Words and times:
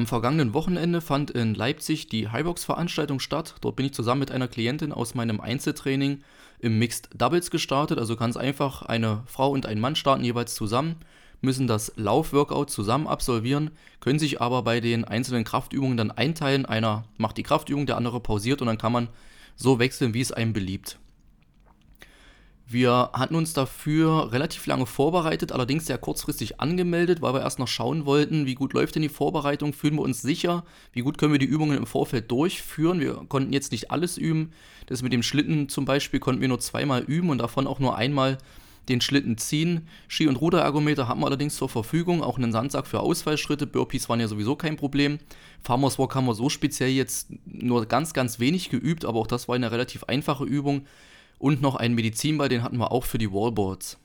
Am 0.00 0.06
vergangenen 0.06 0.54
Wochenende 0.54 1.02
fand 1.02 1.30
in 1.30 1.54
Leipzig 1.54 2.08
die 2.08 2.28
Highbox-Veranstaltung 2.28 3.20
statt. 3.20 3.56
Dort 3.60 3.76
bin 3.76 3.84
ich 3.84 3.92
zusammen 3.92 4.20
mit 4.20 4.30
einer 4.30 4.48
Klientin 4.48 4.92
aus 4.92 5.14
meinem 5.14 5.42
Einzeltraining 5.42 6.22
im 6.58 6.78
Mixed 6.78 7.10
Doubles 7.14 7.50
gestartet. 7.50 7.98
Also 7.98 8.16
ganz 8.16 8.38
einfach 8.38 8.80
eine 8.80 9.22
Frau 9.26 9.50
und 9.50 9.66
ein 9.66 9.78
Mann 9.78 9.96
starten 9.96 10.24
jeweils 10.24 10.54
zusammen, 10.54 10.96
müssen 11.42 11.66
das 11.66 11.92
Laufworkout 11.96 12.70
zusammen 12.70 13.06
absolvieren, 13.08 13.72
können 14.00 14.18
sich 14.18 14.40
aber 14.40 14.62
bei 14.62 14.80
den 14.80 15.04
einzelnen 15.04 15.44
Kraftübungen 15.44 15.98
dann 15.98 16.10
einteilen. 16.10 16.64
Einer 16.64 17.04
macht 17.18 17.36
die 17.36 17.42
Kraftübung, 17.42 17.84
der 17.84 17.98
andere 17.98 18.20
pausiert 18.20 18.62
und 18.62 18.68
dann 18.68 18.78
kann 18.78 18.92
man 18.92 19.08
so 19.54 19.78
wechseln, 19.78 20.14
wie 20.14 20.22
es 20.22 20.32
einem 20.32 20.54
beliebt. 20.54 20.98
Wir 22.72 23.10
hatten 23.14 23.34
uns 23.34 23.52
dafür 23.52 24.30
relativ 24.30 24.64
lange 24.66 24.86
vorbereitet, 24.86 25.50
allerdings 25.50 25.86
sehr 25.86 25.98
kurzfristig 25.98 26.60
angemeldet, 26.60 27.20
weil 27.20 27.34
wir 27.34 27.40
erst 27.40 27.58
noch 27.58 27.66
schauen 27.66 28.06
wollten, 28.06 28.46
wie 28.46 28.54
gut 28.54 28.74
läuft 28.74 28.94
denn 28.94 29.02
die 29.02 29.08
Vorbereitung, 29.08 29.72
fühlen 29.72 29.96
wir 29.96 30.02
uns 30.02 30.22
sicher, 30.22 30.62
wie 30.92 31.00
gut 31.00 31.18
können 31.18 31.32
wir 31.32 31.40
die 31.40 31.46
Übungen 31.46 31.76
im 31.76 31.86
Vorfeld 31.86 32.30
durchführen. 32.30 33.00
Wir 33.00 33.24
konnten 33.28 33.52
jetzt 33.52 33.72
nicht 33.72 33.90
alles 33.90 34.16
üben. 34.16 34.52
Das 34.86 35.02
mit 35.02 35.12
dem 35.12 35.24
Schlitten 35.24 35.68
zum 35.68 35.84
Beispiel 35.84 36.20
konnten 36.20 36.40
wir 36.40 36.46
nur 36.46 36.60
zweimal 36.60 37.02
üben 37.02 37.30
und 37.30 37.38
davon 37.38 37.66
auch 37.66 37.80
nur 37.80 37.96
einmal 37.96 38.38
den 38.88 39.00
Schlitten 39.00 39.36
ziehen. 39.36 39.88
Ski- 40.06 40.28
und 40.28 40.36
Ruderergometer 40.36 41.08
haben 41.08 41.22
wir 41.22 41.26
allerdings 41.26 41.56
zur 41.56 41.68
Verfügung, 41.68 42.22
auch 42.22 42.38
einen 42.38 42.52
Sandsack 42.52 42.86
für 42.86 43.00
Ausfallschritte. 43.00 43.66
Burpees 43.66 44.08
waren 44.08 44.20
ja 44.20 44.28
sowieso 44.28 44.54
kein 44.54 44.76
Problem. 44.76 45.18
Farmers 45.60 45.98
Walk 45.98 46.14
haben 46.14 46.26
wir 46.26 46.34
so 46.34 46.48
speziell 46.48 46.90
jetzt 46.90 47.32
nur 47.46 47.86
ganz, 47.86 48.12
ganz 48.12 48.38
wenig 48.38 48.70
geübt, 48.70 49.04
aber 49.04 49.18
auch 49.18 49.26
das 49.26 49.48
war 49.48 49.56
eine 49.56 49.72
relativ 49.72 50.04
einfache 50.04 50.44
Übung 50.44 50.86
und 51.40 51.62
noch 51.62 51.74
einen 51.74 51.94
Medizinball, 51.94 52.48
den 52.48 52.62
hatten 52.62 52.76
wir 52.76 52.92
auch 52.92 53.04
für 53.04 53.18
die 53.18 53.32
Wallboards. 53.32 53.98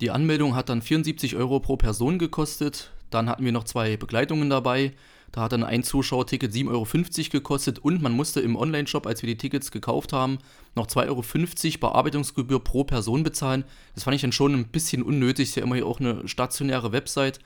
Die 0.00 0.10
Anmeldung 0.10 0.54
hat 0.54 0.68
dann 0.68 0.82
74 0.82 1.34
Euro 1.34 1.58
pro 1.58 1.76
Person 1.76 2.18
gekostet. 2.18 2.90
Dann 3.10 3.28
hatten 3.28 3.44
wir 3.44 3.52
noch 3.52 3.64
zwei 3.64 3.96
Begleitungen 3.96 4.50
dabei. 4.50 4.92
Da 5.32 5.40
hat 5.42 5.52
dann 5.52 5.64
ein 5.64 5.82
Zuschauerticket 5.82 6.52
7,50 6.52 6.68
Euro 6.68 7.30
gekostet 7.30 7.78
und 7.78 8.02
man 8.02 8.12
musste 8.12 8.40
im 8.40 8.54
Online-Shop, 8.54 9.06
als 9.06 9.22
wir 9.22 9.28
die 9.28 9.38
Tickets 9.38 9.70
gekauft 9.70 10.12
haben, 10.12 10.38
noch 10.76 10.86
2,50 10.86 11.06
Euro 11.08 11.78
Bearbeitungsgebühr 11.80 12.62
pro 12.62 12.84
Person 12.84 13.22
bezahlen. 13.22 13.64
Das 13.94 14.04
fand 14.04 14.14
ich 14.14 14.20
dann 14.20 14.32
schon 14.32 14.54
ein 14.54 14.68
bisschen 14.68 15.02
unnötig. 15.02 15.48
Ist 15.48 15.56
ja 15.56 15.62
immer 15.62 15.76
hier 15.76 15.86
auch 15.86 16.00
eine 16.00 16.28
stationäre 16.28 16.92
Website. 16.92 17.40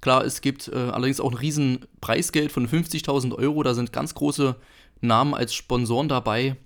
Klar, 0.00 0.24
es 0.24 0.40
gibt 0.40 0.68
äh, 0.68 0.76
allerdings 0.76 1.20
auch 1.20 1.32
ein 1.32 1.36
riesen 1.36 1.80
Preisgeld 2.00 2.52
von 2.52 2.68
50.000 2.68 3.34
Euro. 3.34 3.62
Da 3.64 3.74
sind 3.74 3.92
ganz 3.92 4.14
große 4.14 4.56
Namen 5.00 5.34
als 5.34 5.54
Sponsoren 5.54 6.08
dabei. 6.08 6.56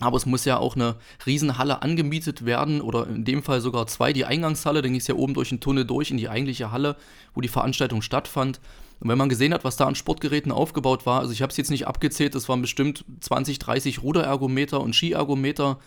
Aber 0.00 0.16
es 0.16 0.26
muss 0.26 0.44
ja 0.44 0.58
auch 0.58 0.76
eine 0.76 0.96
Riesenhalle 1.26 1.82
angemietet 1.82 2.44
werden 2.44 2.80
oder 2.80 3.08
in 3.08 3.24
dem 3.24 3.42
Fall 3.42 3.60
sogar 3.60 3.86
zwei. 3.88 4.12
Die 4.12 4.24
Eingangshalle, 4.24 4.80
dann 4.80 4.92
ging 4.92 5.00
es 5.00 5.08
ja 5.08 5.16
oben 5.16 5.34
durch 5.34 5.48
den 5.48 5.60
Tunnel 5.60 5.84
durch 5.84 6.10
in 6.10 6.18
die 6.18 6.28
eigentliche 6.28 6.70
Halle, 6.70 6.96
wo 7.34 7.40
die 7.40 7.48
Veranstaltung 7.48 8.00
stattfand. 8.02 8.60
Und 9.00 9.08
wenn 9.08 9.18
man 9.18 9.28
gesehen 9.28 9.52
hat, 9.54 9.64
was 9.64 9.76
da 9.76 9.86
an 9.86 9.94
Sportgeräten 9.94 10.52
aufgebaut 10.52 11.06
war, 11.06 11.20
also 11.20 11.32
ich 11.32 11.42
habe 11.42 11.50
es 11.50 11.56
jetzt 11.56 11.70
nicht 11.70 11.86
abgezählt, 11.86 12.34
das 12.34 12.48
waren 12.48 12.62
bestimmt 12.62 13.04
20, 13.20 13.58
30 13.58 14.02
Ruderergometer 14.02 14.80
und 14.80 14.94
Skiergometer, 14.94 15.78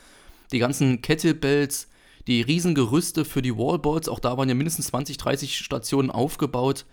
die 0.52 0.60
ganzen 0.60 1.02
Kettlebells, 1.02 1.88
die 2.28 2.42
Riesengerüste 2.42 3.26
für 3.26 3.42
die 3.42 3.58
Wallballs, 3.58 4.08
auch 4.08 4.20
da 4.20 4.38
waren 4.38 4.48
ja 4.48 4.56
mindestens 4.56 4.88
20, 4.88 5.18
30 5.18 5.58
Stationen 5.58 6.12
aufgebaut, 6.12 6.86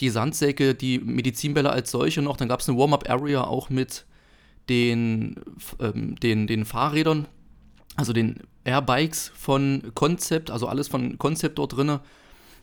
die 0.00 0.10
Sandsäcke, 0.10 0.74
die 0.74 0.98
Medizinbälle 0.98 1.70
als 1.70 1.90
solche 1.90 2.22
noch, 2.22 2.36
dann 2.36 2.48
gab 2.48 2.60
es 2.60 2.68
eine 2.68 2.78
Warm-Up-Area 2.78 3.44
auch 3.44 3.70
mit 3.70 4.04
den, 4.68 5.36
ähm, 5.80 6.16
den, 6.16 6.46
den 6.46 6.64
Fahrrädern, 6.64 7.26
also 7.96 8.12
den 8.12 8.40
Airbikes 8.64 9.32
von 9.34 9.92
Concept, 9.94 10.50
also 10.50 10.66
alles 10.66 10.88
von 10.88 11.18
Concept 11.18 11.58
dort 11.58 11.76
drin. 11.76 11.98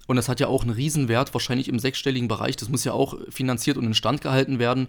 Und 0.07 0.15
das 0.15 0.27
hat 0.27 0.39
ja 0.39 0.47
auch 0.47 0.63
einen 0.63 0.71
Riesenwert, 0.71 1.33
wahrscheinlich 1.33 1.67
im 1.67 1.77
sechsstelligen 1.77 2.27
Bereich. 2.27 2.55
Das 2.55 2.69
muss 2.69 2.83
ja 2.83 2.93
auch 2.93 3.15
finanziert 3.29 3.77
und 3.77 3.85
instand 3.85 4.21
gehalten 4.21 4.57
werden. 4.57 4.87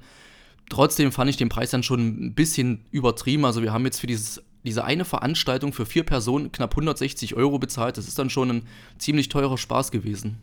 Trotzdem 0.70 1.12
fand 1.12 1.28
ich 1.28 1.36
den 1.36 1.48
Preis 1.48 1.70
dann 1.70 1.82
schon 1.82 2.00
ein 2.00 2.34
bisschen 2.34 2.86
übertrieben. 2.90 3.44
Also 3.44 3.60
wir 3.60 3.72
haben 3.72 3.84
jetzt 3.84 4.00
für 4.00 4.06
dieses, 4.06 4.42
diese 4.64 4.84
eine 4.84 5.04
Veranstaltung 5.04 5.72
für 5.72 5.84
vier 5.84 6.04
Personen 6.04 6.52
knapp 6.52 6.72
160 6.72 7.34
Euro 7.34 7.58
bezahlt. 7.58 7.98
Das 7.98 8.08
ist 8.08 8.18
dann 8.18 8.30
schon 8.30 8.50
ein 8.50 8.62
ziemlich 8.98 9.28
teurer 9.28 9.58
Spaß 9.58 9.90
gewesen. 9.90 10.40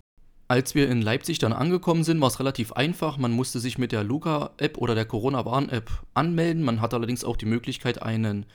Als 0.50 0.76
wir 0.76 0.90
in 0.90 1.02
Leipzig 1.02 1.40
dann 1.40 1.52
angekommen 1.52 2.06
sind, 2.06 2.22
war 2.22 2.30
es 2.30 2.40
relativ 2.40 2.72
einfach. 2.72 3.18
Man 3.18 3.34
musste 3.34 3.60
sich 3.60 3.78
mit 3.78 3.92
der 3.92 4.06
Luca-App 4.06 4.78
oder 4.78 4.96
der 4.96 5.04
Corona-Warn-App 5.04 5.92
anmelden. 6.14 6.64
Man 6.64 6.80
hat 6.80 6.94
allerdings 6.94 7.26
auch 7.26 7.36
die 7.36 7.46
Möglichkeit, 7.46 8.02
einen 8.02 8.46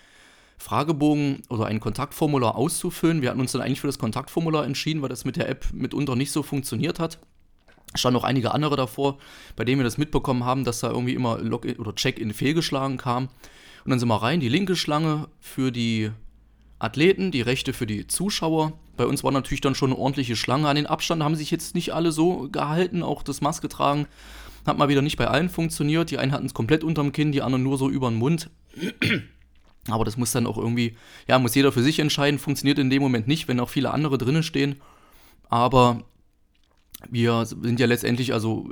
Fragebogen 0.56 1.42
oder 1.50 1.66
ein 1.66 1.80
Kontaktformular 1.80 2.56
auszufüllen. 2.56 3.20
Wir 3.20 3.28
hatten 3.28 3.40
uns 3.40 3.52
dann 3.52 3.60
eigentlich 3.60 3.82
für 3.82 3.88
das 3.88 3.98
Kontaktformular 3.98 4.64
entschieden, 4.64 5.02
weil 5.02 5.10
das 5.10 5.26
mit 5.26 5.36
der 5.36 5.50
App 5.50 5.66
mitunter 5.74 6.16
nicht 6.16 6.32
so 6.32 6.42
funktioniert 6.42 6.98
hat. 6.98 7.18
Es 7.92 8.00
standen 8.00 8.14
noch 8.14 8.24
einige 8.24 8.54
andere 8.54 8.76
davor, 8.76 9.18
bei 9.54 9.64
denen 9.64 9.80
wir 9.80 9.84
das 9.84 9.98
mitbekommen 9.98 10.44
haben, 10.44 10.64
dass 10.64 10.80
da 10.80 10.88
irgendwie 10.88 11.14
immer 11.14 11.40
Login 11.40 11.76
oder 11.76 11.94
Check-in 11.94 12.32
fehlgeschlagen 12.32 12.96
kam. 12.96 13.24
Und 13.84 13.90
dann 13.90 13.98
sind 13.98 14.08
wir 14.08 14.22
rein, 14.22 14.40
die 14.40 14.48
linke 14.48 14.76
Schlange 14.76 15.28
für 15.40 15.72
die 15.72 16.10
Athleten, 16.78 17.32
die 17.32 17.42
rechte 17.42 17.74
für 17.74 17.86
die 17.86 18.06
Zuschauer. 18.06 18.72
Bei 18.96 19.06
uns 19.06 19.24
war 19.24 19.32
natürlich 19.32 19.60
dann 19.60 19.74
schon 19.74 19.90
eine 19.90 19.98
ordentliche 19.98 20.36
Schlange. 20.36 20.68
An 20.68 20.76
den 20.76 20.86
Abstand 20.86 21.22
haben 21.22 21.34
sich 21.34 21.50
jetzt 21.50 21.74
nicht 21.74 21.94
alle 21.94 22.12
so 22.12 22.48
gehalten, 22.50 23.02
auch 23.02 23.22
das 23.22 23.40
Maske 23.40 23.68
tragen. 23.68 24.06
Hat 24.66 24.78
mal 24.78 24.88
wieder 24.88 25.02
nicht 25.02 25.16
bei 25.16 25.26
allen 25.26 25.48
funktioniert. 25.48 26.10
Die 26.10 26.18
einen 26.18 26.32
hatten 26.32 26.46
es 26.46 26.54
komplett 26.54 26.84
unterm 26.84 27.12
Kinn, 27.12 27.32
die 27.32 27.42
anderen 27.42 27.62
nur 27.62 27.78
so 27.78 27.88
über 27.88 28.10
den 28.10 28.18
Mund. 28.18 28.50
Aber 29.88 30.04
das 30.04 30.16
muss 30.16 30.30
dann 30.30 30.46
auch 30.46 30.58
irgendwie, 30.58 30.96
ja, 31.26 31.38
muss 31.38 31.54
jeder 31.54 31.72
für 31.72 31.82
sich 31.82 31.98
entscheiden. 31.98 32.38
Funktioniert 32.38 32.78
in 32.78 32.90
dem 32.90 33.02
Moment 33.02 33.26
nicht, 33.26 33.48
wenn 33.48 33.58
auch 33.58 33.68
viele 33.68 33.90
andere 33.90 34.18
drinnen 34.18 34.42
stehen. 34.42 34.76
Aber 35.48 36.04
wir 37.10 37.46
sind 37.46 37.80
ja 37.80 37.86
letztendlich, 37.86 38.32
also 38.32 38.70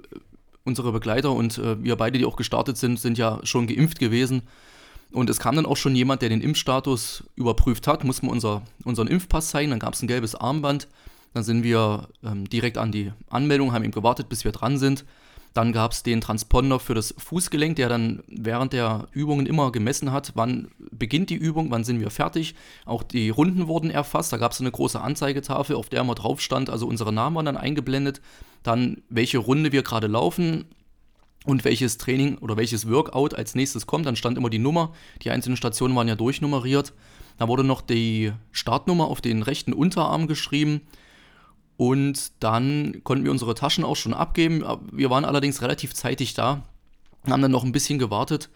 unsere 0.64 0.92
Begleiter 0.92 1.32
und 1.32 1.58
äh, 1.58 1.82
wir 1.82 1.96
beide, 1.96 2.18
die 2.18 2.24
auch 2.24 2.36
gestartet 2.36 2.76
sind, 2.76 3.00
sind 3.00 3.18
ja 3.18 3.40
schon 3.42 3.66
geimpft 3.66 3.98
gewesen. 3.98 4.42
Und 5.12 5.28
es 5.28 5.38
kam 5.38 5.56
dann 5.56 5.66
auch 5.66 5.76
schon 5.76 5.96
jemand, 5.96 6.22
der 6.22 6.28
den 6.28 6.40
Impfstatus 6.40 7.24
überprüft 7.34 7.86
hat, 7.86 8.04
mussten 8.04 8.26
wir 8.26 8.32
unser, 8.32 8.62
unseren 8.84 9.08
Impfpass 9.08 9.50
zeigen, 9.50 9.70
dann 9.70 9.80
gab 9.80 9.94
es 9.94 10.02
ein 10.02 10.08
gelbes 10.08 10.34
Armband. 10.34 10.88
Dann 11.34 11.44
sind 11.44 11.62
wir 11.62 12.08
ähm, 12.24 12.48
direkt 12.48 12.76
an 12.76 12.90
die 12.90 13.12
Anmeldung, 13.28 13.72
haben 13.72 13.84
eben 13.84 13.92
gewartet, 13.92 14.28
bis 14.28 14.44
wir 14.44 14.52
dran 14.52 14.78
sind. 14.78 15.04
Dann 15.52 15.72
gab 15.72 15.92
es 15.92 16.04
den 16.04 16.20
Transponder 16.20 16.78
für 16.78 16.94
das 16.94 17.12
Fußgelenk, 17.18 17.74
der 17.74 17.88
dann 17.88 18.22
während 18.28 18.72
der 18.72 19.08
Übungen 19.12 19.46
immer 19.46 19.72
gemessen 19.72 20.12
hat, 20.12 20.32
wann 20.34 20.68
beginnt 20.92 21.30
die 21.30 21.34
Übung, 21.36 21.70
wann 21.70 21.82
sind 21.82 22.00
wir 22.00 22.10
fertig. 22.10 22.54
Auch 22.84 23.02
die 23.02 23.30
Runden 23.30 23.66
wurden 23.66 23.90
erfasst. 23.90 24.32
Da 24.32 24.36
gab 24.36 24.52
es 24.52 24.60
eine 24.60 24.70
große 24.70 25.00
Anzeigetafel, 25.00 25.74
auf 25.74 25.88
der 25.88 26.02
immer 26.02 26.14
drauf 26.14 26.40
stand, 26.40 26.70
also 26.70 26.86
unsere 26.86 27.12
Namen 27.12 27.34
waren 27.36 27.46
dann 27.46 27.56
eingeblendet. 27.56 28.20
Dann 28.62 29.02
welche 29.08 29.38
Runde 29.38 29.72
wir 29.72 29.82
gerade 29.82 30.06
laufen, 30.06 30.66
und 31.44 31.64
welches 31.64 31.98
Training 31.98 32.38
oder 32.38 32.56
welches 32.56 32.88
Workout 32.88 33.34
als 33.34 33.54
nächstes 33.54 33.86
kommt. 33.86 34.06
Dann 34.06 34.16
stand 34.16 34.36
immer 34.36 34.50
die 34.50 34.58
Nummer. 34.58 34.92
Die 35.22 35.30
einzelnen 35.30 35.56
Stationen 35.56 35.96
waren 35.96 36.08
ja 36.08 36.16
durchnummeriert. 36.16 36.92
Da 37.38 37.48
wurde 37.48 37.64
noch 37.64 37.80
die 37.80 38.32
Startnummer 38.52 39.06
auf 39.06 39.20
den 39.20 39.42
rechten 39.42 39.72
Unterarm 39.72 40.26
geschrieben. 40.26 40.82
Und 41.76 42.32
dann 42.40 43.00
konnten 43.04 43.24
wir 43.24 43.30
unsere 43.30 43.54
Taschen 43.54 43.84
auch 43.84 43.96
schon 43.96 44.12
abgeben. 44.12 44.62
Wir 44.92 45.08
waren 45.08 45.24
allerdings 45.24 45.62
relativ 45.62 45.94
zeitig 45.94 46.34
da, 46.34 46.62
haben 47.26 47.40
dann 47.40 47.50
noch 47.50 47.64
ein 47.64 47.72
bisschen 47.72 47.98
gewartet 47.98 48.50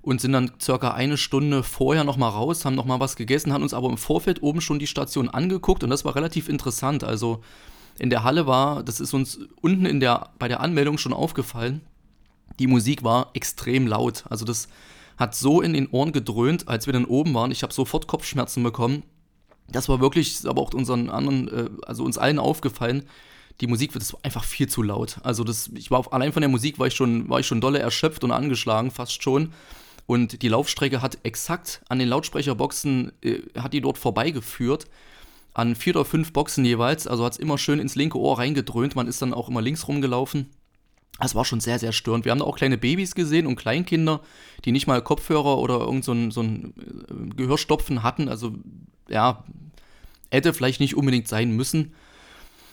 und 0.00 0.22
sind 0.22 0.32
dann 0.32 0.52
circa 0.58 0.92
eine 0.92 1.18
Stunde 1.18 1.62
vorher 1.62 2.04
nochmal 2.04 2.30
raus, 2.30 2.64
haben 2.64 2.74
nochmal 2.74 2.98
was 2.98 3.16
gegessen, 3.16 3.52
haben 3.52 3.62
uns 3.62 3.74
aber 3.74 3.90
im 3.90 3.98
Vorfeld 3.98 4.42
oben 4.42 4.62
schon 4.62 4.78
die 4.78 4.86
Station 4.86 5.28
angeguckt 5.28 5.84
und 5.84 5.90
das 5.90 6.06
war 6.06 6.16
relativ 6.16 6.48
interessant. 6.48 7.04
Also 7.04 7.42
in 7.98 8.08
der 8.08 8.24
Halle 8.24 8.46
war, 8.46 8.82
das 8.82 9.00
ist 9.00 9.12
uns 9.12 9.38
unten 9.60 9.84
in 9.84 10.00
der, 10.00 10.30
bei 10.38 10.48
der 10.48 10.60
Anmeldung 10.60 10.96
schon 10.96 11.12
aufgefallen, 11.12 11.82
die 12.58 12.66
Musik 12.66 13.02
war 13.02 13.30
extrem 13.34 13.86
laut. 13.86 14.24
Also 14.28 14.44
das 14.44 14.68
hat 15.16 15.34
so 15.34 15.60
in 15.60 15.72
den 15.72 15.88
Ohren 15.88 16.12
gedröhnt, 16.12 16.68
als 16.68 16.86
wir 16.86 16.92
dann 16.92 17.04
oben 17.04 17.34
waren. 17.34 17.50
Ich 17.50 17.62
habe 17.62 17.72
sofort 17.72 18.06
Kopfschmerzen 18.06 18.62
bekommen. 18.62 19.02
Das 19.68 19.88
war 19.88 20.00
wirklich, 20.00 20.46
aber 20.46 20.60
auch 20.60 20.74
unseren 20.74 21.10
anderen, 21.10 21.48
äh, 21.48 21.70
also 21.86 22.04
uns 22.04 22.18
allen 22.18 22.38
aufgefallen. 22.38 23.04
Die 23.60 23.66
Musik 23.66 23.94
wird 23.94 24.04
einfach 24.22 24.44
viel 24.44 24.68
zu 24.68 24.82
laut. 24.82 25.18
Also 25.22 25.44
das, 25.44 25.70
ich 25.74 25.90
war 25.90 25.98
auf, 25.98 26.12
allein 26.12 26.32
von 26.32 26.40
der 26.40 26.48
Musik 26.48 26.78
war 26.78 26.86
ich 26.86 26.94
schon, 26.94 27.28
war 27.28 27.40
ich 27.40 27.46
schon 27.46 27.60
dolle 27.60 27.78
erschöpft 27.78 28.24
und 28.24 28.32
angeschlagen, 28.32 28.90
fast 28.90 29.22
schon. 29.22 29.52
Und 30.06 30.42
die 30.42 30.48
Laufstrecke 30.48 31.00
hat 31.00 31.18
exakt 31.22 31.82
an 31.88 31.98
den 31.98 32.08
Lautsprecherboxen, 32.08 33.12
äh, 33.22 33.40
hat 33.58 33.72
die 33.72 33.80
dort 33.80 33.98
vorbeigeführt. 33.98 34.86
An 35.54 35.76
vier 35.76 35.94
oder 35.96 36.04
fünf 36.06 36.32
Boxen 36.32 36.64
jeweils. 36.64 37.06
Also 37.06 37.24
hat 37.24 37.34
es 37.34 37.38
immer 37.38 37.58
schön 37.58 37.78
ins 37.78 37.94
linke 37.94 38.18
Ohr 38.18 38.38
reingedröhnt. 38.38 38.96
Man 38.96 39.06
ist 39.06 39.20
dann 39.22 39.34
auch 39.34 39.48
immer 39.48 39.60
links 39.60 39.86
rumgelaufen. 39.86 40.48
Das 41.18 41.34
war 41.34 41.44
schon 41.44 41.60
sehr, 41.60 41.78
sehr 41.78 41.92
störend. 41.92 42.24
Wir 42.24 42.32
haben 42.32 42.38
da 42.38 42.44
auch 42.44 42.56
kleine 42.56 42.78
Babys 42.78 43.14
gesehen 43.14 43.46
und 43.46 43.56
Kleinkinder, 43.56 44.20
die 44.64 44.72
nicht 44.72 44.86
mal 44.86 45.02
Kopfhörer 45.02 45.58
oder 45.58 45.80
irgend 45.80 46.04
so 46.04 46.12
ein, 46.12 46.30
so 46.30 46.42
ein 46.42 46.74
äh, 46.76 47.34
Gehörstopfen 47.36 48.02
hatten. 48.02 48.28
Also, 48.28 48.54
ja, 49.08 49.44
hätte 50.30 50.54
vielleicht 50.54 50.80
nicht 50.80 50.96
unbedingt 50.96 51.28
sein 51.28 51.52
müssen. 51.52 51.92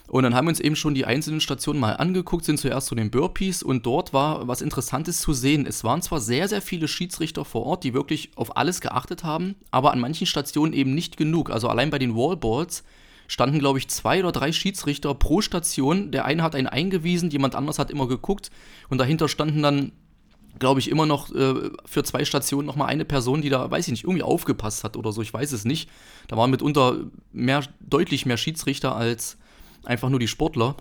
Und 0.10 0.24
dann 0.24 0.34
haben 0.34 0.46
wir 0.46 0.50
uns 0.50 0.60
eben 0.60 0.76
schon 0.76 0.96
die 0.96 1.06
einzelnen 1.06 1.40
Stationen 1.40 1.80
mal 1.80 1.94
angeguckt, 1.94 2.44
sind 2.44 2.60
zuerst 2.60 2.88
zu 2.88 2.96
den 2.96 3.12
Burpees 3.12 3.62
und 3.62 3.86
dort 3.86 4.12
war 4.12 4.48
was 4.48 4.62
Interessantes 4.62 5.22
zu 5.22 5.34
sehen. 5.34 5.68
Es 5.68 5.84
waren 5.84 6.02
zwar 6.02 6.20
sehr, 6.20 6.48
sehr 6.48 6.64
viele 6.64 6.88
Schiedsrichter 6.88 7.46
vor 7.46 7.64
Ort, 7.66 7.84
die 7.84 7.94
wirklich 7.94 8.32
auf 8.36 8.58
alles 8.58 8.82
geachtet 8.82 9.24
haben, 9.24 9.56
aber 9.70 9.92
an 9.92 10.00
manchen 10.00 10.26
Stationen 10.26 10.74
eben 10.74 10.96
nicht 10.96 11.16
genug. 11.16 11.52
Also 11.52 11.68
allein 11.68 11.92
bei 11.92 12.00
den 12.00 12.16
Wallballs 12.16 12.84
standen, 13.30 13.60
glaube 13.60 13.78
ich, 13.78 13.88
zwei 13.88 14.20
oder 14.20 14.32
drei 14.32 14.52
Schiedsrichter 14.52 15.14
pro 15.14 15.42
Station. 15.42 16.12
Der 16.12 16.26
eine 16.26 16.42
hat 16.42 16.56
einen 16.56 16.68
eingewiesen, 16.68 17.30
jemand 17.30 17.56
anders 17.56 17.78
hat 17.78 17.92
immer 17.92 18.08
geguckt 18.08 18.50
und 18.90 18.98
dahinter 18.98 19.30
standen 19.30 19.62
dann, 19.62 19.92
glaube 20.58 20.80
ich, 20.80 20.90
immer 20.90 21.06
noch 21.06 21.34
äh, 21.34 21.70
für 21.86 22.04
zwei 22.04 22.26
Stationen 22.26 22.66
nochmal 22.66 22.88
eine 22.88 23.06
Person, 23.06 23.44
die 23.44 23.50
da, 23.50 23.70
weiß 23.70 23.88
ich 23.88 23.92
nicht, 23.92 24.04
irgendwie 24.04 24.24
aufgepasst 24.24 24.84
hat 24.84 24.98
oder 24.98 25.12
so, 25.12 25.22
ich 25.22 25.32
weiß 25.32 25.52
es 25.52 25.64
nicht. 25.64 25.92
Da 26.28 26.38
waren 26.38 26.50
mitunter 26.50 26.98
mehr, 27.32 27.64
deutlich 27.80 28.26
mehr 28.26 28.38
Schiedsrichter 28.38 28.96
als 28.96 29.38
einfach 29.86 30.10
nur 30.10 30.20
die 30.20 30.28
Sportler. 30.28 30.76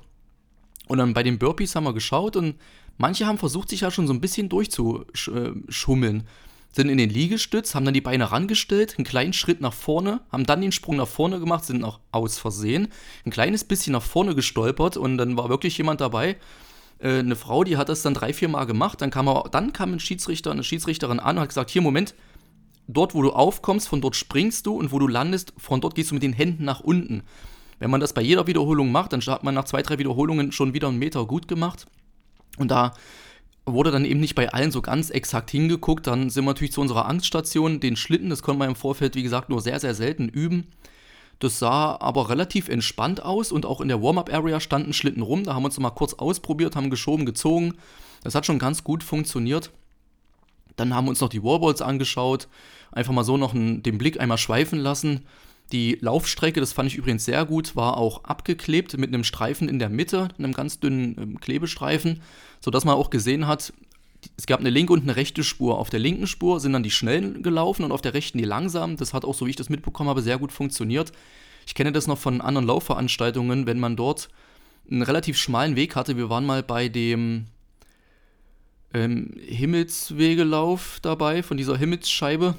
Und 0.86 0.96
dann 0.96 1.12
bei 1.12 1.22
den 1.22 1.38
Burpees 1.38 1.76
haben 1.76 1.84
wir 1.84 1.92
geschaut 1.92 2.34
und 2.34 2.56
manche 2.96 3.26
haben 3.26 3.36
versucht, 3.36 3.68
sich 3.68 3.82
ja 3.82 3.90
schon 3.90 4.06
so 4.06 4.14
ein 4.14 4.22
bisschen 4.22 4.48
durchzuschummeln 4.48 6.26
sind 6.72 6.88
in 6.88 6.98
den 6.98 7.10
Liegestütz, 7.10 7.74
haben 7.74 7.84
dann 7.84 7.94
die 7.94 8.00
Beine 8.00 8.30
rangestellt, 8.30 8.96
einen 8.98 9.04
kleinen 9.04 9.32
Schritt 9.32 9.60
nach 9.60 9.72
vorne, 9.72 10.20
haben 10.30 10.44
dann 10.44 10.60
den 10.60 10.72
Sprung 10.72 10.96
nach 10.96 11.08
vorne 11.08 11.40
gemacht, 11.40 11.64
sind 11.64 11.82
auch 11.82 12.00
aus 12.12 12.38
Versehen, 12.38 12.88
ein 13.24 13.30
kleines 13.30 13.64
bisschen 13.64 13.92
nach 13.92 14.02
vorne 14.02 14.34
gestolpert 14.34 14.96
und 14.96 15.18
dann 15.18 15.36
war 15.36 15.48
wirklich 15.48 15.76
jemand 15.78 16.00
dabei, 16.00 16.36
äh, 17.00 17.18
eine 17.18 17.36
Frau, 17.36 17.64
die 17.64 17.76
hat 17.76 17.88
das 17.88 18.02
dann 18.02 18.14
drei, 18.14 18.32
vier 18.32 18.48
Mal 18.48 18.64
gemacht, 18.64 19.00
dann 19.00 19.10
kam, 19.10 19.28
er, 19.28 19.44
dann 19.50 19.72
kam 19.72 19.92
ein 19.92 20.00
Schiedsrichter, 20.00 20.50
eine 20.50 20.64
Schiedsrichterin 20.64 21.20
an 21.20 21.36
und 21.36 21.42
hat 21.42 21.48
gesagt, 21.48 21.70
hier, 21.70 21.82
Moment, 21.82 22.14
dort, 22.86 23.14
wo 23.14 23.22
du 23.22 23.30
aufkommst, 23.30 23.88
von 23.88 24.00
dort 24.00 24.16
springst 24.16 24.66
du 24.66 24.74
und 24.74 24.92
wo 24.92 24.98
du 24.98 25.06
landest, 25.06 25.52
von 25.56 25.80
dort 25.80 25.94
gehst 25.94 26.10
du 26.10 26.14
mit 26.14 26.22
den 26.22 26.32
Händen 26.32 26.64
nach 26.64 26.80
unten. 26.80 27.22
Wenn 27.78 27.90
man 27.90 28.00
das 28.00 28.12
bei 28.12 28.22
jeder 28.22 28.46
Wiederholung 28.46 28.90
macht, 28.90 29.12
dann 29.12 29.20
hat 29.20 29.44
man 29.44 29.54
nach 29.54 29.64
zwei, 29.64 29.82
drei 29.82 29.98
Wiederholungen 29.98 30.50
schon 30.50 30.74
wieder 30.74 30.88
einen 30.88 30.98
Meter 30.98 31.26
gut 31.26 31.46
gemacht. 31.46 31.86
Und 32.56 32.70
da 32.70 32.92
wurde 33.72 33.90
dann 33.90 34.04
eben 34.04 34.20
nicht 34.20 34.34
bei 34.34 34.52
allen 34.52 34.70
so 34.70 34.82
ganz 34.82 35.10
exakt 35.10 35.50
hingeguckt. 35.50 36.06
Dann 36.06 36.30
sind 36.30 36.44
wir 36.44 36.50
natürlich 36.50 36.72
zu 36.72 36.80
unserer 36.80 37.06
Angststation, 37.06 37.80
den 37.80 37.96
Schlitten, 37.96 38.30
das 38.30 38.42
konnte 38.42 38.58
man 38.58 38.68
im 38.68 38.76
Vorfeld, 38.76 39.14
wie 39.14 39.22
gesagt, 39.22 39.48
nur 39.48 39.60
sehr, 39.60 39.80
sehr 39.80 39.94
selten 39.94 40.28
üben. 40.28 40.66
Das 41.38 41.58
sah 41.58 41.96
aber 42.00 42.30
relativ 42.30 42.68
entspannt 42.68 43.22
aus 43.22 43.52
und 43.52 43.64
auch 43.64 43.80
in 43.80 43.88
der 43.88 44.02
Warm-Up-Area 44.02 44.58
standen 44.58 44.92
Schlitten 44.92 45.22
rum. 45.22 45.44
Da 45.44 45.54
haben 45.54 45.62
wir 45.62 45.66
uns 45.66 45.78
mal 45.78 45.90
kurz 45.90 46.14
ausprobiert, 46.14 46.74
haben 46.74 46.90
geschoben, 46.90 47.26
gezogen. 47.26 47.74
Das 48.24 48.34
hat 48.34 48.44
schon 48.44 48.58
ganz 48.58 48.82
gut 48.82 49.04
funktioniert. 49.04 49.70
Dann 50.74 50.94
haben 50.94 51.06
wir 51.06 51.10
uns 51.10 51.20
noch 51.20 51.28
die 51.28 51.42
Warballs 51.42 51.82
angeschaut, 51.82 52.48
einfach 52.92 53.12
mal 53.12 53.24
so 53.24 53.36
noch 53.36 53.54
einen, 53.54 53.82
den 53.82 53.98
Blick 53.98 54.20
einmal 54.20 54.38
schweifen 54.38 54.78
lassen. 54.78 55.26
Die 55.72 55.98
Laufstrecke, 56.00 56.60
das 56.60 56.72
fand 56.72 56.90
ich 56.90 56.96
übrigens 56.96 57.24
sehr 57.24 57.44
gut, 57.44 57.76
war 57.76 57.98
auch 57.98 58.24
abgeklebt 58.24 58.96
mit 58.96 59.12
einem 59.12 59.24
Streifen 59.24 59.68
in 59.68 59.78
der 59.78 59.90
Mitte, 59.90 60.28
einem 60.38 60.52
ganz 60.52 60.80
dünnen 60.80 61.16
ähm, 61.18 61.40
Klebestreifen, 61.40 62.22
sodass 62.60 62.84
man 62.84 62.94
auch 62.94 63.10
gesehen 63.10 63.46
hat, 63.46 63.72
es 64.36 64.46
gab 64.46 64.60
eine 64.60 64.70
linke 64.70 64.92
und 64.92 65.02
eine 65.02 65.16
rechte 65.16 65.44
Spur. 65.44 65.78
Auf 65.78 65.90
der 65.90 66.00
linken 66.00 66.26
Spur 66.26 66.58
sind 66.58 66.72
dann 66.72 66.82
die 66.82 66.90
schnellen 66.90 67.42
gelaufen 67.42 67.84
und 67.84 67.92
auf 67.92 68.00
der 68.00 68.14
rechten 68.14 68.38
die 68.38 68.44
langsamen. 68.44 68.96
Das 68.96 69.14
hat 69.14 69.24
auch, 69.24 69.34
so 69.34 69.46
wie 69.46 69.50
ich 69.50 69.56
das 69.56 69.68
mitbekommen 69.68 70.08
habe, 70.08 70.22
sehr 70.22 70.38
gut 70.38 70.52
funktioniert. 70.52 71.12
Ich 71.66 71.74
kenne 71.74 71.92
das 71.92 72.06
noch 72.06 72.18
von 72.18 72.40
anderen 72.40 72.66
Laufveranstaltungen, 72.66 73.66
wenn 73.66 73.78
man 73.78 73.94
dort 73.94 74.28
einen 74.90 75.02
relativ 75.02 75.36
schmalen 75.36 75.76
Weg 75.76 75.96
hatte. 75.96 76.16
Wir 76.16 76.30
waren 76.30 76.46
mal 76.46 76.62
bei 76.62 76.88
dem 76.88 77.46
ähm, 78.94 79.34
Himmelswegelauf 79.38 80.98
dabei, 81.02 81.42
von 81.42 81.56
dieser 81.56 81.76
Himmelsscheibe. 81.76 82.56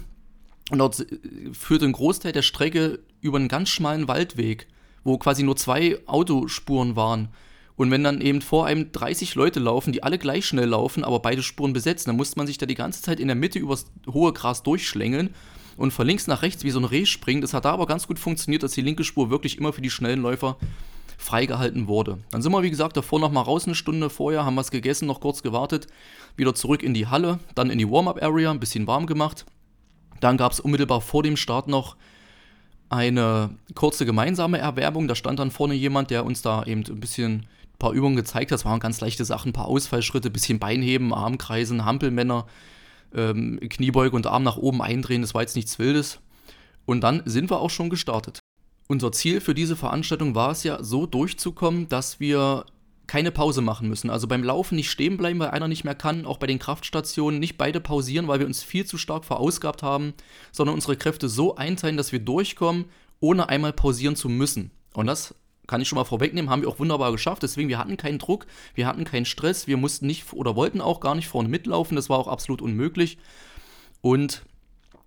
Und 0.70 0.80
dort 0.80 1.06
führte 1.52 1.86
ein 1.86 1.92
Großteil 1.92 2.32
der 2.32 2.42
Strecke 2.42 3.00
über 3.22 3.38
einen 3.38 3.48
ganz 3.48 3.70
schmalen 3.70 4.08
Waldweg, 4.08 4.68
wo 5.04 5.18
quasi 5.18 5.44
nur 5.44 5.56
zwei 5.56 5.98
Autospuren 6.06 6.96
waren. 6.96 7.30
Und 7.76 7.92
wenn 7.92 8.04
dann 8.04 8.22
eben 8.22 8.42
vor 8.42 8.66
einem 8.66 8.92
30 8.92 9.36
Leute 9.36 9.60
laufen, 9.60 9.94
die 9.94 10.04
alle 10.04 10.18
gleich 10.18 10.46
schnell 10.46 10.68
laufen, 10.68 11.04
aber 11.04 11.20
beide 11.20 11.42
Spuren 11.42 11.74
besetzen, 11.74 12.10
dann 12.10 12.18
musste 12.18 12.38
man 12.38 12.46
sich 12.46 12.58
da 12.58 12.66
die 12.66 12.76
ganze 12.76 13.02
Zeit 13.02 13.20
in 13.20 13.28
der 13.28 13.38
Mitte 13.38 13.58
übers 13.58 13.86
hohe 14.12 14.34
Gras 14.34 14.64
durchschlängeln 14.64 15.34
und 15.78 15.92
von 15.92 16.06
links 16.06 16.28
nach 16.28 16.42
rechts 16.42 16.66
wie 16.66 16.72
so 16.72 16.80
ein 16.80 16.86
Reh 16.86 17.06
springen. 17.06 17.42
Das 17.42 17.54
hat 17.54 17.64
da 17.64 17.72
aber 17.72 17.88
ganz 17.88 18.06
gut 18.06 18.20
funktioniert, 18.20 18.64
dass 18.64 18.74
die 18.74 18.82
linke 18.82 19.06
Spur 19.06 19.30
wirklich 19.30 19.58
immer 19.58 19.72
für 19.72 19.82
die 19.82 19.90
schnellen 19.90 20.22
Läufer 20.22 20.58
freigehalten 21.18 21.88
wurde. 21.88 22.18
Dann 22.32 22.42
sind 22.42 22.52
wir, 22.52 22.64
wie 22.64 22.70
gesagt, 22.70 22.98
davor 22.98 23.20
noch 23.20 23.32
mal 23.32 23.42
raus 23.42 23.66
eine 23.66 23.76
Stunde 23.76 24.10
vorher, 24.10 24.46
haben 24.46 24.58
was 24.58 24.72
gegessen, 24.72 25.06
noch 25.06 25.22
kurz 25.22 25.42
gewartet, 25.42 25.88
wieder 26.36 26.54
zurück 26.54 26.84
in 26.84 26.94
die 26.94 27.08
Halle, 27.08 27.40
dann 27.56 27.70
in 27.70 27.78
die 27.78 27.90
Warm-Up-Area, 27.90 28.52
ein 28.52 28.60
bisschen 28.60 28.88
warm 28.88 29.06
gemacht 29.06 29.46
dann 30.20 30.38
gab 30.38 30.52
es 30.52 30.60
unmittelbar 30.60 31.02
vor 31.02 31.24
dem 31.24 31.38
Start 31.38 31.68
noch 31.68 31.96
eine 32.90 33.52
kurze 33.76 34.06
gemeinsame 34.06 34.58
Erwerbung. 34.58 35.08
Da 35.08 35.16
stand 35.16 35.40
dann 35.40 35.52
vorne 35.52 35.76
jemand, 35.76 36.10
der 36.10 36.26
uns 36.26 36.42
da 36.42 36.64
eben 36.64 36.84
ein 36.88 37.00
bisschen 37.00 37.34
ein 37.34 37.78
paar 37.78 37.94
Übungen 37.94 38.16
gezeigt 38.16 38.52
hat. 38.52 38.60
Es 38.60 38.66
waren 38.66 38.80
ganz 38.80 39.00
leichte 39.00 39.26
Sachen, 39.26 39.50
ein 39.50 39.54
paar 39.54 39.68
Ausfallschritte, 39.68 40.30
ein 40.30 40.34
bisschen 40.34 40.60
Beinheben, 40.60 41.14
Armkreisen, 41.14 41.86
Hampelmänner, 41.86 42.48
ähm, 43.14 43.60
Kniebeuge 43.70 44.16
und 44.16 44.28
Arm 44.28 44.44
nach 44.44 44.58
oben 44.58 44.82
eindrehen. 44.82 45.22
Das 45.22 45.34
war 45.34 45.42
jetzt 45.42 45.56
nichts 45.56 45.80
Wildes. 45.80 46.20
Und 46.86 47.02
dann 47.02 47.22
sind 47.26 47.52
wir 47.52 47.60
auch 47.60 47.70
schon 47.70 47.90
gestartet. 47.90 48.40
Unser 48.88 49.12
Ziel 49.12 49.40
für 49.40 49.54
diese 49.54 49.76
Veranstaltung 49.76 50.34
war 50.34 50.52
es 50.52 50.64
ja, 50.64 50.84
so 50.84 51.06
durchzukommen, 51.06 51.88
dass 51.90 52.20
wir 52.20 52.66
keine 53.10 53.32
Pause 53.32 53.62
machen 53.62 53.90
müssen. 53.90 54.12
Also 54.12 54.28
beim 54.28 54.44
Laufen 54.44 54.76
nicht 54.76 54.92
stehen 54.92 55.18
bleiben, 55.18 55.40
weil 55.40 55.50
einer 55.50 55.68
nicht 55.68 55.84
mehr 55.84 55.96
kann, 55.96 56.28
auch 56.28 56.38
bei 56.38 56.46
den 56.46 56.60
Kraftstationen 56.60 57.40
nicht 57.40 57.58
beide 57.58 57.82
pausieren, 57.82 58.28
weil 58.28 58.40
wir 58.40 58.46
uns 58.46 58.62
viel 58.62 58.86
zu 58.86 59.00
stark 59.00 59.26
verausgabt 59.26 59.82
haben, 59.82 60.14
sondern 60.52 60.76
unsere 60.76 60.96
Kräfte 60.96 61.28
so 61.28 61.56
einteilen, 61.56 61.98
dass 61.98 62.12
wir 62.12 62.20
durchkommen, 62.20 62.86
ohne 63.20 63.50
einmal 63.50 63.74
pausieren 63.74 64.16
zu 64.16 64.30
müssen. 64.30 64.70
Und 64.94 65.08
das 65.08 65.34
kann 65.66 65.82
ich 65.82 65.88
schon 65.88 65.98
mal 65.98 66.06
vorwegnehmen, 66.06 66.52
haben 66.52 66.62
wir 66.62 66.70
auch 66.70 66.78
wunderbar 66.78 67.12
geschafft. 67.12 67.42
Deswegen, 67.42 67.68
wir 67.68 67.80
hatten 67.80 67.98
keinen 67.98 68.20
Druck, 68.20 68.46
wir 68.76 68.86
hatten 68.86 69.06
keinen 69.06 69.26
Stress, 69.26 69.66
wir 69.66 69.78
mussten 69.78 70.06
nicht 70.06 70.32
oder 70.32 70.56
wollten 70.56 70.80
auch 70.80 71.00
gar 71.00 71.16
nicht 71.16 71.28
vorne 71.28 71.50
mitlaufen, 71.50 71.96
das 71.96 72.10
war 72.12 72.20
auch 72.20 72.28
absolut 72.28 72.62
unmöglich. 72.62 73.18
Und 74.02 74.44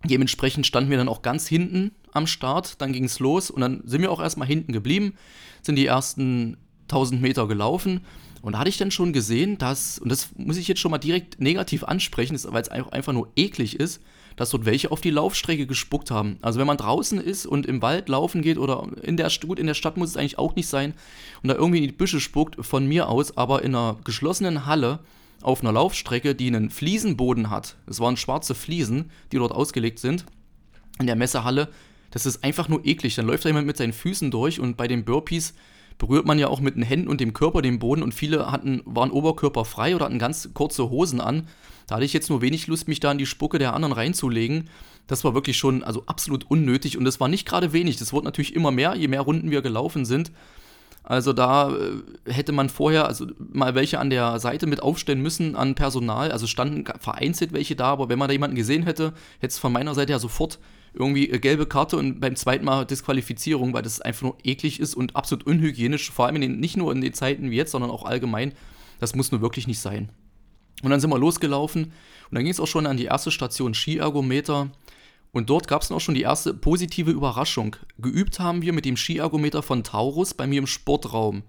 dementsprechend 0.04 0.66
standen 0.66 0.90
wir 0.90 0.98
dann 0.98 1.08
auch 1.08 1.22
ganz 1.22 1.46
hinten 1.46 1.92
am 2.12 2.26
Start, 2.26 2.80
dann 2.80 2.92
ging 2.92 3.04
es 3.04 3.20
los 3.20 3.48
und 3.48 3.60
dann 3.60 3.80
sind 3.84 4.02
wir 4.02 4.10
auch 4.10 4.20
erstmal 4.20 4.48
hinten 4.48 4.72
geblieben, 4.72 5.14
sind 5.62 5.76
die 5.76 5.86
ersten 5.86 6.56
1000 6.92 7.20
Meter 7.20 7.48
gelaufen. 7.48 8.00
Und 8.42 8.52
da 8.52 8.58
hatte 8.58 8.68
ich 8.68 8.76
dann 8.76 8.90
schon 8.90 9.12
gesehen, 9.12 9.56
dass, 9.58 9.98
und 9.98 10.08
das 10.08 10.30
muss 10.36 10.56
ich 10.56 10.68
jetzt 10.68 10.80
schon 10.80 10.90
mal 10.90 10.98
direkt 10.98 11.40
negativ 11.40 11.84
ansprechen, 11.84 12.38
weil 12.48 12.62
es 12.62 12.68
einfach 12.68 13.12
nur 13.12 13.28
eklig 13.36 13.78
ist, 13.78 14.00
dass 14.36 14.50
dort 14.50 14.64
welche 14.64 14.90
auf 14.90 15.00
die 15.00 15.10
Laufstrecke 15.10 15.66
gespuckt 15.66 16.10
haben. 16.10 16.38
Also 16.42 16.58
wenn 16.58 16.66
man 16.66 16.76
draußen 16.76 17.20
ist 17.20 17.46
und 17.46 17.66
im 17.66 17.82
Wald 17.82 18.08
laufen 18.08 18.42
geht 18.42 18.58
oder 18.58 18.88
in 19.02 19.16
der, 19.16 19.30
gut, 19.46 19.58
in 19.58 19.66
der 19.66 19.74
Stadt 19.74 19.96
muss 19.96 20.10
es 20.10 20.16
eigentlich 20.16 20.38
auch 20.38 20.56
nicht 20.56 20.66
sein 20.66 20.94
und 21.42 21.48
da 21.48 21.54
irgendwie 21.54 21.78
in 21.78 21.84
die 21.84 21.92
Büsche 21.92 22.20
spuckt, 22.20 22.64
von 22.64 22.86
mir 22.86 23.08
aus, 23.08 23.36
aber 23.36 23.62
in 23.62 23.74
einer 23.74 23.98
geschlossenen 24.04 24.66
Halle 24.66 25.00
auf 25.42 25.60
einer 25.60 25.72
Laufstrecke, 25.72 26.34
die 26.34 26.46
einen 26.46 26.70
Fliesenboden 26.70 27.50
hat, 27.50 27.76
es 27.86 28.00
waren 28.00 28.16
schwarze 28.16 28.54
Fliesen, 28.54 29.10
die 29.32 29.36
dort 29.36 29.52
ausgelegt 29.52 29.98
sind, 29.98 30.24
in 30.98 31.06
der 31.06 31.16
Messehalle, 31.16 31.68
das 32.10 32.26
ist 32.26 32.44
einfach 32.44 32.68
nur 32.68 32.84
eklig. 32.86 33.14
Dann 33.14 33.26
läuft 33.26 33.44
da 33.44 33.48
jemand 33.48 33.66
mit 33.66 33.76
seinen 33.76 33.92
Füßen 33.92 34.30
durch 34.30 34.60
und 34.60 34.76
bei 34.76 34.86
den 34.86 35.04
Burpees 35.04 35.54
berührt 36.02 36.26
man 36.26 36.36
ja 36.36 36.48
auch 36.48 36.58
mit 36.58 36.74
den 36.74 36.82
Händen 36.82 37.06
und 37.06 37.20
dem 37.20 37.32
Körper 37.32 37.62
den 37.62 37.78
Boden 37.78 38.02
und 38.02 38.12
viele 38.12 38.50
hatten, 38.50 38.82
waren 38.84 39.12
oberkörperfrei 39.12 39.94
oder 39.94 40.06
hatten 40.06 40.18
ganz 40.18 40.50
kurze 40.52 40.90
Hosen 40.90 41.20
an. 41.20 41.46
Da 41.86 41.94
hatte 41.94 42.04
ich 42.04 42.12
jetzt 42.12 42.28
nur 42.28 42.42
wenig 42.42 42.66
Lust, 42.66 42.88
mich 42.88 42.98
da 42.98 43.12
in 43.12 43.18
die 43.18 43.26
Spucke 43.26 43.60
der 43.60 43.72
anderen 43.72 43.92
reinzulegen. 43.92 44.68
Das 45.06 45.22
war 45.22 45.34
wirklich 45.34 45.56
schon 45.56 45.84
also 45.84 46.02
absolut 46.06 46.50
unnötig 46.50 46.98
und 46.98 47.04
das 47.04 47.20
war 47.20 47.28
nicht 47.28 47.46
gerade 47.46 47.72
wenig. 47.72 47.98
Das 47.98 48.12
wurde 48.12 48.24
natürlich 48.24 48.56
immer 48.56 48.72
mehr, 48.72 48.96
je 48.96 49.06
mehr 49.06 49.20
Runden 49.20 49.52
wir 49.52 49.62
gelaufen 49.62 50.04
sind. 50.04 50.32
Also 51.04 51.32
da 51.32 51.70
äh, 51.70 52.32
hätte 52.32 52.50
man 52.50 52.68
vorher 52.68 53.06
also 53.06 53.28
mal 53.38 53.76
welche 53.76 54.00
an 54.00 54.10
der 54.10 54.40
Seite 54.40 54.66
mit 54.66 54.82
aufstellen 54.82 55.22
müssen 55.22 55.54
an 55.54 55.76
Personal. 55.76 56.32
Also 56.32 56.48
standen 56.48 56.84
vereinzelt 56.98 57.52
welche 57.52 57.76
da, 57.76 57.86
aber 57.86 58.08
wenn 58.08 58.18
man 58.18 58.26
da 58.26 58.32
jemanden 58.32 58.56
gesehen 58.56 58.82
hätte, 58.82 59.12
hätte 59.38 59.52
es 59.52 59.58
von 59.58 59.72
meiner 59.72 59.94
Seite 59.94 60.10
ja 60.10 60.18
sofort 60.18 60.58
irgendwie 60.94 61.30
äh, 61.30 61.38
gelbe 61.38 61.66
Karte 61.66 61.96
und 61.96 62.20
beim 62.20 62.36
zweiten 62.36 62.64
Mal 62.64 62.84
Disqualifizierung, 62.84 63.72
weil 63.72 63.82
das 63.82 64.00
einfach 64.00 64.22
nur 64.22 64.36
eklig 64.44 64.80
ist 64.80 64.94
und 64.94 65.16
absolut 65.16 65.46
unhygienisch, 65.46 66.10
vor 66.10 66.26
allem 66.26 66.36
in 66.36 66.42
den, 66.42 66.60
nicht 66.60 66.76
nur 66.76 66.92
in 66.92 67.00
den 67.00 67.14
Zeiten 67.14 67.50
wie 67.50 67.56
jetzt, 67.56 67.72
sondern 67.72 67.90
auch 67.90 68.04
allgemein. 68.04 68.52
Das 69.00 69.14
muss 69.14 69.32
nur 69.32 69.40
wirklich 69.40 69.66
nicht 69.66 69.80
sein. 69.80 70.10
Und 70.82 70.90
dann 70.90 71.00
sind 71.00 71.10
wir 71.10 71.18
losgelaufen 71.18 71.84
und 71.84 72.34
dann 72.34 72.44
ging 72.44 72.52
es 72.52 72.60
auch 72.60 72.66
schon 72.66 72.86
an 72.86 72.96
die 72.96 73.04
erste 73.04 73.30
Station 73.30 73.74
Skiergometer. 73.74 74.70
Und 75.32 75.48
dort 75.48 75.66
gab 75.66 75.80
es 75.80 75.90
auch 75.90 76.00
schon 76.00 76.14
die 76.14 76.22
erste 76.22 76.52
positive 76.52 77.10
Überraschung. 77.10 77.76
Geübt 77.98 78.38
haben 78.38 78.60
wir 78.60 78.74
mit 78.74 78.84
dem 78.84 78.98
Skiergometer 78.98 79.62
von 79.62 79.82
Taurus 79.82 80.34
bei 80.34 80.46
mir 80.46 80.58
im 80.58 80.66
Sportraum. 80.66 81.42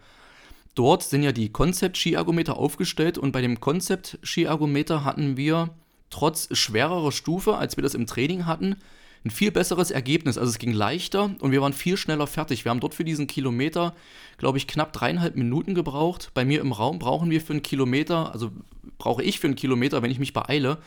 Dort 0.76 1.04
sind 1.04 1.22
ja 1.22 1.32
die 1.32 1.52
Konzept-Skiergometer 1.52 2.58
aufgestellt 2.58 3.18
und 3.18 3.32
bei 3.32 3.42
dem 3.42 3.60
Konzept-Skiergometer 3.60 5.04
hatten 5.04 5.38
wir 5.38 5.70
trotz 6.10 6.48
schwererer 6.56 7.12
Stufe, 7.12 7.58
als 7.58 7.76
wir 7.78 7.82
das 7.82 7.94
im 7.94 8.08
Training 8.08 8.46
hatten, 8.46 8.78
ein 9.26 9.30
viel 9.30 9.52
besseres 9.52 9.92
Ergebnis. 9.92 10.38
Also 10.38 10.50
es 10.50 10.60
ging 10.60 10.74
leichter 10.74 11.36
und 11.40 11.52
wir 11.52 11.62
waren 11.62 11.74
viel 11.74 11.96
schneller 11.96 12.28
fertig. 12.28 12.66
Wir 12.66 12.72
haben 12.72 12.82
dort 12.82 12.94
für 12.94 13.06
diesen 13.06 13.28
Kilometer, 13.28 13.96
glaube 14.38 14.58
ich, 14.58 14.68
knapp 14.68 14.92
dreieinhalb 14.92 15.36
Minuten 15.36 15.76
gebraucht. 15.76 16.32
Bei 16.34 16.44
mir 16.44 16.60
im 16.60 16.74
Raum 16.74 17.00
brauchen 17.00 17.30
wir 17.30 17.40
für 17.40 17.54
einen 17.54 17.62
Kilometer, 17.62 18.34
also 18.34 18.52
brauche 18.98 19.24
ich 19.24 19.40
für 19.40 19.48
einen 19.48 19.56
Kilometer, 19.56 20.02
wenn 20.02 20.12
ich 20.12 20.20
mich 20.20 20.34
beeile, 20.34 20.78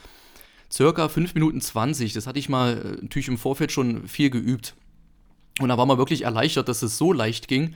circa 0.71 1.09
5 1.09 1.35
Minuten 1.35 1.61
20. 1.61 2.13
Das 2.13 2.27
hatte 2.27 2.39
ich 2.39 2.49
mal 2.49 2.79
äh, 2.79 3.03
natürlich 3.03 3.29
im 3.29 3.39
Vorfeld 3.39 3.73
schon 3.73 4.07
viel 4.07 4.31
geübt. 4.31 4.75
Und 5.61 5.69
da 5.69 5.79
war 5.79 5.87
man 5.87 5.97
wirklich 5.97 6.23
erleichtert, 6.23 6.69
dass 6.69 6.83
es 6.83 6.99
so 6.99 7.13
leicht 7.13 7.49
ging. 7.49 7.75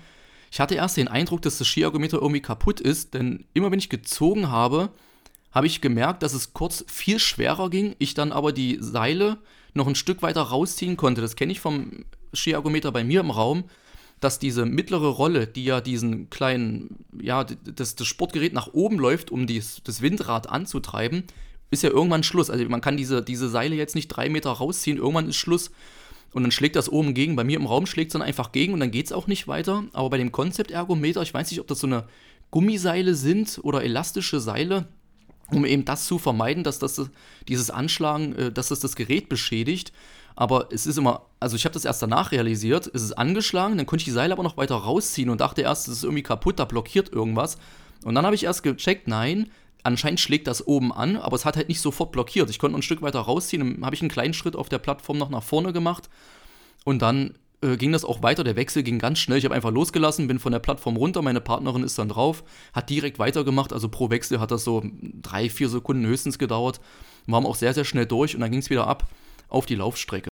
Ich 0.50 0.60
hatte 0.60 0.74
erst 0.74 0.96
den 0.96 1.08
Eindruck, 1.08 1.40
dass 1.42 1.58
das 1.58 1.68
Skiergometer 1.68 2.18
irgendwie 2.18 2.42
kaputt 2.42 2.80
ist, 2.80 3.14
denn 3.14 3.46
immer 3.54 3.70
wenn 3.70 3.78
ich 3.78 3.88
gezogen 3.88 4.50
habe, 4.50 4.90
habe 5.52 5.66
ich 5.66 5.80
gemerkt, 5.80 6.22
dass 6.22 6.34
es 6.34 6.52
kurz 6.52 6.84
viel 6.88 7.18
schwerer 7.18 7.70
ging, 7.70 7.94
ich 7.98 8.14
dann 8.14 8.32
aber 8.32 8.52
die 8.52 8.78
Seile 8.80 9.38
noch 9.74 9.86
ein 9.86 9.94
Stück 9.94 10.22
weiter 10.22 10.42
rausziehen 10.42 10.96
konnte. 10.96 11.20
Das 11.20 11.36
kenne 11.36 11.52
ich 11.52 11.60
vom 11.60 12.04
Skiergometer 12.32 12.92
bei 12.92 13.04
mir 13.04 13.20
im 13.20 13.30
Raum, 13.30 13.64
dass 14.20 14.38
diese 14.38 14.66
mittlere 14.66 15.08
Rolle, 15.08 15.46
die 15.46 15.64
ja 15.64 15.80
diesen 15.80 16.28
kleinen, 16.30 17.04
ja, 17.20 17.44
das, 17.44 17.94
das 17.94 18.06
Sportgerät 18.06 18.52
nach 18.52 18.72
oben 18.72 18.98
läuft, 18.98 19.30
um 19.30 19.46
dies, 19.46 19.80
das 19.84 20.02
Windrad 20.02 20.48
anzutreiben, 20.48 21.24
ist 21.70 21.82
ja 21.82 21.90
irgendwann 21.90 22.22
Schluss. 22.22 22.50
Also 22.50 22.64
man 22.68 22.80
kann 22.80 22.96
diese, 22.96 23.22
diese 23.22 23.48
Seile 23.48 23.76
jetzt 23.76 23.94
nicht 23.94 24.08
drei 24.08 24.28
Meter 24.28 24.50
rausziehen, 24.50 24.98
irgendwann 24.98 25.28
ist 25.28 25.36
Schluss. 25.36 25.70
Und 26.32 26.42
dann 26.42 26.52
schlägt 26.52 26.76
das 26.76 26.88
oben 26.88 27.14
gegen. 27.14 27.34
Bei 27.34 27.44
mir 27.44 27.58
im 27.58 27.66
Raum 27.66 27.86
schlägt 27.86 28.10
es 28.10 28.12
dann 28.12 28.22
einfach 28.22 28.52
gegen 28.52 28.72
und 28.72 28.80
dann 28.80 28.92
geht 28.92 29.06
es 29.06 29.12
auch 29.12 29.26
nicht 29.26 29.48
weiter. 29.48 29.84
Aber 29.92 30.10
bei 30.10 30.18
dem 30.18 30.30
Konzeptergometer, 30.30 31.22
ich 31.22 31.34
weiß 31.34 31.50
nicht, 31.50 31.60
ob 31.60 31.66
das 31.66 31.80
so 31.80 31.86
eine 31.86 32.04
Gummiseile 32.50 33.14
sind 33.14 33.58
oder 33.62 33.82
elastische 33.82 34.38
Seile, 34.38 34.86
um 35.52 35.64
eben 35.64 35.84
das 35.84 36.06
zu 36.06 36.18
vermeiden, 36.18 36.64
dass 36.64 36.78
das 36.78 37.10
dieses 37.48 37.70
Anschlagen, 37.70 38.34
äh, 38.36 38.52
dass 38.52 38.68
das 38.68 38.80
das 38.80 38.96
Gerät 38.96 39.28
beschädigt. 39.28 39.92
Aber 40.36 40.68
es 40.72 40.86
ist 40.86 40.96
immer, 40.96 41.26
also 41.38 41.56
ich 41.56 41.64
habe 41.64 41.74
das 41.74 41.84
erst 41.84 42.02
danach 42.02 42.32
realisiert, 42.32 42.90
es 42.94 43.02
ist 43.02 43.12
angeschlagen, 43.12 43.76
dann 43.76 43.86
konnte 43.86 44.00
ich 44.00 44.06
die 44.06 44.10
Seile 44.10 44.32
aber 44.32 44.42
noch 44.42 44.56
weiter 44.56 44.76
rausziehen 44.76 45.28
und 45.28 45.40
dachte 45.40 45.62
erst, 45.62 45.88
es 45.88 45.98
ist 45.98 46.04
irgendwie 46.04 46.22
kaputt, 46.22 46.58
da 46.58 46.64
blockiert 46.64 47.12
irgendwas. 47.12 47.58
Und 48.04 48.14
dann 48.14 48.24
habe 48.24 48.34
ich 48.34 48.44
erst 48.44 48.62
gecheckt, 48.62 49.06
nein, 49.08 49.50
anscheinend 49.82 50.20
schlägt 50.20 50.46
das 50.46 50.66
oben 50.66 50.92
an, 50.92 51.16
aber 51.16 51.36
es 51.36 51.44
hat 51.44 51.56
halt 51.56 51.68
nicht 51.68 51.80
sofort 51.80 52.12
blockiert. 52.12 52.48
Ich 52.48 52.58
konnte 52.58 52.78
ein 52.78 52.82
Stück 52.82 53.02
weiter 53.02 53.20
rausziehen, 53.20 53.76
dann 53.76 53.84
habe 53.84 53.94
ich 53.94 54.02
einen 54.02 54.10
kleinen 54.10 54.34
Schritt 54.34 54.56
auf 54.56 54.68
der 54.68 54.78
Plattform 54.78 55.18
noch 55.18 55.30
nach 55.30 55.42
vorne 55.42 55.72
gemacht 55.72 56.08
und 56.84 57.02
dann 57.02 57.34
äh, 57.62 57.76
ging 57.76 57.92
das 57.92 58.04
auch 58.04 58.22
weiter. 58.22 58.44
Der 58.44 58.56
Wechsel 58.56 58.82
ging 58.82 58.98
ganz 58.98 59.18
schnell. 59.18 59.38
Ich 59.38 59.44
habe 59.44 59.54
einfach 59.54 59.70
losgelassen, 59.70 60.28
bin 60.28 60.38
von 60.38 60.52
der 60.52 60.58
Plattform 60.58 60.96
runter. 60.96 61.22
Meine 61.22 61.40
Partnerin 61.40 61.82
ist 61.82 61.98
dann 61.98 62.08
drauf, 62.08 62.42
hat 62.72 62.90
direkt 62.90 63.18
weitergemacht. 63.18 63.72
Also 63.72 63.88
pro 63.88 64.10
Wechsel 64.10 64.40
hat 64.40 64.50
das 64.50 64.64
so 64.64 64.82
drei, 65.22 65.50
vier 65.50 65.68
Sekunden 65.68 66.06
höchstens 66.06 66.38
gedauert. 66.38 66.80
Waren 67.26 67.46
auch 67.46 67.56
sehr, 67.56 67.74
sehr 67.74 67.84
schnell 67.84 68.06
durch 68.06 68.34
und 68.34 68.40
dann 68.40 68.50
ging 68.50 68.60
es 68.60 68.70
wieder 68.70 68.86
ab 68.86 69.08
auf 69.48 69.66
die 69.66 69.74
Laufstrecke. 69.74 70.30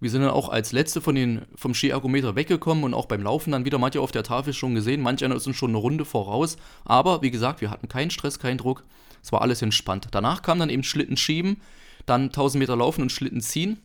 Wir 0.00 0.10
sind 0.10 0.20
dann 0.20 0.30
auch 0.30 0.48
als 0.48 0.70
letzte 0.70 1.00
von 1.00 1.16
den, 1.16 1.42
vom 1.56 1.74
Skiergometer 1.74 2.36
weggekommen 2.36 2.84
und 2.84 2.94
auch 2.94 3.06
beim 3.06 3.22
Laufen 3.22 3.50
dann 3.50 3.64
wieder, 3.64 3.78
manche 3.78 4.00
auf 4.00 4.12
der 4.12 4.22
Tafel 4.22 4.52
schon 4.52 4.76
gesehen, 4.76 5.00
manche 5.00 5.26
ist 5.26 5.46
uns 5.48 5.56
schon 5.56 5.70
eine 5.70 5.78
Runde 5.78 6.04
voraus. 6.04 6.56
Aber 6.84 7.20
wie 7.22 7.32
gesagt, 7.32 7.60
wir 7.60 7.70
hatten 7.70 7.88
keinen 7.88 8.10
Stress, 8.10 8.38
keinen 8.38 8.58
Druck. 8.58 8.84
Es 9.20 9.32
war 9.32 9.42
alles 9.42 9.60
entspannt. 9.60 10.06
Danach 10.12 10.42
kam 10.42 10.60
dann 10.60 10.70
eben 10.70 10.84
Schlitten 10.84 11.16
schieben, 11.16 11.60
dann 12.06 12.26
1000 12.26 12.60
Meter 12.60 12.76
laufen 12.76 13.02
und 13.02 13.10
Schlitten 13.10 13.40
ziehen. 13.40 13.78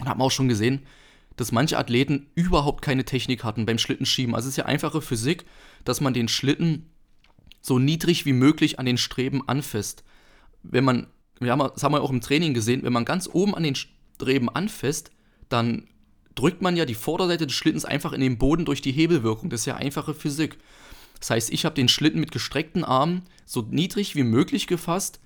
Und 0.00 0.08
haben 0.08 0.22
auch 0.22 0.30
schon 0.30 0.48
gesehen, 0.48 0.80
dass 1.42 1.50
manche 1.50 1.76
Athleten 1.76 2.28
überhaupt 2.36 2.82
keine 2.82 3.04
Technik 3.04 3.42
hatten 3.42 3.66
beim 3.66 3.76
Schlittenschieben. 3.76 4.36
Also 4.36 4.46
es 4.46 4.52
ist 4.52 4.58
ja 4.58 4.66
einfache 4.66 5.02
Physik, 5.02 5.44
dass 5.84 6.00
man 6.00 6.14
den 6.14 6.28
Schlitten 6.28 6.88
so 7.60 7.80
niedrig 7.80 8.24
wie 8.24 8.32
möglich 8.32 8.78
an 8.78 8.86
den 8.86 8.96
Streben 8.96 9.48
anfasst. 9.48 10.04
Wenn 10.62 10.84
man, 10.84 11.08
wir 11.40 11.50
haben, 11.50 11.68
das 11.74 11.82
haben 11.82 11.94
wir 11.94 12.00
auch 12.00 12.10
im 12.12 12.20
Training 12.20 12.54
gesehen, 12.54 12.84
wenn 12.84 12.92
man 12.92 13.04
ganz 13.04 13.28
oben 13.32 13.56
an 13.56 13.64
den 13.64 13.74
Streben 13.74 14.50
anfasst, 14.50 15.10
dann 15.48 15.88
drückt 16.36 16.62
man 16.62 16.76
ja 16.76 16.84
die 16.84 16.94
Vorderseite 16.94 17.48
des 17.48 17.56
Schlittens 17.56 17.84
einfach 17.84 18.12
in 18.12 18.20
den 18.20 18.38
Boden 18.38 18.64
durch 18.64 18.80
die 18.80 18.92
Hebelwirkung. 18.92 19.50
Das 19.50 19.62
ist 19.62 19.66
ja 19.66 19.74
einfache 19.74 20.14
Physik. 20.14 20.58
Das 21.18 21.30
heißt, 21.30 21.52
ich 21.52 21.64
habe 21.64 21.74
den 21.74 21.88
Schlitten 21.88 22.20
mit 22.20 22.30
gestreckten 22.30 22.84
Armen 22.84 23.22
so 23.46 23.62
niedrig 23.68 24.14
wie 24.14 24.22
möglich 24.22 24.68
gefasst 24.68 25.18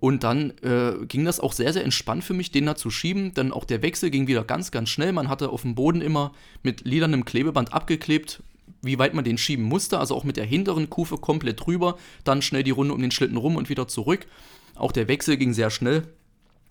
und 0.00 0.24
dann 0.24 0.52
äh, 0.62 1.04
ging 1.06 1.26
das 1.26 1.40
auch 1.40 1.52
sehr, 1.52 1.74
sehr 1.74 1.84
entspannt 1.84 2.24
für 2.24 2.32
mich, 2.32 2.50
den 2.50 2.64
da 2.64 2.74
zu 2.74 2.90
schieben. 2.90 3.34
Dann 3.34 3.52
auch 3.52 3.64
der 3.64 3.82
Wechsel 3.82 4.10
ging 4.10 4.26
wieder 4.26 4.44
ganz, 4.44 4.70
ganz 4.70 4.88
schnell. 4.88 5.12
Man 5.12 5.28
hatte 5.28 5.50
auf 5.50 5.62
dem 5.62 5.74
Boden 5.74 6.00
immer 6.00 6.32
mit 6.62 6.86
lilanem 6.86 7.26
Klebeband 7.26 7.74
abgeklebt, 7.74 8.42
wie 8.80 8.98
weit 8.98 9.12
man 9.12 9.24
den 9.24 9.36
schieben 9.36 9.66
musste. 9.66 9.98
Also 9.98 10.16
auch 10.16 10.24
mit 10.24 10.38
der 10.38 10.46
hinteren 10.46 10.88
Kufe 10.88 11.18
komplett 11.18 11.64
drüber. 11.64 11.98
Dann 12.24 12.40
schnell 12.40 12.62
die 12.62 12.70
Runde 12.70 12.94
um 12.94 13.02
den 13.02 13.10
Schlitten 13.10 13.36
rum 13.36 13.56
und 13.56 13.68
wieder 13.68 13.88
zurück. 13.88 14.26
Auch 14.74 14.92
der 14.92 15.06
Wechsel 15.06 15.36
ging 15.36 15.52
sehr 15.52 15.68
schnell. 15.68 16.08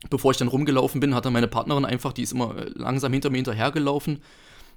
Bevor 0.10 0.32
ich 0.32 0.38
dann 0.38 0.48
rumgelaufen 0.48 1.00
bin, 1.00 1.14
hatte 1.14 1.30
meine 1.30 1.48
Partnerin 1.48 1.86
einfach, 1.86 2.14
die 2.14 2.24
ist 2.24 2.32
immer 2.32 2.58
äh, 2.58 2.72
langsam 2.74 3.14
hinter 3.14 3.30
mir 3.30 3.38
hinterhergelaufen, 3.38 4.22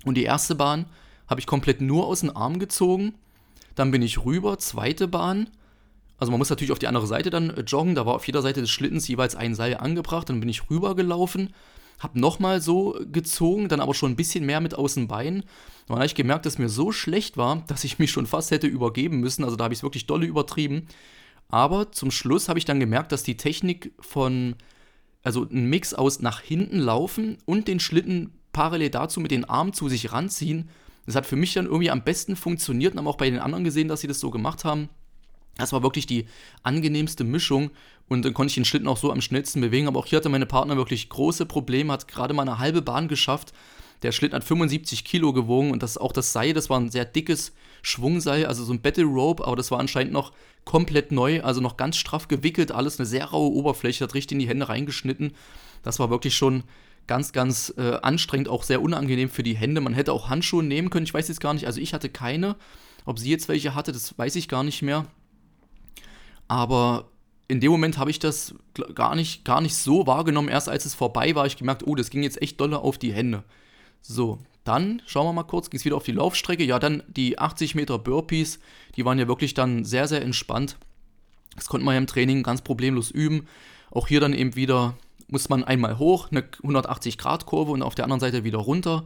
Und 0.05 0.15
die 0.15 0.23
erste 0.23 0.53
Bahn 0.53 0.85
habe 1.27 1.39
ich 1.39 1.47
komplett 1.47 1.81
nur 1.81 2.05
aus 2.05 2.21
den 2.21 2.35
Armen 2.35 2.59
gezogen. 2.59 3.15
Dann 3.73 3.89
bin 3.89 4.03
ich 4.03 4.23
rüber, 4.23 4.59
zweite 4.59 5.07
Bahn. 5.07 5.49
Also 6.19 6.31
man 6.31 6.37
muss 6.37 6.49
natürlich 6.49 6.71
auf 6.71 6.79
die 6.79 6.87
andere 6.87 7.07
Seite 7.07 7.29
dann 7.29 7.49
äh, 7.51 7.61
joggen. 7.61 7.95
Da 7.95 8.05
war 8.05 8.15
auf 8.15 8.27
jeder 8.27 8.43
Seite 8.43 8.61
des 8.61 8.69
Schlittens 8.69 9.07
jeweils 9.07 9.35
ein 9.35 9.55
Seil 9.55 9.77
angebracht. 9.77 10.29
Dann 10.29 10.39
bin 10.39 10.49
ich 10.49 10.69
rüber 10.69 10.95
gelaufen 10.95 11.53
hab 11.99 12.15
nochmal 12.15 12.61
so 12.61 12.97
gezogen, 13.11 13.67
dann 13.67 13.81
aber 13.81 13.93
schon 13.93 14.11
ein 14.11 14.15
bisschen 14.15 14.45
mehr 14.45 14.61
mit 14.61 14.75
Außenbein. 14.75 15.43
dann 15.87 15.97
habe 15.97 16.05
ich 16.05 16.15
gemerkt, 16.15 16.45
dass 16.45 16.57
mir 16.57 16.69
so 16.69 16.91
schlecht 16.91 17.37
war, 17.37 17.63
dass 17.67 17.83
ich 17.83 17.99
mich 17.99 18.11
schon 18.11 18.25
fast 18.25 18.51
hätte 18.51 18.67
übergeben 18.67 19.19
müssen. 19.19 19.43
Also 19.43 19.55
da 19.55 19.65
habe 19.65 19.73
ich 19.73 19.79
es 19.79 19.83
wirklich 19.83 20.07
dolle 20.07 20.25
übertrieben. 20.25 20.87
Aber 21.49 21.91
zum 21.91 22.11
Schluss 22.11 22.47
habe 22.47 22.59
ich 22.59 22.65
dann 22.65 22.79
gemerkt, 22.79 23.11
dass 23.11 23.23
die 23.23 23.37
Technik 23.37 23.91
von, 23.99 24.55
also 25.23 25.43
ein 25.43 25.65
Mix 25.65 25.93
aus 25.93 26.19
nach 26.19 26.41
hinten 26.41 26.79
laufen 26.79 27.37
und 27.45 27.67
den 27.67 27.79
Schlitten 27.79 28.33
parallel 28.53 28.89
dazu 28.89 29.19
mit 29.19 29.31
den 29.31 29.45
Armen 29.45 29.73
zu 29.73 29.89
sich 29.89 30.11
ranziehen, 30.11 30.69
das 31.05 31.15
hat 31.15 31.25
für 31.25 31.35
mich 31.35 31.53
dann 31.53 31.65
irgendwie 31.65 31.89
am 31.89 32.03
besten 32.03 32.35
funktioniert 32.35 32.93
und 32.93 32.99
haben 32.99 33.07
auch 33.07 33.17
bei 33.17 33.29
den 33.29 33.39
anderen 33.39 33.63
gesehen, 33.63 33.87
dass 33.87 34.01
sie 34.01 34.07
das 34.07 34.19
so 34.19 34.29
gemacht 34.29 34.63
haben. 34.63 34.89
Das 35.57 35.73
war 35.73 35.81
wirklich 35.81 36.05
die 36.05 36.27
angenehmste 36.61 37.23
Mischung 37.23 37.71
und 38.09 38.25
dann 38.25 38.33
konnte 38.33 38.49
ich 38.49 38.55
den 38.55 38.65
Schlitten 38.65 38.87
auch 38.87 38.97
so 38.97 39.11
am 39.11 39.21
schnellsten 39.21 39.61
bewegen. 39.61 39.87
Aber 39.87 39.99
auch 39.99 40.05
hier 40.05 40.17
hatte 40.17 40.29
meine 40.29 40.47
Partner 40.47 40.75
wirklich 40.75 41.09
große 41.09 41.45
Probleme, 41.45 41.93
hat 41.93 42.07
gerade 42.07 42.33
mal 42.33 42.41
eine 42.41 42.57
halbe 42.57 42.81
Bahn 42.81 43.07
geschafft. 43.07 43.53
Der 44.01 44.11
Schlitten 44.11 44.35
hat 44.35 44.43
75 44.43 45.05
Kilo 45.05 45.31
gewogen 45.31 45.71
und 45.71 45.83
das 45.83 45.97
auch 45.97 46.11
das 46.11 46.33
Seil, 46.33 46.53
das 46.53 46.69
war 46.69 46.79
ein 46.79 46.89
sehr 46.89 47.05
dickes 47.05 47.53
Schwungseil, 47.81 48.45
also 48.45 48.63
so 48.63 48.73
ein 48.73 48.81
Battle 48.81 49.05
Rope, 49.05 49.45
aber 49.45 49.55
das 49.55 49.71
war 49.71 49.79
anscheinend 49.79 50.13
noch 50.13 50.31
komplett 50.65 51.11
neu, 51.11 51.41
also 51.43 51.61
noch 51.61 51.77
ganz 51.77 51.97
straff 51.97 52.27
gewickelt, 52.27 52.71
alles 52.71 52.97
eine 52.97 53.05
sehr 53.05 53.25
raue 53.25 53.51
Oberfläche, 53.51 54.03
hat 54.03 54.13
richtig 54.13 54.35
in 54.35 54.39
die 54.39 54.47
Hände 54.47 54.69
reingeschnitten. 54.69 55.33
Das 55.83 55.99
war 55.99 56.09
wirklich 56.09 56.35
schon 56.35 56.63
ganz, 57.07 57.33
ganz 57.33 57.73
äh, 57.77 57.97
anstrengend, 58.01 58.47
auch 58.47 58.63
sehr 58.63 58.81
unangenehm 58.81 59.29
für 59.29 59.43
die 59.43 59.55
Hände. 59.55 59.81
Man 59.81 59.93
hätte 59.93 60.13
auch 60.13 60.29
Handschuhe 60.29 60.63
nehmen 60.63 60.89
können, 60.89 61.05
ich 61.05 61.13
weiß 61.13 61.27
jetzt 61.27 61.41
gar 61.41 61.53
nicht, 61.53 61.67
also 61.67 61.81
ich 61.81 61.93
hatte 61.93 62.09
keine. 62.09 62.55
Ob 63.05 63.19
sie 63.19 63.29
jetzt 63.29 63.49
welche 63.49 63.75
hatte, 63.75 63.91
das 63.91 64.17
weiß 64.17 64.35
ich 64.35 64.47
gar 64.47 64.63
nicht 64.63 64.81
mehr. 64.81 65.05
Aber 66.47 67.09
in 67.49 67.59
dem 67.59 67.71
Moment 67.71 67.97
habe 67.97 68.11
ich 68.11 68.19
das 68.19 68.53
gar 68.93 69.15
nicht, 69.15 69.43
gar 69.43 69.59
nicht 69.59 69.75
so 69.75 70.07
wahrgenommen. 70.07 70.49
Erst 70.49 70.69
als 70.69 70.85
es 70.85 70.93
vorbei 70.93 71.33
war, 71.33 71.47
ich 71.47 71.57
gemerkt, 71.57 71.85
oh, 71.85 71.95
das 71.95 72.11
ging 72.11 72.23
jetzt 72.23 72.41
echt 72.41 72.61
dolle 72.61 72.79
auf 72.79 72.99
die 72.99 73.11
Hände. 73.11 73.43
So, 74.01 74.37
dann 74.63 75.01
schauen 75.07 75.25
wir 75.25 75.33
mal 75.33 75.43
kurz, 75.43 75.71
ging 75.71 75.79
es 75.79 75.85
wieder 75.85 75.97
auf 75.97 76.03
die 76.03 76.11
Laufstrecke. 76.11 76.63
Ja, 76.63 76.77
dann 76.77 77.01
die 77.07 77.39
80 77.39 77.73
Meter 77.73 77.97
Burpees, 77.97 78.59
die 78.95 79.03
waren 79.03 79.17
ja 79.17 79.27
wirklich 79.27 79.55
dann 79.55 79.83
sehr, 79.83 80.07
sehr 80.07 80.21
entspannt. 80.21 80.77
Das 81.55 81.65
konnte 81.65 81.85
man 81.85 81.95
ja 81.95 81.97
im 81.97 82.07
Training 82.07 82.43
ganz 82.43 82.61
problemlos 82.61 83.09
üben. 83.09 83.47
Auch 83.89 84.07
hier 84.07 84.19
dann 84.19 84.33
eben 84.33 84.55
wieder 84.55 84.95
muss 85.27 85.49
man 85.49 85.63
einmal 85.63 85.97
hoch, 85.97 86.29
eine 86.29 86.41
180-Grad-Kurve 86.41 87.71
und 87.71 87.81
auf 87.81 87.95
der 87.95 88.05
anderen 88.05 88.19
Seite 88.19 88.43
wieder 88.43 88.59
runter 88.59 89.05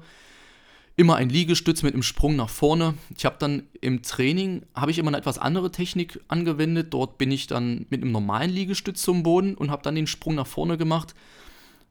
immer 0.96 1.16
ein 1.16 1.30
Liegestütz 1.30 1.82
mit 1.82 1.94
einem 1.94 2.04
Sprung 2.04 2.36
nach 2.36 2.50
vorne. 2.50 2.94
Ich 3.18 3.26
habe 3.26 3.38
dann 3.40 3.64
im 3.82 4.04
Training, 4.04 4.64
habe 4.76 4.92
ich 4.92 5.00
immer 5.00 5.10
eine 5.10 5.18
etwas 5.18 5.40
andere 5.40 5.72
Technik 5.72 6.20
angewendet. 6.28 6.94
Dort 6.94 7.18
bin 7.18 7.32
ich 7.32 7.48
dann 7.48 7.86
mit 7.90 8.02
einem 8.02 8.12
normalen 8.12 8.52
Liegestütz 8.52 9.02
zum 9.02 9.24
Boden 9.24 9.56
und 9.56 9.72
habe 9.72 9.82
dann 9.82 9.96
den 9.96 10.08
Sprung 10.08 10.36
nach 10.36 10.48
vorne 10.48 10.78
gemacht. 10.78 11.16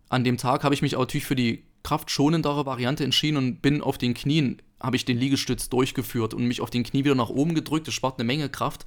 an 0.09 0.25
dem 0.25 0.37
Tag 0.37 0.63
habe 0.63 0.75
ich 0.75 0.83
mich 0.83 0.93
natürlich 0.93 1.25
für 1.25 1.37
die 1.37 1.65
kraftschonendere 1.83 2.67
Variante 2.67 3.03
entschieden 3.03 3.39
und 3.39 3.63
bin 3.63 3.81
auf 3.81 3.99
den 3.99 4.15
Knien, 4.15 4.61
habe 4.81 4.97
ich 4.97 5.05
den 5.05 5.19
Liegestütz 5.19 5.69
durchgeführt 5.69 6.35
und 6.35 6.47
mich 6.47 6.61
auf 6.61 6.71
den 6.71 6.85
Knie 6.85 7.05
wieder 7.05 7.15
nach 7.15 7.31
oben 7.31 7.55
gedrückt. 7.55 7.89
Das 7.89 7.95
spart 7.95 8.19
eine 8.19 8.27
Menge 8.27 8.49
Kraft. 8.49 8.85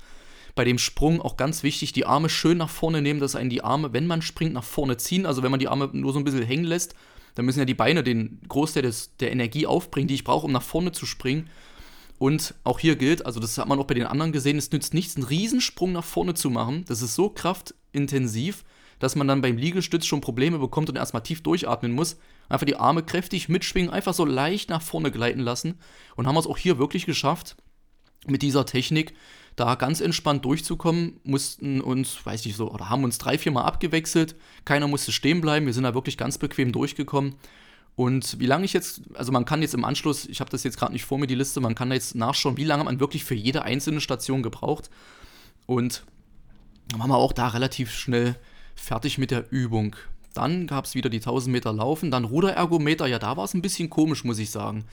Bei 0.53 0.63
dem 0.63 0.77
Sprung 0.77 1.22
auch 1.22 1.36
ganz 1.36 1.63
wichtig, 1.63 1.91
die 1.91 2.05
Arme 2.05 2.29
schön 2.29 2.57
nach 2.57 2.69
vorne 2.69 3.01
nehmen, 3.01 3.19
dass 3.19 3.36
einen 3.36 3.50
die 3.50 3.63
Arme, 3.63 3.91
wenn 3.91 4.07
man 4.07 4.22
springt, 4.22 4.53
nach 4.53 4.63
vorne 4.63 4.95
ziehen. 4.95 5.25
Also 5.25 5.43
wenn 5.43 5.51
man 5.51 5.60
die 5.60 5.67
Arme 5.67 5.89
nur 5.91 6.13
so 6.13 6.19
ein 6.19 6.24
bisschen 6.24 6.43
hängen 6.43 6.63
lässt, 6.63 6.95
dann 7.35 7.45
müssen 7.45 7.59
ja 7.59 7.65
die 7.65 7.73
Beine 7.73 8.03
den 8.03 8.39
Großteil 8.47 8.83
des, 8.83 9.15
der 9.17 9.31
Energie 9.31 9.67
aufbringen, 9.67 10.07
die 10.07 10.15
ich 10.15 10.23
brauche, 10.23 10.45
um 10.45 10.51
nach 10.51 10.61
vorne 10.61 10.91
zu 10.91 11.05
springen. 11.05 11.49
Und 12.17 12.55
auch 12.63 12.79
hier 12.79 12.95
gilt, 12.95 13.25
also 13.25 13.39
das 13.39 13.57
hat 13.57 13.67
man 13.67 13.77
auch 13.77 13.87
bei 13.87 13.93
den 13.93 14.05
anderen 14.05 14.31
gesehen, 14.31 14.57
es 14.57 14.71
nützt 14.71 14.93
nichts, 14.93 15.17
einen 15.17 15.25
Riesensprung 15.25 15.91
nach 15.91 16.03
vorne 16.03 16.33
zu 16.33 16.49
machen. 16.49 16.85
Das 16.87 17.01
ist 17.01 17.13
so 17.13 17.29
kraftintensiv, 17.29 18.63
dass 18.99 19.17
man 19.17 19.27
dann 19.27 19.41
beim 19.41 19.57
Liegestütz 19.57 20.05
schon 20.05 20.21
Probleme 20.21 20.57
bekommt 20.57 20.89
und 20.89 20.95
erstmal 20.95 21.23
tief 21.23 21.43
durchatmen 21.43 21.91
muss. 21.91 22.17
Einfach 22.47 22.65
die 22.65 22.77
Arme 22.77 23.03
kräftig 23.03 23.49
mitschwingen, 23.49 23.91
einfach 23.91 24.13
so 24.13 24.23
leicht 24.23 24.69
nach 24.69 24.81
vorne 24.81 25.11
gleiten 25.11 25.41
lassen. 25.41 25.79
Und 26.15 26.25
haben 26.25 26.37
es 26.37 26.47
auch 26.47 26.57
hier 26.57 26.77
wirklich 26.77 27.05
geschafft, 27.05 27.57
mit 28.27 28.41
dieser 28.41 28.65
Technik 28.65 29.13
da 29.55 29.75
ganz 29.75 30.01
entspannt 30.01 30.43
durchzukommen, 30.43 31.19
mussten 31.24 31.79
uns, 31.81 32.25
weiß 32.25 32.45
ich 32.45 32.55
so, 32.55 32.71
oder 32.71 32.89
haben 32.89 33.03
uns 33.03 33.17
drei, 33.17 33.38
vier 33.38 33.51
Mal 33.51 33.63
abgewechselt. 33.63 34.35
Keiner 34.65 34.88
musste 34.88 35.12
stehen 35.12 35.41
bleiben. 35.41 35.65
Wir 35.65 35.74
sind 35.74 35.83
da 35.83 35.93
wirklich 35.93 36.17
ganz 36.17 36.38
bequem 36.38 36.71
durchgekommen. 36.71 37.35
Und 37.95 38.39
wie 38.39 38.45
lange 38.45 38.65
ich 38.65 38.74
jetzt, 38.74 39.01
also 39.13 39.31
man 39.31 39.45
kann 39.45 39.62
jetzt 39.62 39.74
im 39.74 39.85
Anschluss, 39.85 40.25
ich 40.25 40.41
habe 40.41 40.50
das 40.50 40.63
jetzt 40.63 40.77
gerade 40.77 40.91
nicht 40.91 41.05
vor 41.05 41.17
mir, 41.17 41.27
die 41.27 41.35
Liste, 41.35 41.62
man 41.62 41.75
kann 41.75 41.91
jetzt 41.91 42.15
nachschauen, 42.15 42.57
wie 42.57 42.65
lange 42.65 42.83
man 42.83 43.00
wirklich 43.00 43.24
für 43.24 43.35
jede 43.35 43.63
einzelne 43.63 44.01
Station 44.01 44.43
gebraucht. 44.43 44.89
Und 45.65 46.03
dann 46.89 47.00
waren 47.00 47.09
wir 47.09 47.17
auch 47.17 47.31
da 47.31 47.47
relativ 47.47 47.91
schnell 47.91 48.35
fertig 48.75 49.17
mit 49.17 49.31
der 49.31 49.50
Übung. 49.50 49.95
Dann 50.33 50.67
gab 50.67 50.83
es 50.83 50.95
wieder 50.95 51.09
die 51.09 51.19
1000 51.19 51.53
Meter 51.53 51.71
Laufen, 51.71 52.12
dann 52.12 52.25
Ruderergometer, 52.25 53.07
ja, 53.07 53.19
da 53.19 53.38
war 53.38 53.45
es 53.45 53.53
ein 53.53 53.62
bisschen 53.62 53.89
komisch, 53.89 54.25
muss 54.25 54.39
ich 54.39 54.51
sagen. 54.51 54.83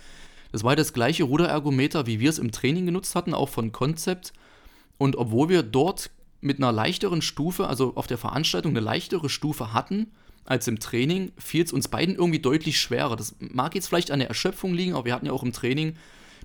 Das 0.52 0.62
war 0.62 0.76
das 0.76 0.92
gleiche 0.92 1.25
Ruderergometer, 1.25 2.07
wie 2.07 2.21
wir 2.21 2.31
es 2.31 2.38
im 2.38 2.52
Training 2.52 2.87
genutzt 2.87 3.16
hatten, 3.16 3.35
auch 3.35 3.49
von 3.49 3.73
Concept. 3.73 4.33
Und 5.02 5.16
obwohl 5.16 5.49
wir 5.49 5.64
dort 5.64 6.11
mit 6.40 6.59
einer 6.59 6.71
leichteren 6.71 7.23
Stufe, 7.23 7.66
also 7.66 7.97
auf 7.97 8.06
der 8.06 8.18
Veranstaltung 8.18 8.71
eine 8.71 8.78
leichtere 8.78 9.28
Stufe 9.28 9.73
hatten, 9.73 10.12
als 10.44 10.68
im 10.68 10.78
Training, 10.78 11.32
fiel 11.38 11.64
es 11.64 11.73
uns 11.73 11.88
beiden 11.88 12.14
irgendwie 12.14 12.38
deutlich 12.38 12.78
schwerer. 12.78 13.16
Das 13.16 13.35
mag 13.40 13.75
jetzt 13.75 13.88
vielleicht 13.88 14.12
an 14.12 14.21
der 14.21 14.28
Erschöpfung 14.28 14.75
liegen, 14.75 14.94
aber 14.94 15.06
wir 15.06 15.14
hatten 15.14 15.26
ja 15.26 15.32
auch 15.32 15.42
im 15.42 15.52
Training 15.52 15.97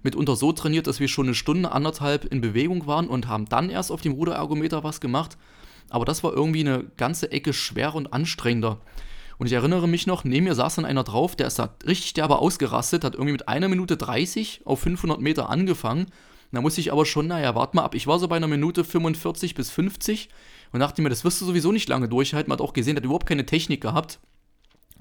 mitunter 0.02 0.36
so 0.36 0.54
trainiert, 0.54 0.88
dass 0.88 1.00
wir 1.00 1.08
schon 1.08 1.28
eine 1.28 1.36
Stunde, 1.36 1.72
anderthalb 1.72 2.26
in 2.26 2.42
Bewegung 2.42 2.88
waren 2.88 3.08
und 3.08 3.28
haben 3.28 3.46
dann 3.46 3.70
erst 3.70 3.92
auf 3.92 4.02
dem 4.02 4.14
Ruderergometer 4.14 4.84
was 4.84 5.02
gemacht. 5.02 5.38
Aber 5.92 6.06
das 6.06 6.24
war 6.24 6.34
irgendwie 6.34 6.62
eine 6.62 6.86
ganze 6.98 7.32
Ecke 7.32 7.54
schwerer 7.54 7.94
und 7.94 8.12
anstrengender. 8.12 8.80
Und 9.38 9.46
ich 9.46 9.54
erinnere 9.54 9.88
mich 9.88 10.08
noch, 10.08 10.24
neben 10.24 10.46
mir 10.46 10.56
saß 10.56 10.78
dann 10.78 10.86
einer 10.86 11.04
drauf, 11.04 11.36
der 11.36 11.46
ist 11.46 11.60
da 11.60 11.76
richtig 11.86 12.16
derbe 12.16 12.40
ausgerastet, 12.40 13.04
hat 13.04 13.14
irgendwie 13.14 13.34
mit 13.34 13.48
einer 13.48 13.68
Minute 13.68 13.98
30 13.98 14.62
auf 14.66 14.80
500 14.80 15.22
Meter 15.22 15.48
angefangen. 15.52 16.08
Da 16.52 16.62
musste 16.62 16.82
ich 16.82 16.92
aber 16.92 17.06
schon, 17.06 17.28
naja, 17.28 17.56
warte 17.56 17.76
mal 17.76 17.84
ab. 17.84 17.96
Ich 17.96 18.08
war 18.08 18.20
so 18.20 18.28
bei 18.28 18.38
einer 18.38 18.48
Minute 18.48 18.84
45 18.84 19.54
bis 19.56 19.70
50 19.70 20.30
und 20.72 20.80
dachte 20.80 21.02
mir, 21.02 21.10
das 21.10 21.24
wirst 21.24 21.42
du 21.42 21.46
sowieso 21.46 21.72
nicht 21.72 21.90
lange 21.90 22.08
durchhalten. 22.08 22.50
Man 22.50 22.58
hat 22.58 22.66
auch 22.66 22.74
gesehen, 22.74 22.96
der 22.96 23.02
hat 23.02 23.06
überhaupt 23.06 23.28
keine 23.28 23.46
Technik 23.46 23.82
gehabt. 23.82 24.20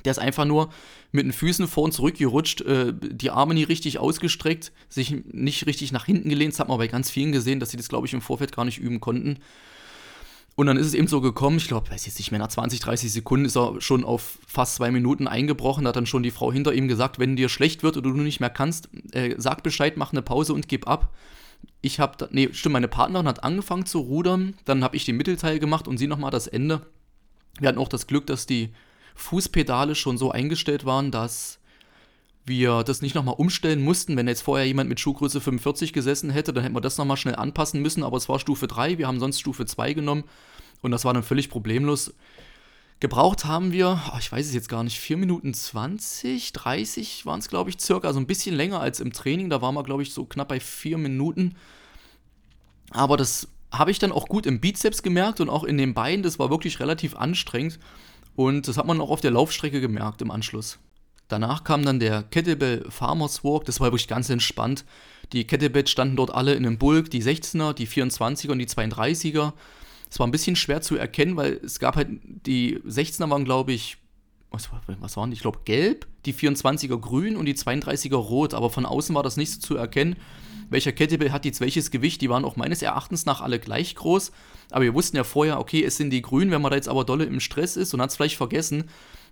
Der 0.05 0.11
ist 0.11 0.19
einfach 0.19 0.45
nur 0.45 0.71
mit 1.13 1.25
den 1.25 1.33
Füßen 1.33 1.67
vor 1.67 1.85
und 1.85 1.93
zurück 1.93 2.17
gerutscht, 2.17 2.61
äh, 2.61 2.93
die 2.95 3.31
Arme 3.31 3.55
nie 3.55 3.65
richtig 3.65 3.99
ausgestreckt, 3.99 4.73
sich 4.89 5.15
nicht 5.33 5.67
richtig 5.67 5.93
nach 5.93 6.05
hinten 6.05 6.29
gelehnt. 6.29 6.53
Das 6.53 6.61
hat 6.61 6.69
man 6.69 6.79
bei 6.79 6.87
ganz 6.87 7.11
vielen 7.11 7.33
gesehen, 7.33 7.61
dass 7.61 7.71
sie 7.71 7.77
das, 7.77 7.89
glaube 7.89 8.07
ich, 8.07 8.13
im 8.13 8.21
Vorfeld 8.21 8.55
gar 8.55 8.65
nicht 8.65 8.79
üben 8.79 9.01
konnten. 9.01 9.39
Und 10.57 10.67
dann 10.67 10.77
ist 10.79 10.87
es 10.87 10.95
eben 10.95 11.07
so 11.07 11.21
gekommen, 11.21 11.59
ich 11.59 11.69
glaube, 11.69 11.91
weiß 11.91 12.07
jetzt 12.07 12.19
nicht 12.19 12.31
mehr, 12.31 12.41
nach 12.41 12.49
20, 12.49 12.81
30 12.81 13.13
Sekunden 13.13 13.45
ist 13.45 13.57
er 13.57 13.81
schon 13.81 14.05
auf 14.05 14.39
fast 14.47 14.77
zwei 14.77 14.91
Minuten 14.91 15.29
eingebrochen. 15.29 15.85
Da 15.85 15.89
hat 15.89 15.97
dann 15.97 16.07
schon 16.07 16.23
die 16.23 16.31
Frau 16.31 16.51
hinter 16.51 16.73
ihm 16.73 16.89
gesagt, 16.89 17.19
wenn 17.19 17.37
dir 17.37 17.49
schlecht 17.49 17.83
wird 17.83 17.97
oder 17.97 18.11
du 18.11 18.17
nicht 18.17 18.41
mehr 18.41 18.51
kannst, 18.51 18.89
äh, 19.13 19.35
sag 19.37 19.63
Bescheid, 19.63 19.97
mach 19.97 20.13
eine 20.13 20.23
Pause 20.23 20.55
und 20.55 20.67
gib 20.67 20.89
ab 20.89 21.13
ich 21.81 22.01
habe, 22.01 22.29
nee, 22.33 22.49
stimmt, 22.53 22.75
meine 22.75 22.89
Partnerin 22.89 23.29
hat 23.29 23.45
angefangen 23.45 23.87
zu 23.87 24.01
rudern, 24.01 24.55
dann 24.65 24.83
habe 24.83 24.97
ich 24.97 25.05
den 25.05 25.17
Mittelteil 25.17 25.59
gemacht 25.59 25.89
und 25.89 25.99
sie 25.99 26.07
nochmal 26.07 26.31
das 26.31 26.47
Ende. 26.47 26.83
Wir 27.59 27.69
hatten 27.69 27.79
auch 27.79 27.89
das 27.89 28.07
Glück, 28.07 28.27
dass 28.27 28.47
die 28.47 28.73
Fußpedale 29.15 29.95
schon 29.95 30.19
so 30.19 30.31
eingestellt 30.31 30.85
waren, 30.85 31.11
dass 31.11 31.59
wir 32.47 32.85
das 32.85 33.03
nicht 33.03 33.15
nochmal 33.15 33.35
umstellen 33.37 33.83
mussten. 33.83 34.17
Wenn 34.17 34.29
jetzt 34.29 34.43
vorher 34.43 34.67
jemand 34.67 34.89
mit 34.89 35.01
Schuhgröße 35.01 35.41
45 35.41 35.93
gesessen 35.93 36.31
hätte, 36.31 36.53
dann 36.53 36.63
hätten 36.63 36.77
wir 36.77 36.81
das 36.81 36.99
nochmal 36.99 37.17
schnell 37.17 37.37
anpassen 37.37 37.83
müssen, 37.83 38.03
aber 38.03 38.17
es 38.17 38.29
war 38.29 38.39
Stufe 38.39 38.67
3, 38.67 38.99
wir 38.99 39.07
haben 39.07 39.21
sonst 39.21 39.41
Stufe 39.41 39.67
2 39.67 39.93
genommen 39.93 40.25
und 40.83 40.91
das 40.91 41.05
war 41.05 41.15
dann 41.15 41.23
völlig 41.23 41.51
problemlos. 41.51 42.15
Gebraucht 42.99 43.45
haben 43.45 43.73
wir, 43.73 44.01
oh, 44.11 44.17
ich 44.19 44.33
weiß 44.33 44.47
es 44.47 44.55
jetzt 44.55 44.71
gar 44.71 44.83
nicht, 44.83 44.99
4 44.99 45.19
Minuten 45.19 45.53
20, 45.53 46.53
30 46.55 47.27
waren 47.27 47.41
es, 47.41 47.49
glaube 47.49 47.69
ich, 47.69 47.79
circa. 47.79 48.09
Also 48.09 48.19
ein 48.19 48.27
bisschen 48.27 48.57
länger 48.57 48.81
als 48.81 49.01
im 49.01 49.13
Training. 49.13 49.51
Da 49.51 49.61
waren 49.61 49.75
wir, 49.75 49.83
glaube 49.83 50.03
ich, 50.03 50.15
so 50.15 50.25
knapp 50.25 50.49
bei 50.49 50.61
4 50.61 50.97
Minuten. 50.97 51.57
Aber 52.91 53.19
das 53.19 53.49
habe 53.71 53.91
ich 53.91 53.99
dann 53.99 54.13
auch 54.13 54.29
gut 54.29 54.47
im 54.47 54.61
Bizeps 54.61 55.03
gemerkt 55.03 55.41
und 55.41 55.51
auch 55.51 55.65
in 55.65 55.77
den 55.77 55.93
Beinen. 55.93 56.23
Das 56.23 56.39
war 56.39 56.49
wirklich 56.49 56.81
relativ 56.81 57.17
anstrengend. 57.17 57.79
Und 58.35 58.67
das 58.67 58.79
hat 58.79 58.87
man 58.87 58.99
auch 59.03 59.11
auf 59.11 59.21
der 59.21 59.31
Laufstrecke 59.31 59.83
gemerkt 59.83 60.23
im 60.23 60.31
Anschluss. 60.31 60.79
Danach 61.29 61.65
kam 61.65 61.85
dann 61.85 61.99
der 61.99 62.23
Kettlebell 62.23 62.87
Farmers 62.89 63.43
Walk. 63.43 63.65
Das 63.65 63.81
war 63.81 63.89
wirklich 63.89 64.09
ganz 64.09 64.31
entspannt. 64.31 64.85
Die 65.33 65.45
Kettlebells 65.45 65.91
standen 65.91 66.17
dort 66.17 66.33
alle 66.33 66.55
in 66.55 66.65
einem 66.65 66.79
Bulk. 66.79 67.11
Die 67.11 67.23
16er, 67.23 67.73
die 67.73 67.89
24er 67.89 68.53
und 68.53 68.59
die 68.59 68.69
32er. 68.69 69.53
Es 70.09 70.19
war 70.21 70.27
ein 70.27 70.31
bisschen 70.31 70.57
schwer 70.57 70.83
zu 70.83 70.97
erkennen, 70.97 71.37
weil 71.37 71.61
es 71.65 71.81
gab 71.81 71.97
halt, 71.97 72.09
die 72.23 72.79
16er 72.79 73.29
waren, 73.29 73.45
glaube 73.45 73.73
ich, 73.73 73.97
was, 74.51 74.71
was 75.01 75.17
waren 75.17 75.31
die? 75.31 75.35
Ich 75.35 75.43
glaube, 75.43 75.61
gelb, 75.65 76.07
die 76.25 76.33
24er 76.33 76.99
grün 76.99 77.37
und 77.37 77.47
die 77.47 77.55
32er 77.55 78.15
rot, 78.15 78.55
aber 78.55 78.71
von 78.71 78.87
außen 78.87 79.15
war 79.15 79.25
das 79.25 79.37
nicht 79.37 79.51
so 79.51 79.61
zu 79.61 79.77
erkennen. 79.77 80.17
Welcher 80.71 80.93
Kettlebell 80.93 81.33
hat 81.33 81.45
jetzt 81.45 81.61
welches 81.61 81.91
Gewicht? 81.91 82.21
Die 82.21 82.31
waren 82.31 82.45
auch 82.45 82.57
meines 82.57 82.83
Erachtens 82.83 83.27
nach 83.27 83.41
alle 83.41 83.59
gleich 83.59 83.95
groß. 83.95 84.33
Aber 84.71 84.85
wir 84.85 84.95
wussten 84.95 85.17
ja 85.17 85.25
vorher, 85.25 85.61
okay, 85.61 85.85
es 85.85 85.97
sind 85.97 86.11
die 86.11 86.23
grünen. 86.23 86.51
Wenn 86.51 86.63
man 86.63 86.71
da 86.71 86.77
jetzt 86.77 86.89
aber 86.89 87.05
dolle 87.05 87.25
im 87.25 87.41
Stress 87.41 87.77
ist 87.77 87.95
und 87.95 88.01
hat 88.01 88.11
es 88.11 88.17
vielleicht 88.17 88.37
vergessen, 88.37 88.85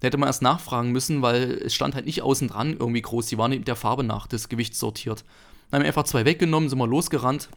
hätte 0.05 0.19
man 0.19 0.29
erst 0.29 0.43
nachfragen 0.43 0.93
müssen, 0.93 1.23
weil 1.23 1.63
es 1.65 1.75
stand 1.75 1.95
halt 1.95 2.07
nicht 2.07 2.23
außen 2.23 2.49
dran 2.49 2.77
irgendwie 2.79 3.03
groß. 3.03 3.27
Die 3.27 3.39
waren 3.39 3.53
eben 3.53 3.65
der 3.65 3.77
Farbe 3.77 4.05
nach 4.05 4.27
des 4.27 4.49
Gewichts 4.49 4.79
sortiert. 4.79 5.25
Dann 5.71 5.79
haben 5.79 5.85
wir 5.85 5.89
einfach 5.89 6.05
zwei 6.05 6.25
weggenommen, 6.25 6.69
sind 6.69 6.79
wir 6.79 6.87
losgerannt 6.87 7.49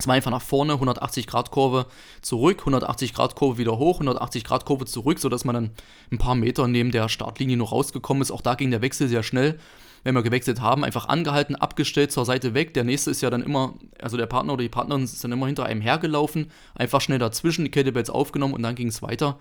es 0.00 0.06
war 0.06 0.14
einfach 0.14 0.30
nach 0.30 0.42
vorne, 0.42 0.72
180 0.72 1.26
Grad 1.26 1.50
Kurve 1.50 1.86
zurück, 2.22 2.60
180 2.60 3.12
Grad 3.12 3.34
Kurve 3.36 3.58
wieder 3.58 3.78
hoch, 3.78 3.96
180 3.96 4.44
Grad 4.44 4.64
Kurve 4.64 4.86
zurück, 4.86 5.18
sodass 5.18 5.44
man 5.44 5.54
dann 5.54 5.70
ein 6.10 6.16
paar 6.16 6.34
Meter 6.34 6.66
neben 6.68 6.90
der 6.90 7.10
Startlinie 7.10 7.58
noch 7.58 7.72
rausgekommen 7.72 8.22
ist. 8.22 8.30
Auch 8.30 8.40
da 8.40 8.54
ging 8.54 8.70
der 8.70 8.80
Wechsel 8.80 9.08
sehr 9.08 9.22
schnell. 9.22 9.58
Wenn 10.02 10.14
wir 10.14 10.22
gewechselt 10.22 10.62
haben, 10.62 10.82
einfach 10.84 11.08
angehalten, 11.08 11.54
abgestellt, 11.54 12.10
zur 12.10 12.24
Seite 12.24 12.54
weg. 12.54 12.72
Der 12.72 12.84
nächste 12.84 13.10
ist 13.10 13.20
ja 13.20 13.28
dann 13.28 13.42
immer, 13.42 13.74
also 14.00 14.16
der 14.16 14.24
Partner 14.24 14.54
oder 14.54 14.62
die 14.62 14.70
Partnerin 14.70 15.04
ist 15.04 15.22
dann 15.22 15.32
immer 15.32 15.46
hinter 15.46 15.66
einem 15.66 15.82
hergelaufen, 15.82 16.50
einfach 16.74 17.02
schnell 17.02 17.18
dazwischen, 17.18 17.66
die 17.66 17.70
Kettlebells 17.70 18.08
aufgenommen 18.08 18.54
und 18.54 18.62
dann 18.62 18.74
ging 18.74 18.88
es 18.88 19.02
weiter. 19.02 19.38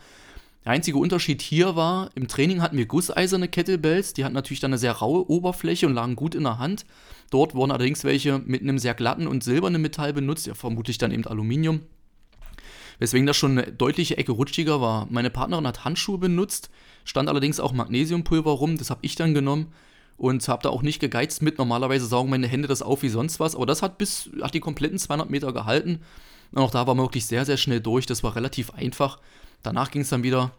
Der 0.66 0.74
einzige 0.74 0.98
Unterschied 0.98 1.42
hier 1.42 1.76
war, 1.76 2.10
im 2.16 2.28
Training 2.28 2.62
hatten 2.62 2.78
wir 2.78 2.86
gusseiserne 2.86 3.48
Kettlebells, 3.48 4.14
die 4.14 4.26
hatten 4.26 4.34
natürlich 4.34 4.60
dann 4.60 4.72
eine 4.72 4.78
sehr 4.78 4.92
raue 4.92 5.30
Oberfläche 5.30 5.88
und 5.88 5.94
lagen 5.94 6.16
gut 6.16 6.36
in 6.36 6.44
der 6.44 6.60
Hand. 6.60 6.86
Dort 7.30 7.56
wurden 7.56 7.72
allerdings 7.72 8.04
welche 8.04 8.40
mit 8.40 8.62
einem 8.62 8.78
sehr 8.78 8.94
glatten 8.94 9.28
und 9.28 9.44
silbernen 9.44 9.82
Metall 9.82 10.12
benutzt, 10.12 10.48
ja 10.48 10.54
vermutlich 10.54 10.98
dann 10.98 11.12
eben 11.12 11.26
Aluminium. 11.26 11.82
Weswegen 13.00 13.26
das 13.26 13.38
schon 13.38 13.58
eine 13.58 13.72
deutliche 13.72 14.18
Ecke 14.18 14.34
rutschiger 14.34 14.82
war. 14.82 15.08
Meine 15.10 15.30
Partnerin 15.30 15.66
hat 15.66 15.86
Handschuhe 15.86 16.18
benutzt, 16.18 16.70
stand 17.06 17.30
allerdings 17.30 17.62
auch 17.62 17.72
Magnesiumpulver 17.72 18.52
rum, 18.52 18.78
das 18.78 18.90
habe 18.90 19.00
ich 19.04 19.16
dann 19.16 19.34
genommen 19.34 19.68
und 20.18 20.46
habe 20.50 20.64
da 20.64 20.70
auch 20.70 20.82
nicht 20.82 21.00
gegeizt 21.00 21.42
mit. 21.42 21.58
Normalerweise 21.58 22.06
saugen 22.06 22.30
meine 22.30 22.48
Hände 22.48 22.68
das 22.68 22.82
auf 22.82 23.02
wie 23.02 23.10
sonst 23.10 23.40
was, 23.40 23.56
aber 23.56 23.66
das 23.66 23.82
hat 23.82 23.98
bis 23.98 24.30
hat 24.42 24.54
die 24.54 24.60
kompletten 24.60 25.00
200 25.00 25.30
Meter 25.30 25.54
gehalten. 25.54 26.00
Und 26.52 26.58
auch 26.58 26.72
da 26.72 26.88
war 26.88 26.96
man 26.96 27.06
wirklich 27.06 27.26
sehr, 27.26 27.46
sehr 27.46 27.58
schnell 27.58 27.80
durch. 27.80 28.06
Das 28.06 28.24
war 28.24 28.36
relativ 28.36 28.72
einfach. 28.72 29.20
Danach 29.64 29.92
ging 29.92 30.02
es 30.02 30.10
dann 30.10 30.24
wieder 30.24 30.52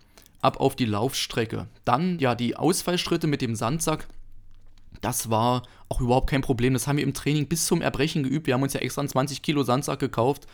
ab 0.43 0.59
auf 0.61 0.77
die 0.77 0.85
Laufstrecke. 0.85 1.69
Dann 1.85 2.19
ja 2.19 2.35
die 2.35 2.57
Ausfallschritte 2.57 3.27
mit 3.27 3.43
dem 3.43 3.55
Sandsack. 3.55 4.07
Das 5.01 5.31
war 5.31 5.63
auch 5.89 6.01
überhaupt 6.01 6.31
kein 6.31 6.43
Problem. 6.43 6.73
Das 6.75 6.87
haben 6.87 6.97
wir 6.97 7.05
im 7.05 7.15
Training 7.15 7.47
bis 7.47 7.67
zum 7.67 7.83
Erbrechen 7.83 8.23
geübt. 8.23 8.47
Wir 8.47 8.55
haben 8.55 8.63
uns 8.63 8.73
ja 8.73 8.81
extra 8.81 9.01
einen 9.01 9.09
20 9.09 9.43
Kilo 9.43 9.63
Sandsack 9.63 9.99
gekauft. 9.99 10.47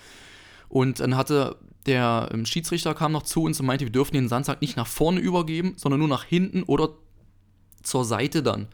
Und 0.68 1.00
dann 1.00 1.16
hatte 1.16 1.56
der 1.86 2.28
ähm, 2.32 2.46
Schiedsrichter 2.46 2.94
kam 2.94 3.12
noch 3.12 3.22
zu 3.22 3.42
uns 3.42 3.60
und 3.60 3.66
meinte, 3.66 3.84
wir 3.84 3.92
dürfen 3.92 4.14
den 4.14 4.28
Sandsack 4.28 4.60
nicht 4.60 4.76
nach 4.76 4.86
vorne 4.86 5.20
übergeben, 5.20 5.74
sondern 5.76 6.00
nur 6.00 6.08
nach 6.08 6.24
hinten 6.24 6.64
oder 6.64 6.90
zur 7.82 8.04
Seite 8.04 8.42
dann. 8.42 8.66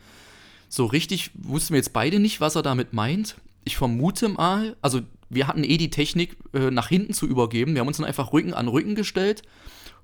So 0.69 0.87
richtig 0.87 1.31
wussten 1.35 1.75
wir 1.75 1.79
jetzt 1.79 1.93
beide 1.93 2.19
nicht, 2.19 2.41
was 2.41 2.57
er 2.57 2.63
damit 2.63 2.95
meint. 2.95 3.37
Ich 3.65 3.77
vermute 3.77 4.31
mal, 4.31 4.77
also 4.81 5.01
wir 5.35 5.49
hatten 5.49 5.64
eh 5.64 5.77
die 5.77 5.90
Technik, 5.90 6.37
äh, 6.53 6.71
nach 6.71 6.88
hinten 6.88 7.14
zu 7.14 7.27
übergeben. 7.27 7.75
Wir 7.75 7.81
haben 7.81 7.88
uns 7.88 7.97
dann 7.97 8.07
einfach 8.07 8.33
Rücken 8.33 8.55
an 8.55 8.68
Rücken 8.68 8.95
gestellt 8.95 9.42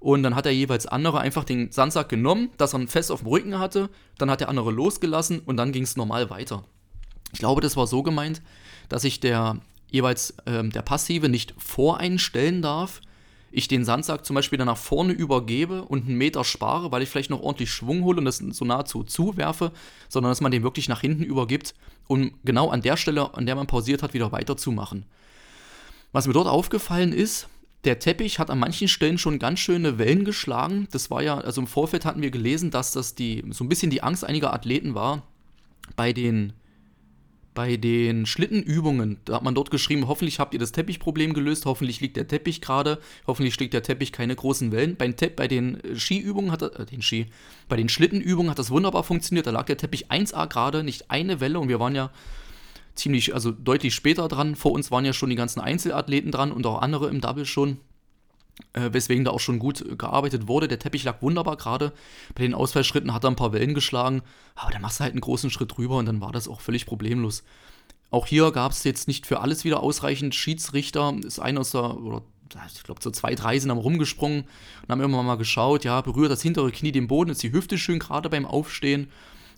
und 0.00 0.22
dann 0.22 0.34
hat 0.34 0.44
der 0.44 0.54
jeweils 0.54 0.86
andere 0.86 1.20
einfach 1.20 1.44
den 1.44 1.70
Sandsack 1.72 2.08
genommen, 2.08 2.50
dass 2.56 2.74
er 2.74 2.86
fest 2.88 3.10
auf 3.10 3.20
dem 3.20 3.28
Rücken 3.28 3.58
hatte. 3.58 3.90
Dann 4.16 4.30
hat 4.30 4.40
der 4.40 4.48
andere 4.48 4.70
losgelassen 4.70 5.40
und 5.40 5.56
dann 5.56 5.72
ging 5.72 5.82
es 5.82 5.96
normal 5.96 6.30
weiter. 6.30 6.64
Ich 7.32 7.40
glaube, 7.40 7.60
das 7.60 7.76
war 7.76 7.86
so 7.86 8.02
gemeint, 8.02 8.42
dass 8.88 9.02
sich 9.02 9.20
der 9.20 9.60
jeweils 9.90 10.34
ähm, 10.46 10.70
der 10.70 10.82
Passive 10.82 11.28
nicht 11.28 11.54
voreinstellen 11.58 12.62
darf, 12.62 13.00
ich 13.50 13.68
den 13.68 13.84
Sandsack 13.84 14.24
zum 14.24 14.34
Beispiel 14.34 14.58
dann 14.58 14.66
nach 14.66 14.76
vorne 14.76 15.12
übergebe 15.12 15.82
und 15.82 16.06
einen 16.06 16.18
Meter 16.18 16.44
spare, 16.44 16.92
weil 16.92 17.02
ich 17.02 17.08
vielleicht 17.08 17.30
noch 17.30 17.40
ordentlich 17.40 17.70
Schwung 17.70 18.04
hole 18.04 18.18
und 18.18 18.24
das 18.24 18.38
so 18.38 18.64
nahezu 18.64 19.04
zuwerfe, 19.04 19.72
sondern 20.08 20.30
dass 20.30 20.40
man 20.40 20.52
den 20.52 20.62
wirklich 20.62 20.88
nach 20.88 21.00
hinten 21.00 21.22
übergibt, 21.22 21.74
um 22.06 22.32
genau 22.44 22.68
an 22.68 22.82
der 22.82 22.96
Stelle, 22.96 23.34
an 23.34 23.46
der 23.46 23.56
man 23.56 23.66
pausiert 23.66 24.02
hat, 24.02 24.14
wieder 24.14 24.32
weiterzumachen. 24.32 25.06
Was 26.12 26.26
mir 26.26 26.32
dort 26.32 26.48
aufgefallen 26.48 27.12
ist, 27.12 27.48
der 27.84 27.98
Teppich 27.98 28.38
hat 28.38 28.50
an 28.50 28.58
manchen 28.58 28.88
Stellen 28.88 29.18
schon 29.18 29.38
ganz 29.38 29.60
schöne 29.60 29.98
Wellen 29.98 30.24
geschlagen. 30.24 30.88
Das 30.90 31.10
war 31.10 31.22
ja, 31.22 31.38
also 31.38 31.60
im 31.60 31.66
Vorfeld 31.66 32.04
hatten 32.04 32.22
wir 32.22 32.30
gelesen, 32.30 32.70
dass 32.70 32.92
das 32.92 33.14
die, 33.14 33.44
so 33.50 33.64
ein 33.64 33.68
bisschen 33.68 33.90
die 33.90 34.02
Angst 34.02 34.24
einiger 34.24 34.52
Athleten 34.52 34.94
war 34.94 35.22
bei 35.96 36.12
den 36.12 36.52
bei 37.58 37.76
den 37.76 38.24
Schlittenübungen, 38.24 39.18
da 39.24 39.34
hat 39.34 39.42
man 39.42 39.56
dort 39.56 39.72
geschrieben, 39.72 40.06
hoffentlich 40.06 40.38
habt 40.38 40.54
ihr 40.54 40.60
das 40.60 40.70
Teppichproblem 40.70 41.34
gelöst, 41.34 41.66
hoffentlich 41.66 42.00
liegt 42.00 42.16
der 42.16 42.28
Teppich 42.28 42.60
gerade, 42.60 43.00
hoffentlich 43.26 43.52
schlägt 43.52 43.74
der 43.74 43.82
Teppich 43.82 44.12
keine 44.12 44.36
großen 44.36 44.70
Wellen. 44.70 44.94
Bei, 44.94 45.08
bei 45.10 45.48
den 45.48 45.80
Skiübungen 45.96 46.52
hat 46.52 46.62
äh, 46.62 46.86
den 46.86 47.02
Ski, 47.02 47.26
bei 47.68 47.74
den 47.74 47.88
Schlittenübungen 47.88 48.48
hat 48.48 48.60
das 48.60 48.70
wunderbar 48.70 49.02
funktioniert, 49.02 49.48
da 49.48 49.50
lag 49.50 49.66
der 49.66 49.76
Teppich 49.76 50.08
1A 50.08 50.46
gerade, 50.46 50.84
nicht 50.84 51.10
eine 51.10 51.40
Welle 51.40 51.58
und 51.58 51.68
wir 51.68 51.80
waren 51.80 51.96
ja 51.96 52.12
ziemlich, 52.94 53.34
also 53.34 53.50
deutlich 53.50 53.92
später 53.92 54.28
dran. 54.28 54.54
Vor 54.54 54.70
uns 54.70 54.92
waren 54.92 55.04
ja 55.04 55.12
schon 55.12 55.30
die 55.30 55.34
ganzen 55.34 55.58
Einzelathleten 55.58 56.30
dran 56.30 56.52
und 56.52 56.64
auch 56.64 56.80
andere 56.80 57.08
im 57.08 57.20
Double 57.20 57.44
schon 57.44 57.78
äh, 58.72 58.90
weswegen 58.92 59.24
da 59.24 59.30
auch 59.30 59.40
schon 59.40 59.58
gut 59.58 59.98
gearbeitet 59.98 60.48
wurde. 60.48 60.68
Der 60.68 60.78
Teppich 60.78 61.04
lag 61.04 61.22
wunderbar 61.22 61.56
gerade. 61.56 61.92
Bei 62.34 62.42
den 62.42 62.54
Ausfallschritten 62.54 63.14
hat 63.14 63.24
er 63.24 63.30
ein 63.30 63.36
paar 63.36 63.52
Wellen 63.52 63.74
geschlagen, 63.74 64.22
aber 64.54 64.70
dann 64.70 64.82
machst 64.82 65.00
du 65.00 65.04
halt 65.04 65.12
einen 65.12 65.20
großen 65.20 65.50
Schritt 65.50 65.76
drüber 65.76 65.96
und 65.96 66.06
dann 66.06 66.20
war 66.20 66.32
das 66.32 66.48
auch 66.48 66.60
völlig 66.60 66.86
problemlos. 66.86 67.44
Auch 68.10 68.26
hier 68.26 68.50
gab 68.52 68.72
es 68.72 68.84
jetzt 68.84 69.08
nicht 69.08 69.26
für 69.26 69.40
alles 69.40 69.64
wieder 69.64 69.82
ausreichend 69.82 70.34
Schiedsrichter. 70.34 71.14
Ist 71.24 71.40
einer 71.40 71.60
aus 71.60 71.72
der, 71.72 71.98
oder 71.98 72.22
ich 72.74 72.82
glaube, 72.82 73.02
so 73.02 73.10
zwei, 73.10 73.34
drei 73.34 73.58
sind 73.58 73.70
am 73.70 73.78
rumgesprungen 73.78 74.44
und 74.82 74.88
haben 74.88 75.02
immer 75.02 75.22
mal 75.22 75.36
geschaut, 75.36 75.84
ja, 75.84 76.00
berührt 76.00 76.30
das 76.30 76.40
hintere 76.40 76.70
Knie 76.72 76.92
den 76.92 77.08
Boden, 77.08 77.30
ist 77.30 77.42
die 77.42 77.52
Hüfte 77.52 77.76
schön 77.76 77.98
gerade 77.98 78.30
beim 78.30 78.46
Aufstehen. 78.46 79.08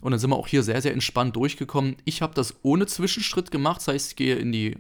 Und 0.01 0.13
dann 0.13 0.19
sind 0.19 0.31
wir 0.31 0.37
auch 0.37 0.49
hier 0.49 0.63
sehr, 0.63 0.81
sehr 0.81 0.93
entspannt 0.93 1.37
durchgekommen. 1.37 1.97
Ich 2.05 2.23
habe 2.23 2.35
das 2.35 2.57
ohne 2.63 2.87
Zwischenschritt 2.87 3.51
gemacht, 3.51 3.81
das 3.81 3.89
heißt, 3.89 4.11
ich 4.11 4.17
gehe 4.17 4.37
in 4.37 4.51
die 4.51 4.77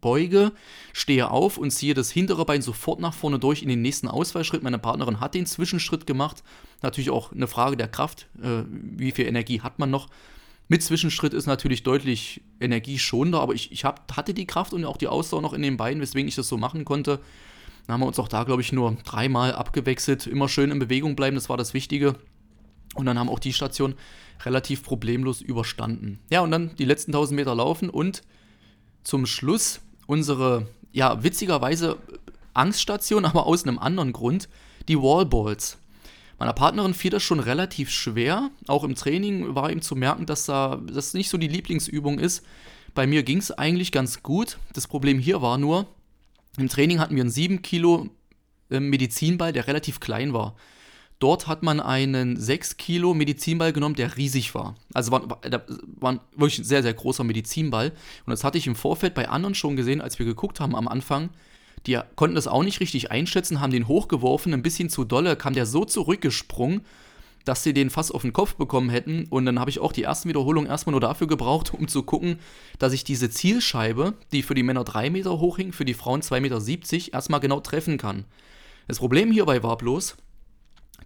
beuge, 0.00 0.52
stehe 0.92 1.30
auf 1.30 1.56
und 1.56 1.70
ziehe 1.70 1.94
das 1.94 2.10
hintere 2.10 2.44
Bein 2.44 2.62
sofort 2.62 3.00
nach 3.00 3.14
vorne 3.14 3.38
durch 3.38 3.62
in 3.62 3.68
den 3.68 3.82
nächsten 3.82 4.08
Ausfallschritt. 4.08 4.62
Meine 4.62 4.78
Partnerin 4.78 5.20
hat 5.20 5.34
den 5.34 5.46
Zwischenschritt 5.46 6.06
gemacht. 6.06 6.42
Natürlich 6.82 7.10
auch 7.10 7.32
eine 7.32 7.46
Frage 7.46 7.76
der 7.76 7.88
Kraft. 7.88 8.28
Äh, 8.42 8.64
wie 8.68 9.12
viel 9.12 9.26
Energie 9.26 9.60
hat 9.60 9.78
man 9.78 9.90
noch? 9.90 10.08
Mit 10.68 10.82
Zwischenschritt 10.82 11.34
ist 11.34 11.46
natürlich 11.46 11.82
deutlich 11.82 12.42
energieschonender, 12.60 13.40
aber 13.40 13.54
ich, 13.54 13.72
ich 13.72 13.84
hab, 13.84 14.16
hatte 14.16 14.34
die 14.34 14.46
Kraft 14.46 14.72
und 14.72 14.84
auch 14.84 14.98
die 14.98 15.08
Ausdauer 15.08 15.42
noch 15.42 15.52
in 15.52 15.62
den 15.62 15.76
Beinen, 15.76 16.00
weswegen 16.00 16.28
ich 16.28 16.36
das 16.36 16.46
so 16.46 16.58
machen 16.58 16.84
konnte. 16.84 17.18
Dann 17.86 17.94
haben 17.94 18.00
wir 18.02 18.06
uns 18.06 18.20
auch 18.20 18.28
da, 18.28 18.44
glaube 18.44 18.62
ich, 18.62 18.70
nur 18.70 18.96
dreimal 19.04 19.52
abgewechselt. 19.52 20.28
Immer 20.28 20.48
schön 20.48 20.70
in 20.70 20.78
Bewegung 20.78 21.16
bleiben, 21.16 21.34
das 21.34 21.48
war 21.48 21.56
das 21.56 21.74
Wichtige. 21.74 22.14
Und 22.94 23.06
dann 23.06 23.18
haben 23.18 23.28
auch 23.28 23.40
die 23.40 23.52
Station 23.52 23.94
relativ 24.44 24.84
problemlos 24.84 25.40
überstanden. 25.40 26.20
Ja, 26.30 26.40
und 26.42 26.50
dann 26.50 26.76
die 26.76 26.84
letzten 26.84 27.10
1000 27.10 27.36
Meter 27.36 27.54
laufen 27.54 27.90
und 27.90 28.22
zum 29.02 29.26
Schluss 29.26 29.80
unsere, 30.06 30.66
ja, 30.92 31.22
witzigerweise 31.22 31.98
Angststation, 32.54 33.24
aber 33.26 33.46
aus 33.46 33.64
einem 33.64 33.78
anderen 33.78 34.12
Grund, 34.12 34.48
die 34.88 34.98
Wallballs. 34.98 35.78
Meiner 36.38 36.52
Partnerin 36.54 36.94
fiel 36.94 37.10
das 37.10 37.22
schon 37.22 37.38
relativ 37.38 37.90
schwer. 37.90 38.50
Auch 38.66 38.82
im 38.82 38.94
Training 38.94 39.54
war 39.54 39.70
ihm 39.70 39.82
zu 39.82 39.94
merken, 39.94 40.24
dass 40.24 40.46
da, 40.46 40.80
das 40.90 41.12
nicht 41.12 41.28
so 41.28 41.36
die 41.36 41.48
Lieblingsübung 41.48 42.18
ist. 42.18 42.42
Bei 42.94 43.06
mir 43.06 43.22
ging 43.22 43.38
es 43.38 43.50
eigentlich 43.52 43.92
ganz 43.92 44.22
gut. 44.22 44.58
Das 44.72 44.88
Problem 44.88 45.18
hier 45.18 45.42
war 45.42 45.58
nur, 45.58 45.86
im 46.56 46.68
Training 46.68 46.98
hatten 46.98 47.14
wir 47.14 47.22
einen 47.22 47.30
7 47.30 47.60
Kilo 47.60 48.08
äh, 48.70 48.80
Medizinball, 48.80 49.52
der 49.52 49.66
relativ 49.66 50.00
klein 50.00 50.32
war. 50.32 50.56
Dort 51.20 51.46
hat 51.46 51.62
man 51.62 51.80
einen 51.80 52.40
6 52.40 52.78
Kilo 52.78 53.12
Medizinball 53.12 53.74
genommen, 53.74 53.94
der 53.94 54.16
riesig 54.16 54.54
war. 54.54 54.74
Also 54.94 55.12
war, 55.12 55.28
war 55.28 56.12
ein 56.12 56.20
wirklich 56.34 56.66
sehr, 56.66 56.82
sehr 56.82 56.94
großer 56.94 57.24
Medizinball. 57.24 57.92
Und 58.24 58.30
das 58.30 58.42
hatte 58.42 58.56
ich 58.56 58.66
im 58.66 58.74
Vorfeld 58.74 59.12
bei 59.12 59.28
anderen 59.28 59.54
schon 59.54 59.76
gesehen, 59.76 60.00
als 60.00 60.18
wir 60.18 60.24
geguckt 60.24 60.60
haben 60.60 60.74
am 60.74 60.88
Anfang. 60.88 61.28
Die 61.86 61.98
konnten 62.16 62.36
das 62.36 62.48
auch 62.48 62.62
nicht 62.62 62.80
richtig 62.80 63.10
einschätzen, 63.10 63.60
haben 63.60 63.70
den 63.70 63.86
hochgeworfen, 63.86 64.54
ein 64.54 64.62
bisschen 64.62 64.88
zu 64.88 65.04
dolle, 65.04 65.36
kam 65.36 65.52
der 65.52 65.66
so 65.66 65.84
zurückgesprungen, 65.84 66.86
dass 67.44 67.62
sie 67.62 67.74
den 67.74 67.90
fast 67.90 68.14
auf 68.14 68.22
den 68.22 68.32
Kopf 68.32 68.54
bekommen 68.54 68.88
hätten. 68.88 69.26
Und 69.28 69.44
dann 69.44 69.60
habe 69.60 69.68
ich 69.68 69.78
auch 69.78 69.92
die 69.92 70.04
ersten 70.04 70.30
Wiederholungen 70.30 70.70
erstmal 70.70 70.92
nur 70.92 71.02
dafür 71.02 71.26
gebraucht, 71.26 71.74
um 71.74 71.86
zu 71.86 72.02
gucken, 72.02 72.38
dass 72.78 72.94
ich 72.94 73.04
diese 73.04 73.28
Zielscheibe, 73.28 74.14
die 74.32 74.42
für 74.42 74.54
die 74.54 74.62
Männer 74.62 74.84
3 74.84 75.10
Meter 75.10 75.38
hoch 75.38 75.58
hing, 75.58 75.72
für 75.72 75.84
die 75.84 75.92
Frauen 75.92 76.22
2,70 76.22 76.40
Meter, 76.40 77.14
erstmal 77.14 77.40
genau 77.40 77.60
treffen 77.60 77.98
kann. 77.98 78.24
Das 78.88 78.98
Problem 78.98 79.30
hierbei 79.32 79.62
war 79.62 79.76
bloß, 79.76 80.16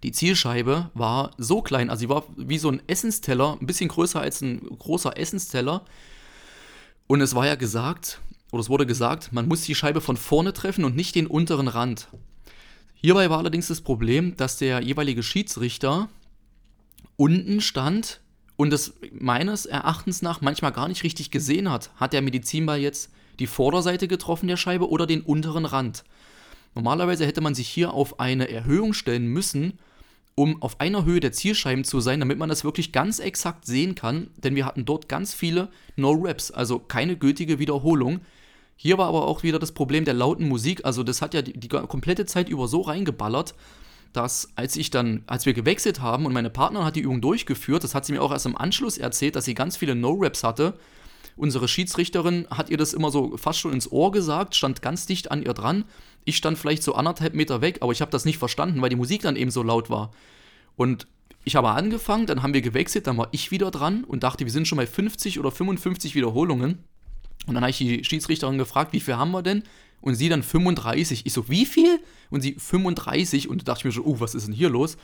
die 0.03 0.11
Zielscheibe 0.11 0.89
war 0.93 1.31
so 1.37 1.61
klein, 1.61 1.89
also 1.89 2.01
sie 2.01 2.09
war 2.09 2.25
wie 2.35 2.57
so 2.57 2.69
ein 2.69 2.81
Essensteller, 2.87 3.57
ein 3.59 3.65
bisschen 3.65 3.89
größer 3.89 4.19
als 4.21 4.41
ein 4.41 4.61
großer 4.61 5.17
Essensteller. 5.17 5.85
Und 7.07 7.21
es 7.21 7.35
war 7.35 7.45
ja 7.45 7.55
gesagt, 7.55 8.19
oder 8.51 8.61
es 8.61 8.69
wurde 8.69 8.85
gesagt, 8.85 9.31
man 9.33 9.47
muss 9.47 9.63
die 9.63 9.75
Scheibe 9.75 10.01
von 10.01 10.17
vorne 10.17 10.53
treffen 10.53 10.85
und 10.85 10.95
nicht 10.95 11.15
den 11.15 11.27
unteren 11.27 11.67
Rand. 11.67 12.07
Hierbei 12.93 13.29
war 13.29 13.39
allerdings 13.39 13.67
das 13.67 13.81
Problem, 13.81 14.35
dass 14.37 14.57
der 14.57 14.81
jeweilige 14.81 15.23
Schiedsrichter 15.23 16.09
unten 17.17 17.61
stand 17.61 18.21
und 18.57 18.73
es 18.73 18.93
meines 19.11 19.65
Erachtens 19.65 20.21
nach 20.21 20.41
manchmal 20.41 20.71
gar 20.71 20.87
nicht 20.87 21.03
richtig 21.03 21.31
gesehen 21.31 21.69
hat. 21.69 21.91
Hat 21.97 22.13
der 22.13 22.21
Medizinball 22.21 22.79
jetzt 22.79 23.11
die 23.39 23.47
Vorderseite 23.47 24.07
getroffen 24.07 24.47
der 24.47 24.57
Scheibe 24.57 24.89
oder 24.89 25.05
den 25.05 25.21
unteren 25.21 25.65
Rand? 25.65 26.03
Normalerweise 26.73 27.25
hätte 27.25 27.41
man 27.41 27.55
sich 27.55 27.67
hier 27.67 27.93
auf 27.93 28.19
eine 28.19 28.49
Erhöhung 28.49 28.93
stellen 28.93 29.27
müssen, 29.27 29.79
um 30.35 30.61
auf 30.61 30.81
einer 30.81 31.05
Höhe 31.05 31.21
der 31.21 31.31
Zielscheiben 31.31 31.85
zu 31.85 32.01
sein, 32.01 32.19
damit 32.19 32.37
man 32.37 32.49
das 32.49 32.63
wirklich 32.63 32.91
ganz 32.91 33.19
exakt 33.19 33.65
sehen 33.65 33.95
kann, 33.95 34.29
denn 34.37 34.55
wir 34.55 34.65
hatten 34.65 34.85
dort 34.85 35.07
ganz 35.07 35.33
viele 35.33 35.69
No-Raps, 35.95 36.51
also 36.51 36.79
keine 36.79 37.15
gültige 37.15 37.57
Wiederholung. 37.57 38.19
Hier 38.75 38.97
war 38.97 39.07
aber 39.07 39.27
auch 39.27 39.43
wieder 39.43 39.59
das 39.59 39.71
Problem 39.71 40.03
der 40.03 40.13
lauten 40.13 40.47
Musik, 40.49 40.83
also 40.83 41.03
das 41.03 41.21
hat 41.21 41.33
ja 41.33 41.41
die, 41.41 41.53
die 41.53 41.69
komplette 41.69 42.25
Zeit 42.25 42.49
über 42.49 42.67
so 42.67 42.81
reingeballert, 42.81 43.55
dass 44.11 44.49
als 44.55 44.75
ich 44.75 44.89
dann, 44.91 45.23
als 45.27 45.45
wir 45.45 45.53
gewechselt 45.53 46.01
haben 46.01 46.25
und 46.25 46.33
meine 46.33 46.49
Partnerin 46.49 46.85
hat 46.85 46.97
die 46.97 47.01
Übung 47.01 47.21
durchgeführt, 47.21 47.83
das 47.83 47.95
hat 47.95 48.05
sie 48.05 48.11
mir 48.11 48.21
auch 48.21 48.31
erst 48.31 48.45
im 48.45 48.57
Anschluss 48.57 48.97
erzählt, 48.97 49.37
dass 49.37 49.45
sie 49.45 49.53
ganz 49.53 49.77
viele 49.77 49.95
No-Raps 49.95 50.43
hatte 50.43 50.77
Unsere 51.37 51.67
Schiedsrichterin 51.67 52.47
hat 52.49 52.69
ihr 52.69 52.77
das 52.77 52.93
immer 52.93 53.11
so 53.11 53.35
fast 53.35 53.59
schon 53.59 53.73
ins 53.73 53.91
Ohr 53.91 54.11
gesagt, 54.11 54.55
stand 54.55 54.81
ganz 54.81 55.05
dicht 55.05 55.31
an 55.31 55.43
ihr 55.43 55.53
dran. 55.53 55.83
Ich 56.25 56.37
stand 56.37 56.57
vielleicht 56.57 56.83
so 56.83 56.95
anderthalb 56.95 57.33
Meter 57.33 57.61
weg, 57.61 57.77
aber 57.81 57.91
ich 57.91 58.01
habe 58.01 58.11
das 58.11 58.25
nicht 58.25 58.37
verstanden, 58.37 58.81
weil 58.81 58.89
die 58.89 58.95
Musik 58.95 59.21
dann 59.21 59.35
eben 59.35 59.51
so 59.51 59.63
laut 59.63 59.89
war. 59.89 60.11
Und 60.75 61.07
ich 61.43 61.55
habe 61.55 61.69
angefangen, 61.69 62.25
dann 62.25 62.41
haben 62.41 62.53
wir 62.53 62.61
gewechselt, 62.61 63.07
dann 63.07 63.17
war 63.17 63.29
ich 63.31 63.51
wieder 63.51 63.71
dran 63.71 64.03
und 64.03 64.23
dachte, 64.23 64.45
wir 64.45 64.51
sind 64.51 64.67
schon 64.67 64.77
bei 64.77 64.87
50 64.87 65.39
oder 65.39 65.51
55 65.51 66.15
Wiederholungen. 66.15 66.79
Und 67.45 67.53
dann 67.53 67.63
habe 67.63 67.69
ich 67.69 67.77
die 67.77 68.03
Schiedsrichterin 68.03 68.57
gefragt, 68.57 68.93
wie 68.93 68.99
viel 68.99 69.15
haben 69.15 69.31
wir 69.31 69.43
denn? 69.43 69.63
Und 70.01 70.15
sie 70.15 70.29
dann 70.29 70.43
35. 70.43 71.25
Ich 71.25 71.33
so, 71.33 71.47
wie 71.47 71.65
viel? 71.65 71.99
Und 72.31 72.41
sie 72.41 72.55
35. 72.57 73.47
Und 73.47 73.61
da 73.61 73.73
dachte 73.73 73.81
ich 73.81 73.85
mir 73.85 73.91
schon, 73.91 74.05
uh, 74.05 74.19
was 74.19 74.33
ist 74.33 74.47
denn 74.47 74.53
hier 74.53 74.69
los? 74.69 74.97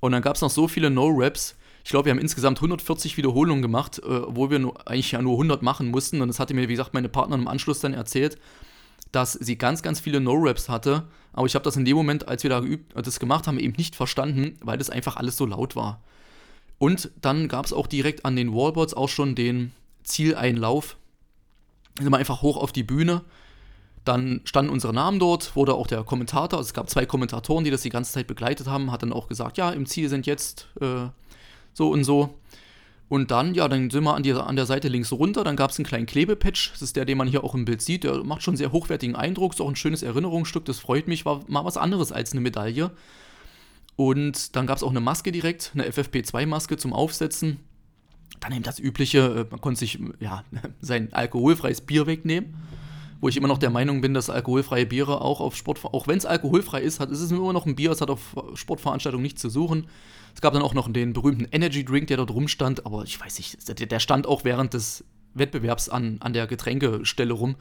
Und 0.00 0.12
dann 0.12 0.22
gab 0.22 0.36
es 0.36 0.42
noch 0.42 0.50
so 0.50 0.68
viele 0.68 0.90
No-Raps, 0.90 1.56
ich 1.84 1.90
glaube, 1.90 2.06
wir 2.06 2.10
haben 2.12 2.18
insgesamt 2.18 2.58
140 2.58 3.16
Wiederholungen 3.16 3.62
gemacht, 3.62 3.98
äh, 4.00 4.22
wo 4.26 4.50
wir 4.50 4.58
nur, 4.58 4.86
eigentlich 4.86 5.12
ja 5.12 5.22
nur 5.22 5.34
100 5.34 5.62
machen 5.62 5.90
mussten. 5.90 6.20
Und 6.20 6.28
das 6.28 6.38
hatte 6.38 6.54
mir, 6.54 6.68
wie 6.68 6.74
gesagt, 6.74 6.94
meine 6.94 7.08
Partnerin 7.08 7.42
im 7.42 7.48
Anschluss 7.48 7.80
dann 7.80 7.94
erzählt, 7.94 8.38
dass 9.12 9.32
sie 9.32 9.56
ganz, 9.56 9.82
ganz 9.82 10.00
viele 10.00 10.20
No-Raps 10.20 10.68
hatte. 10.68 11.04
Aber 11.32 11.46
ich 11.46 11.54
habe 11.54 11.64
das 11.64 11.76
in 11.76 11.84
dem 11.84 11.96
Moment, 11.96 12.28
als 12.28 12.42
wir 12.42 12.50
da 12.50 12.60
geübt, 12.60 12.92
das 12.94 13.20
gemacht 13.20 13.46
haben, 13.46 13.58
eben 13.58 13.74
nicht 13.76 13.96
verstanden, 13.96 14.56
weil 14.62 14.78
das 14.78 14.90
einfach 14.90 15.16
alles 15.16 15.36
so 15.36 15.46
laut 15.46 15.76
war. 15.76 16.00
Und 16.78 17.10
dann 17.20 17.48
gab 17.48 17.66
es 17.66 17.72
auch 17.72 17.86
direkt 17.86 18.24
an 18.24 18.36
den 18.36 18.54
Wallboards 18.54 18.94
auch 18.94 19.08
schon 19.08 19.34
den 19.34 19.72
Zieleinlauf. 20.02 20.96
Dann 21.96 22.04
sind 22.04 22.12
wir 22.12 22.18
einfach 22.18 22.42
hoch 22.42 22.56
auf 22.56 22.72
die 22.72 22.82
Bühne. 22.82 23.22
Dann 24.04 24.40
standen 24.44 24.72
unsere 24.72 24.94
Namen 24.94 25.18
dort, 25.18 25.54
wurde 25.56 25.74
auch 25.74 25.86
der 25.86 26.02
Kommentator, 26.04 26.58
also 26.58 26.68
es 26.68 26.72
gab 26.72 26.88
zwei 26.88 27.04
Kommentatoren, 27.04 27.64
die 27.64 27.70
das 27.70 27.82
die 27.82 27.90
ganze 27.90 28.12
Zeit 28.12 28.26
begleitet 28.26 28.66
haben, 28.66 28.90
hat 28.90 29.02
dann 29.02 29.12
auch 29.12 29.28
gesagt, 29.28 29.58
ja, 29.58 29.70
im 29.70 29.84
Ziel 29.84 30.08
sind 30.08 30.26
jetzt 30.26 30.68
äh, 30.80 31.08
so 31.74 31.90
und 31.90 32.04
so. 32.04 32.34
Und 33.10 33.32
dann, 33.32 33.54
ja, 33.54 33.66
dann 33.66 33.90
sind 33.90 34.04
wir 34.04 34.14
an, 34.14 34.22
die, 34.22 34.32
an 34.32 34.54
der 34.54 34.66
Seite 34.66 34.86
links 34.86 35.10
runter. 35.10 35.42
Dann 35.42 35.56
gab 35.56 35.72
es 35.72 35.78
einen 35.78 35.84
kleinen 35.84 36.06
Klebepatch. 36.06 36.70
Das 36.70 36.80
ist 36.80 36.94
der, 36.94 37.04
den 37.04 37.18
man 37.18 37.26
hier 37.26 37.42
auch 37.42 37.56
im 37.56 37.64
Bild 37.64 37.82
sieht. 37.82 38.04
Der 38.04 38.22
macht 38.22 38.44
schon 38.44 38.56
sehr 38.56 38.70
hochwertigen 38.70 39.16
Eindruck. 39.16 39.52
Ist 39.52 39.60
auch 39.60 39.68
ein 39.68 39.74
schönes 39.74 40.04
Erinnerungsstück. 40.04 40.64
Das 40.64 40.78
freut 40.78 41.08
mich. 41.08 41.24
War 41.24 41.40
mal 41.48 41.64
was 41.64 41.76
anderes 41.76 42.12
als 42.12 42.30
eine 42.30 42.40
Medaille. 42.40 42.92
Und 43.96 44.54
dann 44.54 44.68
gab 44.68 44.76
es 44.76 44.84
auch 44.84 44.90
eine 44.90 45.00
Maske 45.00 45.32
direkt, 45.32 45.72
eine 45.74 45.88
FFP2-Maske 45.88 46.76
zum 46.76 46.92
Aufsetzen. 46.92 47.58
Dann 48.38 48.52
eben 48.52 48.62
das 48.62 48.78
Übliche. 48.78 49.18
Äh, 49.18 49.46
man 49.50 49.60
konnte 49.60 49.80
sich 49.80 49.98
ja, 50.20 50.44
sein 50.80 51.12
alkoholfreies 51.12 51.80
Bier 51.80 52.06
wegnehmen. 52.06 52.54
Wo 53.20 53.28
ich 53.28 53.36
immer 53.36 53.48
noch 53.48 53.58
der 53.58 53.70
Meinung 53.70 54.02
bin, 54.02 54.14
dass 54.14 54.30
alkoholfreie 54.30 54.86
Biere 54.86 55.20
auch 55.20 55.40
auf 55.40 55.56
Sport, 55.56 55.84
auch 55.84 56.06
wenn 56.06 56.16
es 56.16 56.26
alkoholfrei 56.26 56.80
ist, 56.80 57.00
hat, 57.00 57.10
ist 57.10 57.20
es 57.20 57.32
immer 57.32 57.52
noch 57.52 57.66
ein 57.66 57.74
Bier. 57.74 57.90
Es 57.90 58.00
hat 58.00 58.08
auf 58.08 58.36
Sportveranstaltungen 58.54 59.24
nichts 59.24 59.42
zu 59.42 59.50
suchen. 59.50 59.88
Es 60.34 60.40
gab 60.40 60.52
dann 60.52 60.62
auch 60.62 60.74
noch 60.74 60.90
den 60.92 61.12
berühmten 61.12 61.46
Energy 61.50 61.84
Drink, 61.84 62.08
der 62.08 62.16
dort 62.16 62.30
rumstand, 62.30 62.86
aber 62.86 63.04
ich 63.04 63.20
weiß 63.20 63.38
nicht, 63.38 63.90
der 63.90 63.98
stand 63.98 64.26
auch 64.26 64.44
während 64.44 64.74
des 64.74 65.04
Wettbewerbs 65.34 65.88
an, 65.88 66.18
an 66.20 66.32
der 66.32 66.46
Getränkestelle 66.46 67.32
rum. 67.32 67.56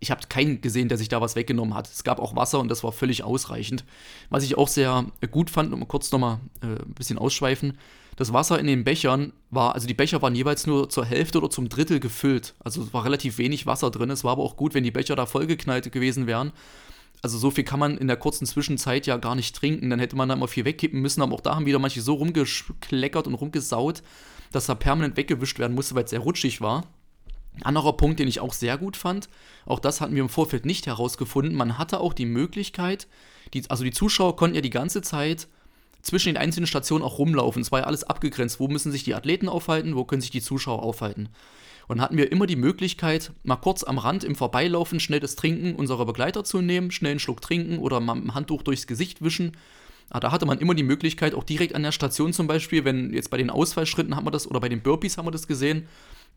ich 0.00 0.10
habe 0.10 0.22
keinen 0.28 0.60
gesehen, 0.60 0.88
der 0.88 0.96
sich 0.96 1.08
da 1.08 1.20
was 1.20 1.36
weggenommen 1.36 1.74
hat. 1.74 1.86
Es 1.86 2.04
gab 2.04 2.18
auch 2.18 2.34
Wasser 2.34 2.58
und 2.58 2.68
das 2.68 2.82
war 2.82 2.92
völlig 2.92 3.22
ausreichend. 3.22 3.84
Was 4.30 4.44
ich 4.44 4.56
auch 4.56 4.68
sehr 4.68 5.04
gut 5.30 5.50
fand, 5.50 5.72
um 5.72 5.86
kurz 5.86 6.10
nochmal 6.10 6.40
äh, 6.62 6.66
ein 6.66 6.94
bisschen 6.94 7.18
ausschweifen, 7.18 7.76
das 8.16 8.32
Wasser 8.32 8.58
in 8.58 8.66
den 8.66 8.84
Bechern 8.84 9.32
war, 9.50 9.74
also 9.74 9.86
die 9.86 9.94
Becher 9.94 10.20
waren 10.20 10.34
jeweils 10.34 10.66
nur 10.66 10.88
zur 10.88 11.04
Hälfte 11.04 11.38
oder 11.38 11.50
zum 11.50 11.68
Drittel 11.68 12.00
gefüllt. 12.00 12.54
Also 12.58 12.82
es 12.82 12.92
war 12.92 13.04
relativ 13.04 13.38
wenig 13.38 13.66
Wasser 13.66 13.90
drin. 13.90 14.10
Es 14.10 14.24
war 14.24 14.32
aber 14.32 14.42
auch 14.42 14.56
gut, 14.56 14.74
wenn 14.74 14.84
die 14.84 14.90
Becher 14.90 15.16
da 15.16 15.26
vollgeknallt 15.26 15.90
gewesen 15.92 16.26
wären. 16.26 16.52
Also 17.22 17.38
so 17.38 17.50
viel 17.50 17.64
kann 17.64 17.80
man 17.80 17.98
in 17.98 18.06
der 18.06 18.16
kurzen 18.16 18.46
Zwischenzeit 18.46 19.06
ja 19.06 19.16
gar 19.16 19.34
nicht 19.34 19.54
trinken. 19.54 19.90
Dann 19.90 19.98
hätte 19.98 20.16
man 20.16 20.28
da 20.28 20.34
immer 20.34 20.48
viel 20.48 20.64
wegkippen 20.64 21.00
müssen. 21.00 21.22
Aber 21.22 21.34
auch 21.34 21.40
da 21.40 21.54
haben 21.54 21.66
wieder 21.66 21.78
manche 21.78 22.00
so 22.00 22.14
rumgekleckert 22.14 23.26
und 23.26 23.34
rumgesaut, 23.34 24.02
dass 24.52 24.66
da 24.66 24.74
permanent 24.74 25.16
weggewischt 25.16 25.58
werden 25.58 25.74
musste, 25.74 25.94
weil 25.94 26.04
es 26.04 26.10
sehr 26.10 26.20
rutschig 26.20 26.60
war. 26.60 26.86
Anderer 27.62 27.96
Punkt, 27.96 28.20
den 28.20 28.28
ich 28.28 28.40
auch 28.40 28.52
sehr 28.52 28.78
gut 28.78 28.96
fand, 28.96 29.28
auch 29.66 29.80
das 29.80 30.00
hatten 30.00 30.14
wir 30.14 30.22
im 30.22 30.28
Vorfeld 30.28 30.64
nicht 30.64 30.86
herausgefunden, 30.86 31.56
man 31.56 31.78
hatte 31.78 32.00
auch 32.00 32.14
die 32.14 32.24
Möglichkeit, 32.24 33.08
die, 33.52 33.68
also 33.68 33.82
die 33.82 33.90
Zuschauer 33.90 34.36
konnten 34.36 34.54
ja 34.54 34.62
die 34.62 34.70
ganze 34.70 35.02
Zeit 35.02 35.48
zwischen 36.02 36.30
den 36.30 36.36
einzelnen 36.36 36.66
Stationen 36.66 37.04
auch 37.04 37.18
rumlaufen. 37.18 37.62
Es 37.62 37.72
war 37.72 37.80
ja 37.80 37.86
alles 37.86 38.04
abgegrenzt. 38.04 38.60
Wo 38.60 38.68
müssen 38.68 38.92
sich 38.92 39.04
die 39.04 39.14
Athleten 39.14 39.48
aufhalten, 39.48 39.96
wo 39.96 40.04
können 40.04 40.22
sich 40.22 40.30
die 40.30 40.40
Zuschauer 40.40 40.82
aufhalten. 40.82 41.28
Und 41.90 42.00
hatten 42.00 42.16
wir 42.16 42.30
immer 42.30 42.46
die 42.46 42.54
Möglichkeit, 42.54 43.32
mal 43.42 43.56
kurz 43.56 43.82
am 43.82 43.98
Rand 43.98 44.22
im 44.22 44.36
Vorbeilaufen 44.36 45.00
schnell 45.00 45.18
das 45.18 45.34
Trinken 45.34 45.74
unserer 45.74 46.06
Begleiter 46.06 46.44
zu 46.44 46.60
nehmen, 46.60 46.92
schnell 46.92 47.10
einen 47.10 47.18
Schluck 47.18 47.40
trinken 47.40 47.78
oder 47.78 47.98
mal 47.98 48.14
ein 48.14 48.32
Handtuch 48.32 48.62
durchs 48.62 48.86
Gesicht 48.86 49.24
wischen. 49.24 49.56
Aber 50.08 50.18
ah, 50.18 50.20
da 50.20 50.30
hatte 50.30 50.46
man 50.46 50.60
immer 50.60 50.76
die 50.76 50.84
Möglichkeit, 50.84 51.34
auch 51.34 51.42
direkt 51.42 51.74
an 51.74 51.82
der 51.82 51.90
Station 51.90 52.32
zum 52.32 52.46
Beispiel, 52.46 52.84
wenn 52.84 53.12
jetzt 53.12 53.28
bei 53.28 53.38
den 53.38 53.50
Ausfallschritten 53.50 54.14
haben 54.14 54.24
wir 54.24 54.30
das 54.30 54.46
oder 54.46 54.60
bei 54.60 54.68
den 54.68 54.82
Burpees 54.82 55.18
haben 55.18 55.26
wir 55.26 55.32
das 55.32 55.48
gesehen, 55.48 55.88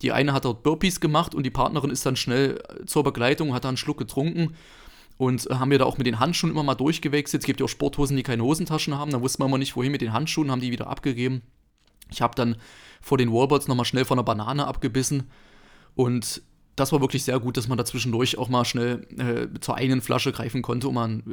die 0.01 0.11
eine 0.11 0.33
hat 0.33 0.45
dort 0.45 0.63
Burpees 0.63 0.99
gemacht 0.99 1.35
und 1.35 1.43
die 1.43 1.51
Partnerin 1.51 1.91
ist 1.91 2.03
dann 2.03 2.15
schnell 2.15 2.59
äh, 2.69 2.85
zur 2.87 3.03
Begleitung, 3.03 3.53
hat 3.53 3.63
da 3.63 3.67
einen 3.67 3.77
Schluck 3.77 3.99
getrunken 3.99 4.55
und 5.17 5.47
äh, 5.51 5.53
haben 5.53 5.69
wir 5.69 5.77
da 5.77 5.85
auch 5.85 5.99
mit 5.99 6.07
den 6.07 6.19
Handschuhen 6.19 6.51
immer 6.51 6.63
mal 6.63 6.73
durchgewechselt. 6.73 7.43
Es 7.43 7.45
gibt 7.45 7.59
ja 7.59 7.65
auch 7.65 7.69
Sporthosen, 7.69 8.17
die 8.17 8.23
keine 8.23 8.41
Hosentaschen 8.41 8.97
haben, 8.97 9.11
da 9.11 9.21
wusste 9.21 9.37
man 9.37 9.49
immer 9.49 9.59
nicht, 9.59 9.75
wohin 9.75 9.91
mit 9.91 10.01
den 10.01 10.13
Handschuhen, 10.13 10.49
haben 10.49 10.61
die 10.61 10.71
wieder 10.71 10.87
abgegeben. 10.87 11.43
Ich 12.09 12.23
habe 12.23 12.33
dann 12.33 12.55
vor 13.03 13.19
den 13.19 13.31
Wallboards 13.31 13.67
nochmal 13.67 13.85
schnell 13.85 14.05
von 14.05 14.17
einer 14.17 14.25
Banane 14.25 14.65
abgebissen 14.65 15.29
und 15.93 16.41
das 16.75 16.91
war 16.91 17.01
wirklich 17.01 17.23
sehr 17.23 17.39
gut, 17.39 17.55
dass 17.57 17.67
man 17.67 17.77
da 17.77 17.85
zwischendurch 17.85 18.37
auch 18.37 18.49
mal 18.49 18.65
schnell 18.65 19.05
äh, 19.17 19.59
zur 19.59 19.75
eigenen 19.75 20.01
Flasche 20.01 20.31
greifen 20.31 20.63
konnte, 20.63 20.87
um 20.87 20.95
dann, 20.95 21.23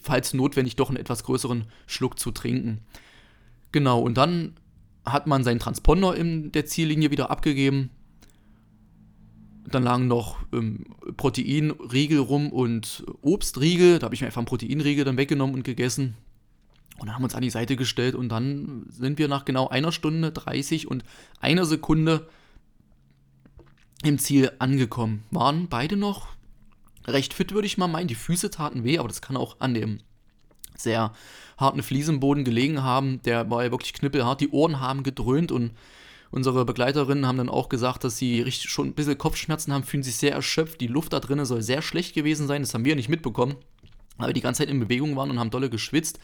falls 0.00 0.34
notwendig, 0.34 0.76
doch 0.76 0.90
einen 0.90 0.98
etwas 0.98 1.24
größeren 1.24 1.64
Schluck 1.86 2.18
zu 2.18 2.30
trinken. 2.32 2.80
Genau, 3.72 4.00
und 4.00 4.18
dann 4.18 4.54
hat 5.06 5.26
man 5.26 5.42
seinen 5.42 5.58
Transponder 5.58 6.14
in 6.14 6.52
der 6.52 6.66
Ziellinie 6.66 7.10
wieder 7.10 7.30
abgegeben. 7.30 7.90
Dann 9.70 9.82
lagen 9.82 10.06
noch 10.06 10.36
ähm, 10.52 10.84
Proteinriegel 11.16 12.18
rum 12.18 12.52
und 12.52 13.04
Obstriegel. 13.22 13.98
Da 13.98 14.04
habe 14.04 14.14
ich 14.14 14.20
mir 14.20 14.26
einfach 14.26 14.40
einen 14.40 14.46
Proteinriegel 14.46 15.04
dann 15.04 15.16
weggenommen 15.16 15.54
und 15.54 15.62
gegessen. 15.62 16.14
Und 16.98 17.12
haben 17.12 17.24
uns 17.24 17.34
an 17.34 17.42
die 17.42 17.50
Seite 17.50 17.76
gestellt 17.76 18.14
und 18.14 18.28
dann 18.28 18.86
sind 18.88 19.18
wir 19.18 19.28
nach 19.28 19.44
genau 19.44 19.68
einer 19.68 19.90
Stunde 19.90 20.30
30 20.30 20.86
und 20.86 21.04
einer 21.40 21.64
Sekunde 21.66 22.28
im 24.04 24.18
Ziel 24.18 24.52
angekommen. 24.58 25.24
Waren 25.30 25.68
beide 25.68 25.96
noch 25.96 26.28
recht 27.06 27.34
fit, 27.34 27.52
würde 27.52 27.66
ich 27.66 27.78
mal 27.78 27.88
meinen. 27.88 28.08
Die 28.08 28.14
Füße 28.14 28.50
taten 28.50 28.84
weh, 28.84 28.98
aber 28.98 29.08
das 29.08 29.22
kann 29.22 29.36
auch 29.36 29.60
an 29.60 29.74
dem 29.74 29.98
sehr 30.76 31.12
harten 31.56 31.82
Fliesenboden 31.82 32.44
gelegen 32.44 32.82
haben. 32.82 33.22
Der 33.22 33.50
war 33.50 33.64
ja 33.64 33.70
wirklich 33.70 33.92
knüppelhart. 33.92 34.40
Die 34.40 34.50
Ohren 34.50 34.80
haben 34.80 35.02
gedröhnt 35.02 35.52
und 35.52 35.72
unsere 36.30 36.64
Begleiterinnen 36.64 37.26
haben 37.26 37.38
dann 37.38 37.48
auch 37.48 37.68
gesagt, 37.68 38.04
dass 38.04 38.18
sie 38.18 38.40
richtig 38.40 38.70
schon 38.70 38.88
ein 38.88 38.94
bisschen 38.94 39.18
Kopfschmerzen 39.18 39.72
haben, 39.72 39.84
fühlen 39.84 40.02
sich 40.02 40.16
sehr 40.16 40.32
erschöpft. 40.32 40.80
Die 40.80 40.86
Luft 40.86 41.12
da 41.12 41.20
drinnen 41.20 41.44
soll 41.44 41.62
sehr 41.62 41.82
schlecht 41.82 42.14
gewesen 42.14 42.46
sein. 42.46 42.62
Das 42.62 42.74
haben 42.74 42.84
wir 42.84 42.96
nicht 42.96 43.08
mitbekommen, 43.08 43.56
weil 44.18 44.28
wir 44.28 44.34
die 44.34 44.40
ganze 44.40 44.58
Zeit 44.62 44.68
in 44.68 44.80
Bewegung 44.80 45.16
waren 45.16 45.30
und 45.30 45.38
haben 45.38 45.50
dolle 45.50 45.70
geschwitzt. 45.70 46.18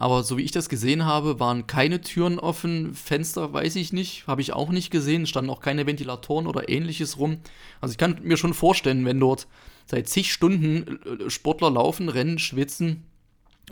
Aber 0.00 0.22
so 0.22 0.38
wie 0.38 0.42
ich 0.42 0.52
das 0.52 0.68
gesehen 0.68 1.04
habe, 1.04 1.40
waren 1.40 1.66
keine 1.66 2.00
Türen 2.00 2.38
offen, 2.38 2.94
Fenster 2.94 3.52
weiß 3.52 3.74
ich 3.74 3.92
nicht, 3.92 4.28
habe 4.28 4.40
ich 4.40 4.52
auch 4.52 4.70
nicht 4.70 4.90
gesehen, 4.92 5.26
standen 5.26 5.50
auch 5.50 5.60
keine 5.60 5.86
Ventilatoren 5.86 6.46
oder 6.46 6.68
ähnliches 6.68 7.18
rum. 7.18 7.38
Also 7.80 7.92
ich 7.92 7.98
kann 7.98 8.20
mir 8.22 8.36
schon 8.36 8.54
vorstellen, 8.54 9.04
wenn 9.04 9.18
dort 9.18 9.48
seit 9.86 10.08
zig 10.08 10.32
Stunden 10.32 11.00
äh, 11.04 11.28
Sportler 11.28 11.72
laufen, 11.72 12.08
rennen, 12.08 12.38
schwitzen, 12.38 13.02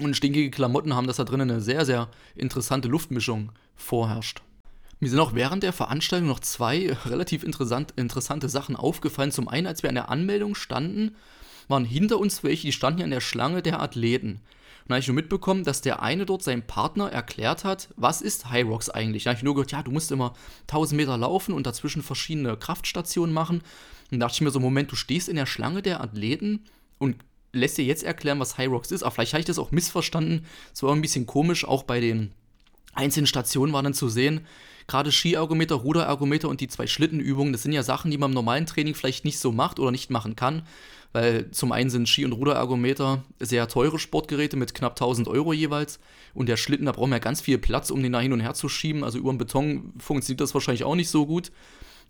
und 0.01 0.17
stinkige 0.17 0.51
Klamotten 0.51 0.95
haben, 0.95 1.07
dass 1.07 1.17
da 1.17 1.25
drinnen 1.25 1.51
eine 1.51 1.61
sehr, 1.61 1.85
sehr 1.85 2.09
interessante 2.35 2.89
Luftmischung 2.89 3.53
vorherrscht. 3.77 4.43
Mir 4.99 5.09
sind 5.09 5.21
auch 5.21 5.35
während 5.35 5.63
der 5.63 5.73
Veranstaltung 5.73 6.29
noch 6.29 6.41
zwei 6.41 6.93
relativ 7.07 7.45
interessant, 7.45 7.93
interessante 7.97 8.49
Sachen 8.49 8.77
aufgefallen. 8.77 9.31
Zum 9.31 9.49
einen, 9.49 9.67
als 9.67 9.83
wir 9.83 9.91
an 9.91 9.95
der 9.95 10.11
Anmeldung 10.11 10.55
standen, 10.55 11.15
waren 11.69 11.85
hinter 11.85 12.19
uns 12.19 12.45
welche, 12.45 12.67
die 12.67 12.73
standen 12.73 13.01
ja 13.01 13.05
in 13.05 13.11
der 13.11 13.21
Schlange 13.21 13.63
der 13.63 13.81
Athleten. 13.81 14.41
Und 14.87 14.91
da 14.91 14.95
habe 14.95 15.01
ich 15.01 15.09
nur 15.09 15.17
mitbekommen, 15.17 15.65
dass 15.65 15.81
der 15.81 16.01
eine 16.01 16.27
dort 16.27 16.45
seinem 16.45 16.63
Partner 16.63 17.11
erklärt 17.11 17.65
hat, 17.65 17.89
was 17.97 18.23
ist 18.23 18.51
High 18.51 18.67
Rocks 18.67 18.89
eigentlich. 18.89 19.25
Da 19.25 19.31
habe 19.31 19.39
ich 19.39 19.43
nur 19.43 19.55
gehört, 19.55 19.73
ja, 19.73 19.83
du 19.83 19.91
musst 19.91 20.13
immer 20.13 20.35
1000 20.69 20.97
Meter 20.97 21.19
laufen 21.19 21.53
und 21.53 21.67
dazwischen 21.67 22.03
verschiedene 22.03 22.57
Kraftstationen 22.57 23.35
machen. 23.35 23.63
Und 24.13 24.21
da 24.21 24.27
dachte 24.27 24.37
ich 24.37 24.41
mir 24.43 24.53
so, 24.53 24.61
Moment, 24.61 24.93
du 24.93 24.97
stehst 24.97 25.29
in 25.29 25.35
der 25.35 25.47
Schlange 25.47 25.83
der 25.83 26.01
Athleten 26.01 26.67
und 26.99 27.17
lässt 27.53 27.79
dir 27.79 27.85
jetzt 27.85 28.05
erklären, 28.05 28.39
was 28.39 28.59
High 28.59 28.71
Rocks 28.71 28.93
ist. 28.93 29.03
Aber 29.03 29.11
vielleicht 29.11 29.33
habe 29.33 29.41
ich 29.41 29.47
das 29.47 29.59
auch 29.59 29.73
missverstanden. 29.73 30.47
Es 30.73 30.85
war 30.85 30.95
ein 30.95 31.03
bisschen 31.03 31.27
komisch, 31.27 31.65
auch 31.65 31.83
bei 31.83 31.99
den 31.99 32.31
einzelnen 32.95 33.27
Stationen 33.27 33.73
war 33.73 33.83
dann 33.83 33.93
zu 33.93 34.09
sehen, 34.09 34.47
gerade 34.87 35.11
Ski-Ergometer, 35.13 35.75
Ruder-Ergometer 35.75 36.49
und 36.49 36.61
die 36.61 36.69
zwei 36.69 36.87
Schlittenübungen, 36.87 37.53
das 37.53 37.63
sind 37.63 37.73
ja 37.73 37.83
Sachen, 37.83 38.11
die 38.11 38.19
man 38.19 38.31
im 38.31 38.35
normalen 38.35 38.67
Training 38.67 38.95
vielleicht 38.95 39.25
nicht 39.25 39.39
so 39.39 39.53
macht 39.53 39.79
oder 39.79 39.91
nicht 39.91 40.11
machen 40.11 40.37
kann, 40.37 40.63
weil 41.17 41.51
zum 41.51 41.73
einen 41.73 41.89
sind 41.89 42.11
Ski- 42.11 42.27
und 42.27 42.33
Ruder-Ergometer 42.33 43.25
sehr 43.41 43.67
teure 43.69 43.99
Sportgeräte 43.99 44.59
mit 44.59 44.75
knapp 44.75 44.93
1000 44.93 45.29
Euro 45.29 45.55
jeweils. 45.55 45.99
Und 46.35 46.47
der 46.47 46.59
Schlitten, 46.59 46.85
da 46.85 46.93
brauchen 46.93 47.09
wir 47.09 47.17
ja 47.17 47.21
ganz 47.21 47.41
viel 47.41 47.57
Platz, 47.57 47.89
um 47.91 48.03
den 48.03 48.13
da 48.13 48.21
hin 48.21 48.35
und 48.35 48.41
her 48.41 48.53
zu 48.53 48.69
schieben, 48.69 49.03
also 49.03 49.17
über 49.17 49.33
den 49.33 49.39
Beton 49.39 49.95
funktioniert 49.97 50.43
das 50.43 50.53
wahrscheinlich 50.53 50.85
auch 50.85 50.95
nicht 50.95 51.09
so 51.09 51.25
gut. 51.25 51.53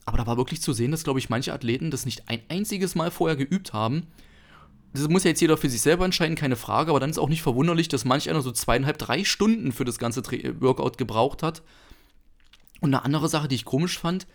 Aber 0.07 0.19
da 0.19 0.27
war 0.27 0.37
wirklich 0.37 0.61
zu 0.61 0.73
sehen, 0.73 0.90
dass, 0.90 1.05
glaube 1.05 1.21
ich, 1.21 1.29
manche 1.29 1.53
Athleten 1.53 1.92
das 1.92 2.05
nicht 2.05 2.29
ein 2.29 2.40
einziges 2.49 2.97
Mal 2.97 3.12
vorher 3.12 3.37
geübt 3.37 3.73
haben. 3.73 4.09
Das 4.92 5.09
muss 5.09 5.23
ja 5.23 5.31
jetzt 5.31 5.40
jeder 5.40 5.57
für 5.57 5.71
sich 5.71 5.83
selber 5.83 6.05
entscheiden, 6.05 6.35
keine 6.35 6.57
Frage, 6.57 6.90
aber 6.90 6.99
dann 6.99 7.11
ist 7.11 7.19
auch 7.19 7.29
nicht 7.29 7.42
verwunderlich, 7.42 7.87
dass 7.87 8.05
manch 8.05 8.29
einer 8.29 8.42
so 8.42 8.51
zweieinhalb, 8.51 8.99
drei 8.99 9.23
Stunden 9.23 9.71
für 9.71 9.85
das 9.85 9.99
ganze 9.99 10.25
Workout 10.61 10.99
gebraucht 10.99 11.45
hat. 11.45 11.62
Und 12.81 12.92
eine 12.92 13.05
andere 13.05 13.29
Sache, 13.29 13.47
die 13.47 13.55
ich 13.55 13.64
komisch 13.64 14.01
fand, 14.01 14.27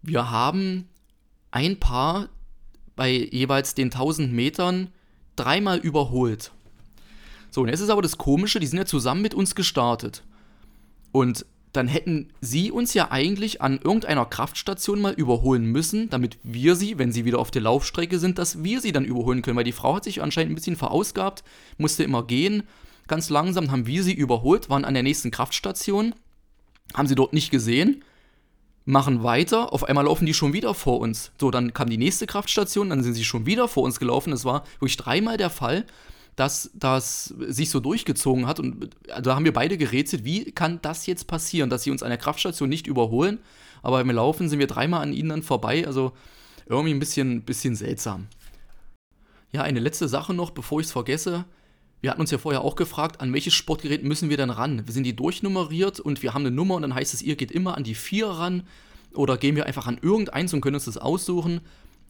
wir 0.00 0.30
haben 0.30 0.86
ein 1.50 1.80
Paar 1.80 2.28
bei 2.96 3.10
jeweils 3.10 3.74
den 3.74 3.86
1000 3.86 4.32
Metern 4.32 4.88
dreimal 5.36 5.78
überholt. 5.78 6.50
So, 7.50 7.62
und 7.62 7.68
jetzt 7.68 7.80
ist 7.80 7.90
aber 7.90 8.02
das 8.02 8.18
Komische, 8.18 8.58
die 8.58 8.66
sind 8.66 8.78
ja 8.78 8.86
zusammen 8.86 9.22
mit 9.22 9.34
uns 9.34 9.54
gestartet. 9.54 10.24
Und 11.12 11.46
dann 11.72 11.88
hätten 11.88 12.28
sie 12.40 12.70
uns 12.70 12.94
ja 12.94 13.10
eigentlich 13.10 13.60
an 13.60 13.78
irgendeiner 13.82 14.24
Kraftstation 14.24 15.00
mal 15.00 15.12
überholen 15.12 15.66
müssen, 15.66 16.08
damit 16.08 16.38
wir 16.42 16.74
sie, 16.74 16.98
wenn 16.98 17.12
sie 17.12 17.26
wieder 17.26 17.38
auf 17.38 17.50
der 17.50 17.62
Laufstrecke 17.62 18.18
sind, 18.18 18.38
dass 18.38 18.64
wir 18.64 18.80
sie 18.80 18.92
dann 18.92 19.04
überholen 19.04 19.42
können, 19.42 19.58
weil 19.58 19.64
die 19.64 19.72
Frau 19.72 19.96
hat 19.96 20.04
sich 20.04 20.22
anscheinend 20.22 20.52
ein 20.52 20.54
bisschen 20.54 20.76
verausgabt, 20.76 21.44
musste 21.76 22.02
immer 22.02 22.26
gehen. 22.26 22.62
Ganz 23.08 23.28
langsam 23.28 23.70
haben 23.70 23.86
wir 23.86 24.02
sie 24.02 24.14
überholt, 24.14 24.70
waren 24.70 24.86
an 24.86 24.94
der 24.94 25.02
nächsten 25.02 25.30
Kraftstation, 25.30 26.14
haben 26.94 27.08
sie 27.08 27.14
dort 27.14 27.34
nicht 27.34 27.50
gesehen, 27.50 28.02
machen 28.86 29.22
weiter, 29.22 29.72
auf 29.72 29.84
einmal 29.84 30.04
laufen 30.04 30.24
die 30.24 30.34
schon 30.34 30.52
wieder 30.54 30.72
vor 30.72 31.00
uns. 31.00 31.32
So, 31.38 31.50
dann 31.50 31.74
kam 31.74 31.90
die 31.90 31.98
nächste 31.98 32.26
Kraftstation, 32.26 32.88
dann 32.88 33.02
sind 33.02 33.14
sie 33.14 33.24
schon 33.24 33.44
wieder 33.44 33.68
vor 33.68 33.82
uns 33.82 33.98
gelaufen. 33.98 34.30
Das 34.30 34.44
war 34.44 34.64
wirklich 34.78 34.96
dreimal 34.96 35.36
der 35.36 35.50
Fall 35.50 35.84
dass 36.36 36.70
das 36.74 37.34
sich 37.48 37.70
so 37.70 37.80
durchgezogen 37.80 38.46
hat. 38.46 38.60
Und 38.60 38.90
da 39.22 39.34
haben 39.34 39.46
wir 39.46 39.54
beide 39.54 39.78
gerätselt, 39.78 40.24
wie 40.24 40.52
kann 40.52 40.80
das 40.82 41.06
jetzt 41.06 41.26
passieren, 41.26 41.70
dass 41.70 41.82
sie 41.82 41.90
uns 41.90 42.02
an 42.02 42.10
der 42.10 42.18
Kraftstation 42.18 42.68
nicht 42.68 42.86
überholen, 42.86 43.38
aber 43.82 43.98
beim 43.98 44.10
Laufen 44.10 44.48
sind 44.48 44.58
wir 44.58 44.66
dreimal 44.66 45.02
an 45.02 45.14
ihnen 45.14 45.30
dann 45.30 45.42
vorbei. 45.42 45.86
Also 45.86 46.12
irgendwie 46.66 46.92
ein 46.92 46.98
bisschen, 46.98 47.42
bisschen 47.42 47.74
seltsam. 47.74 48.28
Ja, 49.52 49.62
eine 49.62 49.80
letzte 49.80 50.08
Sache 50.08 50.34
noch, 50.34 50.50
bevor 50.50 50.80
ich 50.80 50.86
es 50.86 50.92
vergesse. 50.92 51.46
Wir 52.06 52.12
hatten 52.12 52.20
uns 52.20 52.30
ja 52.30 52.38
vorher 52.38 52.60
auch 52.60 52.76
gefragt, 52.76 53.20
an 53.20 53.32
welches 53.32 53.54
Sportgerät 53.54 54.04
müssen 54.04 54.30
wir 54.30 54.36
denn 54.36 54.50
ran? 54.50 54.86
Wir 54.86 54.94
sind 54.94 55.02
die 55.02 55.16
durchnummeriert 55.16 55.98
und 55.98 56.22
wir 56.22 56.34
haben 56.34 56.46
eine 56.46 56.54
Nummer 56.54 56.76
und 56.76 56.82
dann 56.82 56.94
heißt 56.94 57.12
es, 57.12 57.20
ihr 57.20 57.34
geht 57.34 57.50
immer 57.50 57.76
an 57.76 57.82
die 57.82 57.96
4 57.96 58.28
ran 58.28 58.62
oder 59.12 59.36
gehen 59.36 59.56
wir 59.56 59.66
einfach 59.66 59.88
an 59.88 59.98
irgendeins 60.00 60.54
und 60.54 60.60
können 60.60 60.76
uns 60.76 60.84
das 60.84 60.98
aussuchen. 60.98 61.62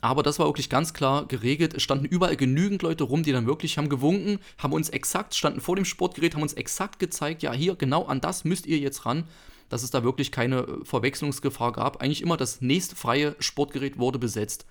Aber 0.03 0.23
das 0.23 0.39
war 0.39 0.49
wirklich 0.49 0.69
ganz 0.69 0.93
klar 0.93 1.25
geregelt. 1.27 1.73
Es 1.73 1.83
standen 1.83 2.05
überall 2.05 2.37
genügend 2.37 2.83
Leute 2.83 3.05
rum, 3.05 3.23
die 3.23 3.33
dann 3.33 3.47
wirklich 3.47 3.79
haben 3.79 3.89
gewunken, 3.89 4.39
haben 4.59 4.75
uns 4.75 4.91
exakt, 4.91 5.35
standen 5.35 5.63
vor 5.63 5.77
dem 5.77 5.87
Sportgerät, 5.87 6.35
haben 6.35 6.43
uns 6.43 6.53
exakt 6.53 6.99
gezeigt, 6.99 7.43
ja, 7.43 7.55
hier, 7.55 7.75
genau 7.75 8.05
an 8.05 8.21
das 8.21 8.45
müsst 8.45 8.67
ihr 8.67 8.77
jetzt 8.77 9.07
ran, 9.07 9.25
dass 9.71 9.83
es 9.83 9.93
da 9.93 10.05
wirklich 10.05 10.31
keine 10.31 10.59
äh, 10.59 10.85
Verwechslungsgefahr 10.85 11.73
gab. 11.73 12.03
Eigentlich 12.03 12.21
immer 12.21 12.37
das 12.37 12.61
nächste 12.61 12.97
freie 12.97 13.35
Sportgerät 13.39 13.97
wurde 13.97 14.19
besetzt. 14.19 14.67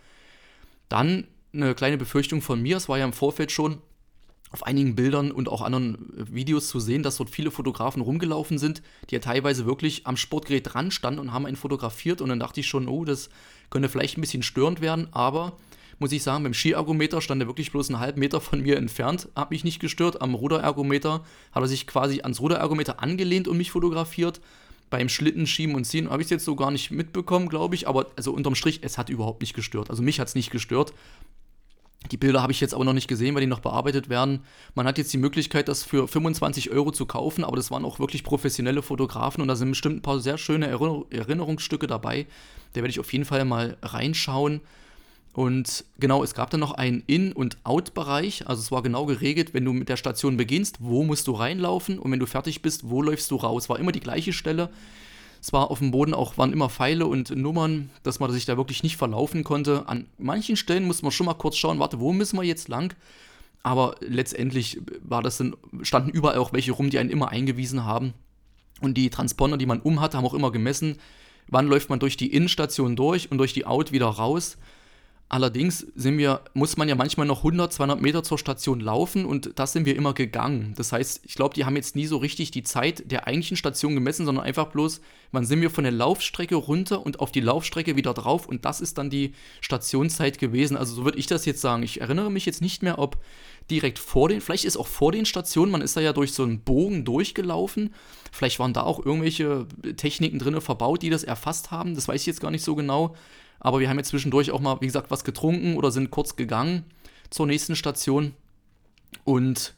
Dann 0.88 1.25
eine 1.51 1.73
kleine 1.73 1.97
Befürchtung 1.97 2.43
von 2.43 2.61
mir, 2.61 2.77
es 2.77 2.89
war 2.89 2.99
ja 2.99 3.05
im 3.05 3.13
Vorfeld 3.13 3.51
schon, 3.51 3.81
auf 4.55 4.65
einigen 4.65 4.95
Bildern 4.95 5.31
und 5.31 5.49
auch 5.49 5.61
anderen 5.61 5.95
äh, 6.17 6.33
Videos 6.33 6.69
zu 6.69 6.79
sehen, 6.79 7.03
dass 7.03 7.17
dort 7.17 7.29
viele 7.29 7.51
Fotografen 7.51 8.01
rumgelaufen 8.01 8.57
sind, 8.57 8.81
die 9.09 9.15
ja 9.15 9.19
teilweise 9.19 9.65
wirklich 9.65 10.07
am 10.07 10.15
Sportgerät 10.15 10.73
dran 10.73 10.91
standen 10.91 11.19
und 11.19 11.33
haben 11.33 11.45
einen 11.45 11.57
fotografiert 11.57 12.21
und 12.21 12.29
dann 12.29 12.39
dachte 12.39 12.61
ich 12.61 12.67
schon, 12.67 12.87
oh, 12.87 13.03
das 13.03 13.29
könnte 13.69 13.89
vielleicht 13.89 14.17
ein 14.17 14.21
bisschen 14.21 14.43
störend 14.43 14.79
werden, 14.79 15.09
aber 15.11 15.57
muss 15.99 16.13
ich 16.13 16.23
sagen. 16.23 16.43
Beim 16.43 16.53
Skiergometer 16.53 17.19
stand 17.19 17.41
er 17.41 17.47
wirklich 17.47 17.71
bloß 17.71 17.89
einen 17.89 17.99
halben 17.99 18.21
Meter 18.21 18.39
von 18.39 18.61
mir 18.61 18.77
entfernt, 18.77 19.27
hat 19.35 19.51
mich 19.51 19.65
nicht 19.65 19.79
gestört. 19.79 20.21
Am 20.21 20.35
Ruderergometer 20.35 21.23
hat 21.51 21.63
er 21.63 21.67
sich 21.67 21.85
quasi 21.85 22.21
ans 22.21 22.39
Ruderergometer 22.39 23.01
angelehnt 23.01 23.47
und 23.49 23.57
mich 23.57 23.71
fotografier 23.71 24.31
beim 24.89 25.09
Schlitten 25.09 25.47
schieben 25.47 25.75
und 25.75 25.83
ziehen 25.83 26.09
habe 26.09 26.21
ich 26.21 26.27
es 26.27 26.31
jetzt 26.31 26.45
so 26.45 26.55
gar 26.55 26.71
nicht 26.71 26.91
mitbekommen, 26.91 27.49
glaube 27.49 27.75
ich. 27.75 27.87
Aber 27.87 28.07
also 28.15 28.31
unterm 28.31 28.55
Strich, 28.55 28.79
es 28.83 28.97
hat 28.97 29.09
überhaupt 29.09 29.41
nicht 29.41 29.53
gestört. 29.53 29.89
Also 29.89 30.01
mich 30.01 30.19
hat 30.19 30.29
es 30.29 30.35
nicht 30.35 30.51
gestört. 30.51 30.93
Die 32.11 32.17
Bilder 32.17 32.41
habe 32.41 32.51
ich 32.51 32.61
jetzt 32.61 32.73
aber 32.73 32.85
noch 32.85 32.93
nicht 32.93 33.07
gesehen, 33.07 33.33
weil 33.35 33.41
die 33.41 33.47
noch 33.47 33.59
bearbeitet 33.59 34.09
werden. 34.09 34.41
Man 34.75 34.85
hat 34.87 34.97
jetzt 34.97 35.11
die 35.13 35.17
Möglichkeit, 35.17 35.67
das 35.67 35.83
für 35.83 36.07
25 36.07 36.71
Euro 36.71 36.91
zu 36.91 37.05
kaufen, 37.05 37.43
aber 37.43 37.55
das 37.55 37.71
waren 37.71 37.85
auch 37.85 37.99
wirklich 37.99 38.23
professionelle 38.23 38.81
Fotografen 38.81 39.41
und 39.41 39.47
da 39.47 39.55
sind 39.55 39.69
bestimmt 39.69 39.97
ein 39.97 40.01
paar 40.01 40.19
sehr 40.19 40.37
schöne 40.37 40.67
Erinnerungsstücke 40.67 41.87
dabei. 41.87 42.27
Da 42.73 42.81
werde 42.81 42.89
ich 42.89 42.99
auf 42.99 43.11
jeden 43.11 43.25
Fall 43.25 43.45
mal 43.45 43.77
reinschauen. 43.81 44.61
Und 45.33 45.83
genau, 45.99 46.23
es 46.23 46.33
gab 46.33 46.49
dann 46.49 46.61
noch 46.61 46.71
einen 46.71 47.03
In- 47.07 47.33
und 47.33 47.57
Out-Bereich. 47.65 48.47
Also 48.47 48.61
es 48.61 48.71
war 48.71 48.81
genau 48.83 49.05
geregelt, 49.05 49.53
wenn 49.53 49.65
du 49.65 49.73
mit 49.73 49.89
der 49.89 49.97
Station 49.97 50.37
beginnst, 50.37 50.77
wo 50.79 51.03
musst 51.03 51.27
du 51.27 51.33
reinlaufen 51.33 51.99
und 51.99 52.09
wenn 52.11 52.19
du 52.19 52.25
fertig 52.25 52.61
bist, 52.61 52.89
wo 52.89 53.01
läufst 53.01 53.31
du 53.31 53.35
raus. 53.35 53.67
War 53.67 53.77
immer 53.77 53.91
die 53.91 53.99
gleiche 53.99 54.31
Stelle. 54.31 54.69
Es 55.45 55.53
war 55.53 55.69
auf 55.69 55.77
dem 55.77 55.91
Boden 55.91 56.15
auch, 56.15 56.39
waren 56.39 56.51
immer 56.51 56.71
Pfeile 56.71 57.05
und 57.05 57.29
Nummern, 57.29 57.91
dass 58.01 58.19
man 58.19 58.31
sich 58.31 58.45
da 58.45 58.58
wirklich 58.58 58.81
nicht 58.81 58.97
verlaufen 58.97 59.43
konnte. 59.43 59.88
An 59.88 60.08
manchen 60.17 60.58
Stellen 60.58 60.86
musste 60.86 61.05
man 61.05 61.12
schon 61.12 61.27
mal 61.27 61.36
kurz 61.36 61.55
schauen, 61.55 61.77
warte, 61.77 61.99
wo 61.99 62.12
müssen 62.13 62.38
wir 62.38 62.43
jetzt 62.43 62.67
lang? 62.67 62.95
Aber 63.62 63.93
letztendlich 63.99 64.81
war 65.03 65.21
das 65.21 65.38
dann, 65.38 65.55
standen 65.84 66.10
überall 66.10 66.39
auch 66.39 66.51
welche 66.51 66.71
rum, 66.71 66.89
die 66.89 66.97
einen 66.97 67.12
immer 67.12 67.29
eingewiesen 67.29 67.86
haben. 67.86 68.15
Und 68.81 68.95
die 68.95 69.12
Transponder, 69.12 69.58
die 69.58 69.67
man 69.67 69.81
um 69.81 70.01
hatte, 70.01 70.17
haben 70.17 70.25
auch 70.25 70.34
immer 70.34 70.51
gemessen, 70.51 70.97
wann 71.47 71.67
läuft 71.67 71.91
man 71.91 71.99
durch 71.99 72.17
die 72.17 72.34
Innenstation 72.34 72.95
durch 72.95 73.29
und 73.29 73.38
durch 73.38 73.53
die 73.53 73.67
Out 73.67 73.91
wieder 73.91 74.08
raus. 74.08 74.58
Allerdings 75.27 75.79
sind 75.95 76.19
wir, 76.19 76.41
muss 76.53 76.77
man 76.77 76.88
ja 76.88 76.93
manchmal 76.93 77.25
noch 77.25 77.39
100, 77.39 77.73
200 77.73 77.99
Meter 77.99 78.21
zur 78.21 78.38
Station 78.38 78.79
laufen 78.79 79.25
und 79.25 79.53
das 79.55 79.73
sind 79.73 79.88
wir 79.88 79.95
immer 79.95 80.13
gegangen. 80.13 80.75
Das 80.77 80.91
heißt, 80.91 81.21
ich 81.25 81.33
glaube, 81.33 81.55
die 81.55 81.65
haben 81.65 81.75
jetzt 81.75 81.95
nie 81.95 82.05
so 82.05 82.17
richtig 82.17 82.51
die 82.51 82.61
Zeit 82.61 83.11
der 83.11 83.25
eigentlichen 83.25 83.57
Station 83.57 83.95
gemessen, 83.95 84.27
sondern 84.27 84.45
einfach 84.45 84.67
bloß, 84.67 85.01
wann 85.31 85.43
sind 85.43 85.61
wir 85.61 85.71
von 85.71 85.83
der 85.83 85.93
Laufstrecke 85.93 86.53
runter 86.53 87.03
und 87.03 87.21
auf 87.21 87.31
die 87.31 87.39
Laufstrecke 87.39 87.95
wieder 87.95 88.13
drauf 88.13 88.45
und 88.45 88.65
das 88.65 88.81
ist 88.81 88.99
dann 88.99 89.09
die 89.09 89.33
Stationszeit 89.61 90.38
gewesen. 90.38 90.77
Also 90.77 90.93
so 90.93 91.05
würde 91.05 91.17
ich 91.17 91.25
das 91.25 91.45
jetzt 91.45 91.61
sagen. 91.61 91.81
Ich 91.81 92.01
erinnere 92.01 92.29
mich 92.29 92.45
jetzt 92.45 92.61
nicht 92.61 92.83
mehr, 92.83 92.99
ob 92.99 93.17
direkt 93.71 93.97
vor 93.97 94.29
den, 94.29 94.41
vielleicht 94.41 94.65
ist 94.65 94.77
auch 94.77 94.85
vor 94.85 95.11
den 95.11 95.25
Stationen, 95.25 95.71
man 95.71 95.81
ist 95.81 95.97
da 95.97 96.01
ja 96.01 96.13
durch 96.13 96.33
so 96.33 96.43
einen 96.43 96.59
Bogen 96.59 97.03
durchgelaufen. 97.03 97.95
Vielleicht 98.31 98.59
waren 98.59 98.73
da 98.73 98.83
auch 98.83 99.03
irgendwelche 99.03 99.65
Techniken 99.97 100.38
drin 100.38 100.61
verbaut, 100.61 101.01
die 101.01 101.09
das 101.09 101.23
erfasst 101.23 101.71
haben. 101.71 101.95
Das 101.95 102.07
weiß 102.07 102.21
ich 102.21 102.27
jetzt 102.27 102.41
gar 102.41 102.51
nicht 102.51 102.63
so 102.63 102.75
genau. 102.75 103.15
Aber 103.65 103.80
wir 103.80 103.89
haben 103.89 103.97
jetzt 103.97 104.10
zwischendurch 104.10 104.51
auch 104.51 104.60
mal, 104.60 104.80
wie 104.82 104.86
gesagt, 104.86 105.10
was 105.10 105.23
getrunken 105.23 105.75
oder 105.75 105.89
sind 105.89 106.12
kurz 106.12 106.36
gegangen 106.36 106.84
zur 107.32 107.47
nächsten 107.47 107.75
Station. 107.75 108.36
Und 109.23 109.73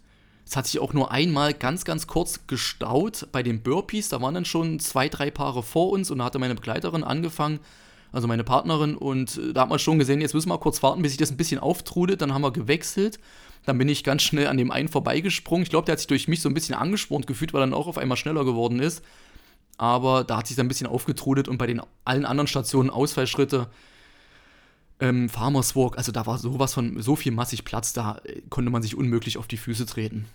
es 0.45 0.57
hat 0.57 0.67
sich 0.67 0.81
auch 0.81 0.91
nur 0.91 1.09
einmal 1.09 1.53
ganz, 1.53 1.85
ganz 1.85 2.05
kurz 2.05 2.47
gestaut 2.47 3.29
bei 3.31 3.43
den 3.43 3.63
Burpees. 3.63 4.09
Da 4.09 4.21
waren 4.21 4.33
dann 4.33 4.43
schon 4.43 4.79
zwei, 4.79 5.07
drei 5.07 5.31
Paare 5.31 5.63
vor 5.63 5.89
uns 5.91 6.11
und 6.11 6.17
da 6.17 6.25
hatte 6.25 6.37
meine 6.37 6.55
Begleiterin 6.55 7.05
angefangen, 7.05 7.61
also 8.11 8.27
meine 8.27 8.43
Partnerin. 8.43 8.97
Und 8.97 9.39
da 9.53 9.61
hat 9.61 9.69
man 9.69 9.79
schon 9.79 9.99
gesehen, 9.99 10.19
jetzt 10.19 10.33
müssen 10.33 10.49
wir 10.49 10.57
kurz 10.57 10.83
warten, 10.83 11.01
bis 11.01 11.13
sich 11.13 11.19
das 11.19 11.31
ein 11.31 11.37
bisschen 11.37 11.59
auftrudelt. 11.59 12.21
Dann 12.21 12.33
haben 12.33 12.41
wir 12.41 12.51
gewechselt. 12.51 13.21
Dann 13.65 13.77
bin 13.77 13.87
ich 13.87 14.03
ganz 14.03 14.21
schnell 14.21 14.47
an 14.47 14.57
dem 14.57 14.69
einen 14.69 14.89
vorbeigesprungen. 14.89 15.63
Ich 15.63 15.69
glaube, 15.69 15.85
der 15.85 15.93
hat 15.93 15.99
sich 15.99 16.07
durch 16.07 16.27
mich 16.27 16.41
so 16.41 16.49
ein 16.49 16.53
bisschen 16.53 16.75
angespornt 16.75 17.25
gefühlt, 17.25 17.53
weil 17.53 17.61
er 17.61 17.67
dann 17.67 17.73
auch 17.73 17.87
auf 17.87 17.97
einmal 17.97 18.17
schneller 18.17 18.43
geworden 18.43 18.81
ist 18.81 19.01
aber 19.77 20.23
da 20.23 20.37
hat 20.37 20.47
sich 20.47 20.55
dann 20.55 20.65
ein 20.65 20.69
bisschen 20.69 20.87
aufgetrudelt 20.87 21.47
und 21.47 21.57
bei 21.57 21.67
den 21.67 21.81
allen 22.05 22.25
anderen 22.25 22.47
Stationen 22.47 22.89
Ausfallschritte, 22.89 23.69
ähm, 24.99 25.29
Farmers 25.29 25.75
Walk, 25.75 25.97
also 25.97 26.11
da 26.11 26.25
war 26.25 26.39
sowas 26.39 26.73
von 26.73 27.01
so 27.01 27.15
viel 27.15 27.31
massig 27.31 27.63
Platz, 27.63 27.93
da 27.93 28.19
äh, 28.23 28.41
konnte 28.49 28.71
man 28.71 28.81
sich 28.81 28.95
unmöglich 28.95 29.37
auf 29.37 29.47
die 29.47 29.57
Füße 29.57 29.85
treten. 29.85 30.25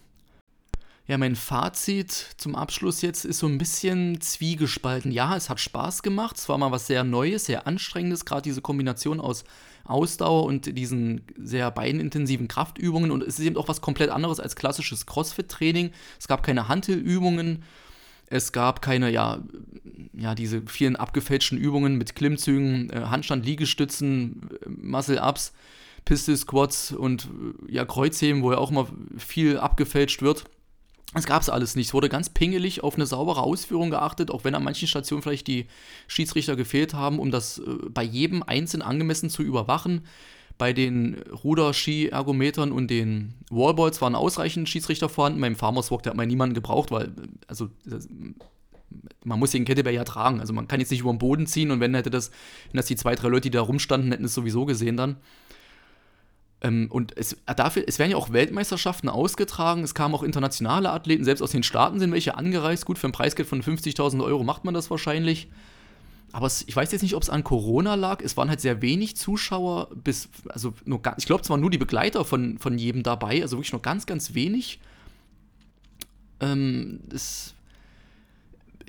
Ja, 1.08 1.18
mein 1.18 1.34
Fazit 1.34 2.12
zum 2.36 2.54
Abschluss 2.54 3.02
jetzt 3.02 3.24
ist 3.24 3.38
so 3.38 3.48
ein 3.48 3.58
bisschen 3.58 4.20
zwiegespalten. 4.20 5.10
Ja, 5.10 5.36
es 5.36 5.50
hat 5.50 5.58
Spaß 5.58 6.04
gemacht, 6.04 6.36
es 6.36 6.48
war 6.48 6.58
mal 6.58 6.70
was 6.70 6.86
sehr 6.86 7.02
Neues, 7.02 7.46
sehr 7.46 7.66
Anstrengendes, 7.66 8.24
gerade 8.24 8.42
diese 8.42 8.62
Kombination 8.62 9.20
aus 9.20 9.42
Ausdauer 9.84 10.44
und 10.44 10.78
diesen 10.78 11.22
sehr 11.36 11.72
beinintensiven 11.72 12.46
Kraftübungen 12.46 13.10
und 13.10 13.24
es 13.24 13.40
ist 13.40 13.44
eben 13.44 13.56
auch 13.56 13.66
was 13.66 13.80
komplett 13.80 14.10
anderes 14.10 14.38
als 14.38 14.54
klassisches 14.54 15.06
CrossFit-Training. 15.06 15.90
Es 16.20 16.28
gab 16.28 16.44
keine 16.44 16.68
Hantelübungen, 16.68 17.64
es 18.32 18.52
gab 18.52 18.80
keine, 18.80 19.10
ja, 19.10 19.42
ja, 20.14 20.34
diese 20.34 20.62
vielen 20.62 20.96
abgefälschten 20.96 21.58
Übungen 21.58 21.96
mit 21.96 22.14
Klimmzügen, 22.14 22.90
äh, 22.90 23.02
Handstand, 23.02 23.44
Liegestützen, 23.44 24.48
äh, 24.64 24.68
Muscle-Ups, 24.68 25.52
Pistol 26.04 26.36
Squats 26.36 26.92
und 26.92 27.28
äh, 27.68 27.74
ja, 27.74 27.84
Kreuzheben, 27.84 28.42
wo 28.42 28.52
ja 28.52 28.58
auch 28.58 28.70
immer 28.70 28.88
viel 29.18 29.58
abgefälscht 29.58 30.22
wird. 30.22 30.44
Das 31.14 31.26
gab 31.26 31.42
es 31.42 31.50
alles 31.50 31.76
nicht. 31.76 31.88
Es 31.88 31.94
wurde 31.94 32.08
ganz 32.08 32.30
pingelig 32.30 32.82
auf 32.82 32.94
eine 32.94 33.04
saubere 33.04 33.42
Ausführung 33.42 33.90
geachtet, 33.90 34.30
auch 34.30 34.44
wenn 34.44 34.54
an 34.54 34.64
manchen 34.64 34.88
Stationen 34.88 35.22
vielleicht 35.22 35.46
die 35.46 35.66
Schiedsrichter 36.06 36.56
gefehlt 36.56 36.94
haben, 36.94 37.18
um 37.18 37.30
das 37.30 37.60
bei 37.90 38.02
jedem 38.02 38.42
einzeln 38.42 38.80
angemessen 38.80 39.28
zu 39.28 39.42
überwachen. 39.42 40.06
Bei 40.62 40.72
den 40.72 41.20
Ruder-Ski-Ergometern 41.42 42.70
und 42.70 42.88
den 42.88 43.34
Wallballs 43.50 44.00
waren 44.00 44.14
ausreichend 44.14 44.68
Schiedsrichter 44.68 45.08
vorhanden. 45.08 45.40
Beim 45.40 45.56
Farmers 45.56 45.90
Walk, 45.90 46.06
hat 46.06 46.14
man 46.14 46.28
niemanden 46.28 46.54
gebraucht, 46.54 46.92
weil, 46.92 47.10
also, 47.48 47.68
das, 47.84 48.08
man 49.24 49.40
muss 49.40 49.50
den 49.50 49.64
Kettlebell 49.64 49.92
ja 49.92 50.04
tragen. 50.04 50.38
Also 50.38 50.52
man 50.52 50.68
kann 50.68 50.78
jetzt 50.78 50.92
nicht 50.92 51.00
über 51.00 51.12
den 51.12 51.18
Boden 51.18 51.48
ziehen 51.48 51.72
und 51.72 51.80
wenn 51.80 51.96
hätte 51.96 52.10
das, 52.10 52.30
wenn 52.70 52.76
das 52.76 52.86
die 52.86 52.94
zwei, 52.94 53.16
drei 53.16 53.26
Leute, 53.26 53.50
die 53.50 53.50
da 53.50 53.60
rumstanden, 53.60 54.12
hätten 54.12 54.24
es 54.24 54.34
sowieso 54.34 54.64
gesehen 54.64 54.96
dann. 54.96 55.16
Ähm, 56.60 56.86
und 56.92 57.16
es, 57.16 57.36
dafür, 57.56 57.82
es 57.88 57.98
werden 57.98 58.12
ja 58.12 58.16
auch 58.16 58.32
Weltmeisterschaften 58.32 59.08
ausgetragen. 59.08 59.82
Es 59.82 59.94
kamen 59.94 60.14
auch 60.14 60.22
internationale 60.22 60.92
Athleten, 60.92 61.24
selbst 61.24 61.42
aus 61.42 61.50
den 61.50 61.64
Staaten 61.64 61.98
sind 61.98 62.12
welche 62.12 62.36
angereist. 62.36 62.86
Gut, 62.86 62.98
für 62.98 63.08
ein 63.08 63.12
Preisgeld 63.12 63.48
von 63.48 63.64
50.000 63.64 64.22
Euro 64.22 64.44
macht 64.44 64.64
man 64.64 64.74
das 64.74 64.92
wahrscheinlich 64.92 65.48
aber 66.32 66.46
es, 66.46 66.64
ich 66.66 66.74
weiß 66.74 66.90
jetzt 66.92 67.02
nicht, 67.02 67.14
ob 67.14 67.22
es 67.22 67.30
an 67.30 67.44
Corona 67.44 67.94
lag. 67.94 68.22
Es 68.22 68.36
waren 68.36 68.48
halt 68.48 68.60
sehr 68.60 68.80
wenig 68.80 69.16
Zuschauer, 69.16 69.88
bis, 69.94 70.28
also 70.48 70.72
nur 70.84 71.00
ich 71.18 71.26
glaube, 71.26 71.42
es 71.42 71.50
waren 71.50 71.60
nur 71.60 71.70
die 71.70 71.78
Begleiter 71.78 72.24
von, 72.24 72.58
von 72.58 72.78
jedem 72.78 73.02
dabei, 73.02 73.42
also 73.42 73.56
wirklich 73.56 73.72
nur 73.72 73.82
ganz, 73.82 74.06
ganz 74.06 74.34
wenig. 74.34 74.80
Ähm, 76.40 77.00
das, 77.06 77.54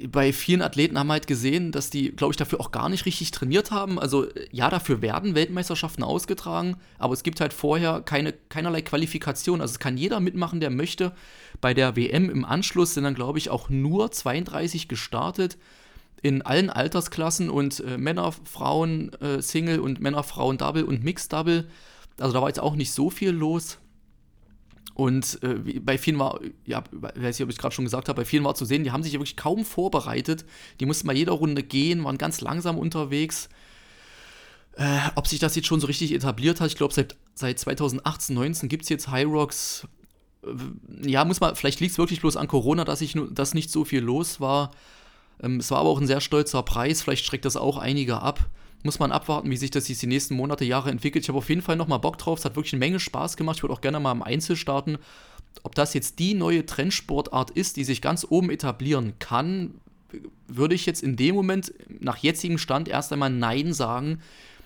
bei 0.07 0.31
vielen 0.31 0.61
Athleten 0.61 0.97
haben 0.97 1.07
wir 1.07 1.13
halt 1.13 1.27
gesehen, 1.27 1.71
dass 1.73 1.89
die, 1.89 2.11
glaube 2.11 2.31
ich, 2.31 2.37
dafür 2.37 2.61
auch 2.61 2.71
gar 2.71 2.87
nicht 2.87 3.05
richtig 3.05 3.31
trainiert 3.31 3.71
haben. 3.71 3.99
Also 3.99 4.27
ja, 4.51 4.69
dafür 4.69 5.01
werden 5.01 5.35
Weltmeisterschaften 5.35 6.03
ausgetragen, 6.03 6.77
aber 6.97 7.13
es 7.13 7.23
gibt 7.23 7.41
halt 7.41 7.53
vorher 7.53 8.01
keine, 8.01 8.33
keinerlei 8.33 8.81
Qualifikation. 8.81 9.59
Also 9.59 9.73
es 9.73 9.79
kann 9.79 9.97
jeder 9.97 10.21
mitmachen, 10.21 10.61
der 10.61 10.69
möchte. 10.69 11.11
Bei 11.59 11.73
der 11.73 11.95
WM 11.97 12.29
im 12.29 12.45
Anschluss 12.45 12.93
sind 12.93 13.03
dann, 13.03 13.15
glaube 13.15 13.37
ich, 13.37 13.49
auch 13.49 13.69
nur 13.69 14.11
32 14.11 14.87
gestartet 14.87 15.57
in 16.23 16.41
allen 16.41 16.69
Altersklassen 16.69 17.49
und 17.49 17.81
äh, 17.81 17.97
Männer, 17.97 18.31
Frauen, 18.31 19.11
äh, 19.21 19.41
Single 19.41 19.81
und 19.81 19.99
Männer, 19.99 20.23
Frauen, 20.23 20.57
Double 20.57 20.85
und 20.85 21.03
Mixed 21.03 21.31
Double. 21.31 21.67
Also 22.19 22.33
da 22.33 22.41
war 22.41 22.47
jetzt 22.47 22.61
auch 22.61 22.75
nicht 22.75 22.91
so 22.91 23.09
viel 23.09 23.31
los. 23.31 23.77
Und 24.93 25.39
äh, 25.43 25.79
bei 25.79 25.97
vielen 25.97 26.17
war, 26.19 26.39
ja, 26.65 26.83
weiß 26.91 27.37
nicht, 27.37 27.43
ob 27.43 27.49
ich 27.49 27.57
gerade 27.57 27.75
schon 27.75 27.83
gesagt 27.83 28.07
habe, 28.07 28.21
bei 28.21 28.25
vielen 28.25 28.45
war 28.45 28.55
zu 28.55 28.63
sehen, 28.63 28.85
die 28.85 28.91
haben 28.91 29.03
sich 29.03 29.11
wirklich 29.13 29.35
kaum 29.35 29.65
vorbereitet. 29.65 30.45
Die 30.79 30.85
mussten 30.85 31.07
bei 31.07 31.13
jeder 31.13 31.33
Runde 31.33 31.61
gehen, 31.61 32.03
waren 32.05 32.17
ganz 32.17 32.39
langsam 32.39 32.77
unterwegs. 32.77 33.49
Äh, 34.77 34.99
ob 35.15 35.27
sich 35.27 35.39
das 35.39 35.55
jetzt 35.55 35.67
schon 35.67 35.81
so 35.81 35.87
richtig 35.87 36.13
etabliert 36.13 36.61
hat, 36.61 36.67
ich 36.67 36.77
glaube, 36.77 36.93
seit, 36.93 37.17
seit 37.35 37.59
2018, 37.59 38.33
19 38.33 38.69
gibt 38.69 38.83
es 38.83 38.89
jetzt 38.89 39.09
High 39.09 39.27
Rocks. 39.27 39.87
Äh, 40.45 41.09
ja, 41.09 41.25
muss 41.25 41.41
man, 41.41 41.55
vielleicht 41.57 41.81
liegt 41.81 41.91
es 41.91 41.97
wirklich 41.97 42.21
bloß 42.21 42.37
an 42.37 42.47
Corona, 42.47 42.85
dass, 42.85 43.01
ich, 43.01 43.17
dass 43.31 43.53
nicht 43.53 43.71
so 43.71 43.83
viel 43.83 44.01
los 44.01 44.39
war. 44.39 44.71
Ähm, 45.41 45.57
es 45.57 45.71
war 45.71 45.79
aber 45.79 45.89
auch 45.89 45.99
ein 45.99 46.07
sehr 46.07 46.21
stolzer 46.21 46.63
Preis, 46.63 47.01
vielleicht 47.01 47.25
schreckt 47.25 47.45
das 47.45 47.57
auch 47.57 47.77
einige 47.77 48.21
ab. 48.21 48.49
Muss 48.83 48.99
man 48.99 49.13
abwarten, 49.13 49.49
wie 49.49 49.57
sich 49.57 49.71
das 49.71 49.87
jetzt 49.87 50.01
die 50.01 50.07
nächsten 50.07 50.35
Monate, 50.35 50.65
Jahre 50.65 50.91
entwickelt. 50.91 51.23
Ich 51.23 51.29
habe 51.29 51.37
auf 51.37 51.47
jeden 51.47 51.61
Fall 51.61 51.77
nochmal 51.77 51.99
Bock 51.99 52.17
drauf. 52.17 52.39
Es 52.39 52.45
hat 52.45 52.57
wirklich 52.57 52.73
eine 52.73 52.81
Menge 52.81 52.99
Spaß 52.99 53.37
gemacht. 53.37 53.57
Ich 53.57 53.63
würde 53.63 53.73
auch 53.73 53.81
gerne 53.81 54.01
mal 54.01 54.11
im 54.11 54.21
Einzel 54.21 54.57
starten. 54.57 54.97
Ob 55.63 55.73
das 55.73 55.93
jetzt 55.93 56.19
die 56.19 56.33
neue 56.33 56.65
Trendsportart 56.65 57.51
ist, 57.51 57.77
die 57.77 57.85
sich 57.85 58.01
ganz 58.01 58.27
oben 58.29 58.49
etablieren 58.49 59.13
kann, 59.19 59.75
würde 60.47 60.75
ich 60.75 60.85
jetzt 60.85 61.01
in 61.01 61.15
dem 61.15 61.33
Moment 61.33 61.73
nach 61.87 62.17
jetzigem 62.17 62.57
Stand 62.57 62.89
erst 62.89 63.13
einmal 63.13 63.29
Nein 63.29 63.71
sagen, 63.71 64.19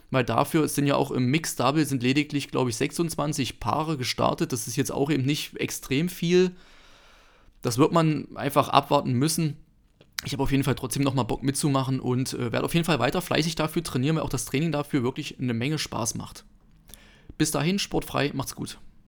weil 0.10 0.24
dafür 0.24 0.68
sind 0.68 0.88
ja 0.88 0.96
auch 0.96 1.12
im 1.12 1.26
Mixed 1.26 1.60
Double 1.60 1.86
sind 1.86 2.02
lediglich, 2.02 2.50
glaube 2.50 2.72
ich, 2.72 2.76
26 2.78 3.60
Paare 3.60 3.98
gestartet. 3.98 4.52
Das 4.52 4.68
ist 4.68 4.78
jetzt 4.78 4.92
auch 4.92 5.12
eben 5.12 5.26
nicht 5.26 5.58
extrem 5.58 6.10
viel. 6.10 6.56
Das 7.62 7.78
wird 7.78 7.92
man 7.92 8.36
einfach 8.36 8.70
abwarten 8.70 9.14
müssen 9.14 9.58
ich 10.26 10.34
habe 10.34 10.44
auf 10.44 10.52
jeden 10.52 10.64
Fall 10.64 10.76
trotzdem 10.76 11.04
nochmal 11.04 11.26
Bock 11.26 11.44
mitzumachen 11.44 12.00
und 12.00 12.34
äh, 12.34 12.52
werde 12.52 12.66
auf 12.66 12.74
jeden 12.74 12.86
Fall 12.86 13.00
weiter 13.00 13.22
fleißig 13.22 13.56
dafür 13.56 13.84
trainieren, 13.84 14.16
weil 14.16 14.24
auch 14.24 14.30
das 14.30 14.46
Training 14.46 14.72
dafür 14.72 15.04
wirklich 15.04 15.40
eine 15.40 15.54
Menge 15.54 15.78
Spaß 15.78 16.16
macht. 16.16 16.44
Bis 17.38 17.52
dahin, 17.52 17.78
sportfrei, 17.78 18.32
macht's 18.34 18.56
gut. 18.56 18.80